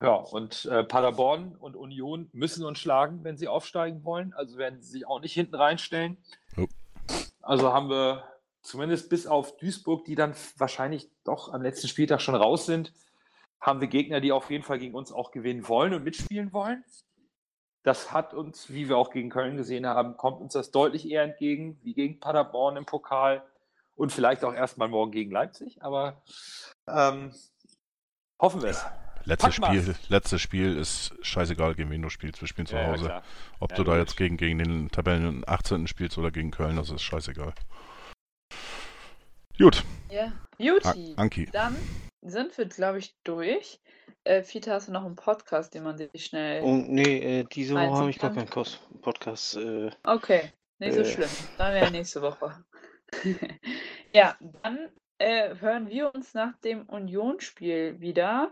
[0.01, 4.33] Ja, und äh, Paderborn und Union müssen uns schlagen, wenn sie aufsteigen wollen.
[4.33, 6.17] Also werden sie sich auch nicht hinten reinstellen.
[6.55, 6.67] Jo.
[7.41, 8.23] Also haben wir
[8.67, 12.93] zumindest bis auf Duisburg, die dann wahrscheinlich doch am letzten Spieltag schon raus sind,
[13.59, 16.83] haben wir Gegner, die auf jeden Fall gegen uns auch gewinnen wollen und mitspielen wollen.
[17.83, 21.23] Das hat uns, wie wir auch gegen Köln gesehen haben, kommt uns das deutlich eher
[21.23, 23.43] entgegen, wie gegen Paderborn im Pokal
[23.95, 25.81] und vielleicht auch erstmal morgen gegen Leipzig.
[25.81, 26.21] Aber
[26.87, 27.33] ähm,
[28.39, 28.85] hoffen wir es.
[29.23, 29.55] Letztes.
[29.55, 32.39] Spiel, letztes Spiel ist scheißegal, gegen wen du spielst.
[32.41, 33.05] Wir spielen zu Ja, ja, Hause.
[33.05, 33.23] klar.
[33.59, 35.87] Ob Ja, du da jetzt gegen, gegen den Tabellen 18.
[35.87, 37.53] spielst oder gegen Köln, das ist scheißegal.
[39.59, 40.25] Gut, Ja.
[40.59, 41.47] A Juti, Anki.
[41.51, 41.75] dann
[42.21, 43.79] sind wir, glaube ich, durch.
[44.23, 46.63] Äh, Fiete, hast du noch einen Podcast, den man sich schnell.
[46.63, 49.55] Und nee, äh, diese Woche habe ich gar keinen Kos Podcast.
[49.57, 51.05] Äh, Okay, nicht so Äh.
[51.05, 51.29] schlimm.
[51.57, 52.63] Dann wäre nächste Woche.
[54.13, 54.89] ja, dann
[55.19, 58.51] äh, hören wir uns nach dem Unionsspiel wieder.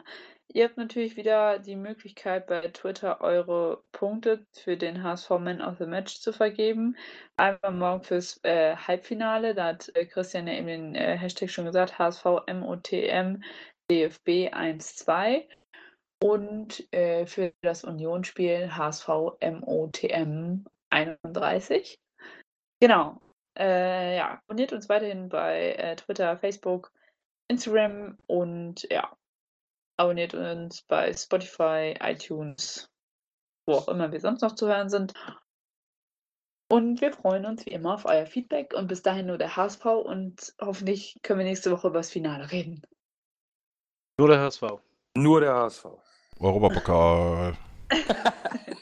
[0.53, 5.77] Ihr habt natürlich wieder die Möglichkeit, bei Twitter eure Punkte für den HSV Man of
[5.79, 6.95] the Match zu vergeben.
[7.35, 11.65] Einmal morgen fürs äh, Halbfinale, da hat äh, Christian ja eben den äh, Hashtag schon
[11.65, 13.43] gesagt, HSV MOTM
[13.91, 15.45] DFB 1-2.
[16.23, 19.07] Und äh, für das Unionsspiel HSV
[19.41, 21.99] MOTM 31.
[22.79, 23.19] Genau.
[23.57, 26.91] Äh, ja, abonniert uns weiterhin bei äh, Twitter, Facebook,
[27.47, 29.15] Instagram und ja,
[29.97, 32.89] abonniert uns bei Spotify, iTunes,
[33.65, 35.13] wo auch immer wir sonst noch zu hören sind.
[36.67, 39.85] Und wir freuen uns wie immer auf euer Feedback und bis dahin nur der HSV
[39.85, 42.81] und hoffentlich können wir nächste Woche über das Finale reden.
[44.17, 44.63] nur der HSV.
[45.15, 45.85] Nur der HSV.
[46.39, 47.55] Europapokal.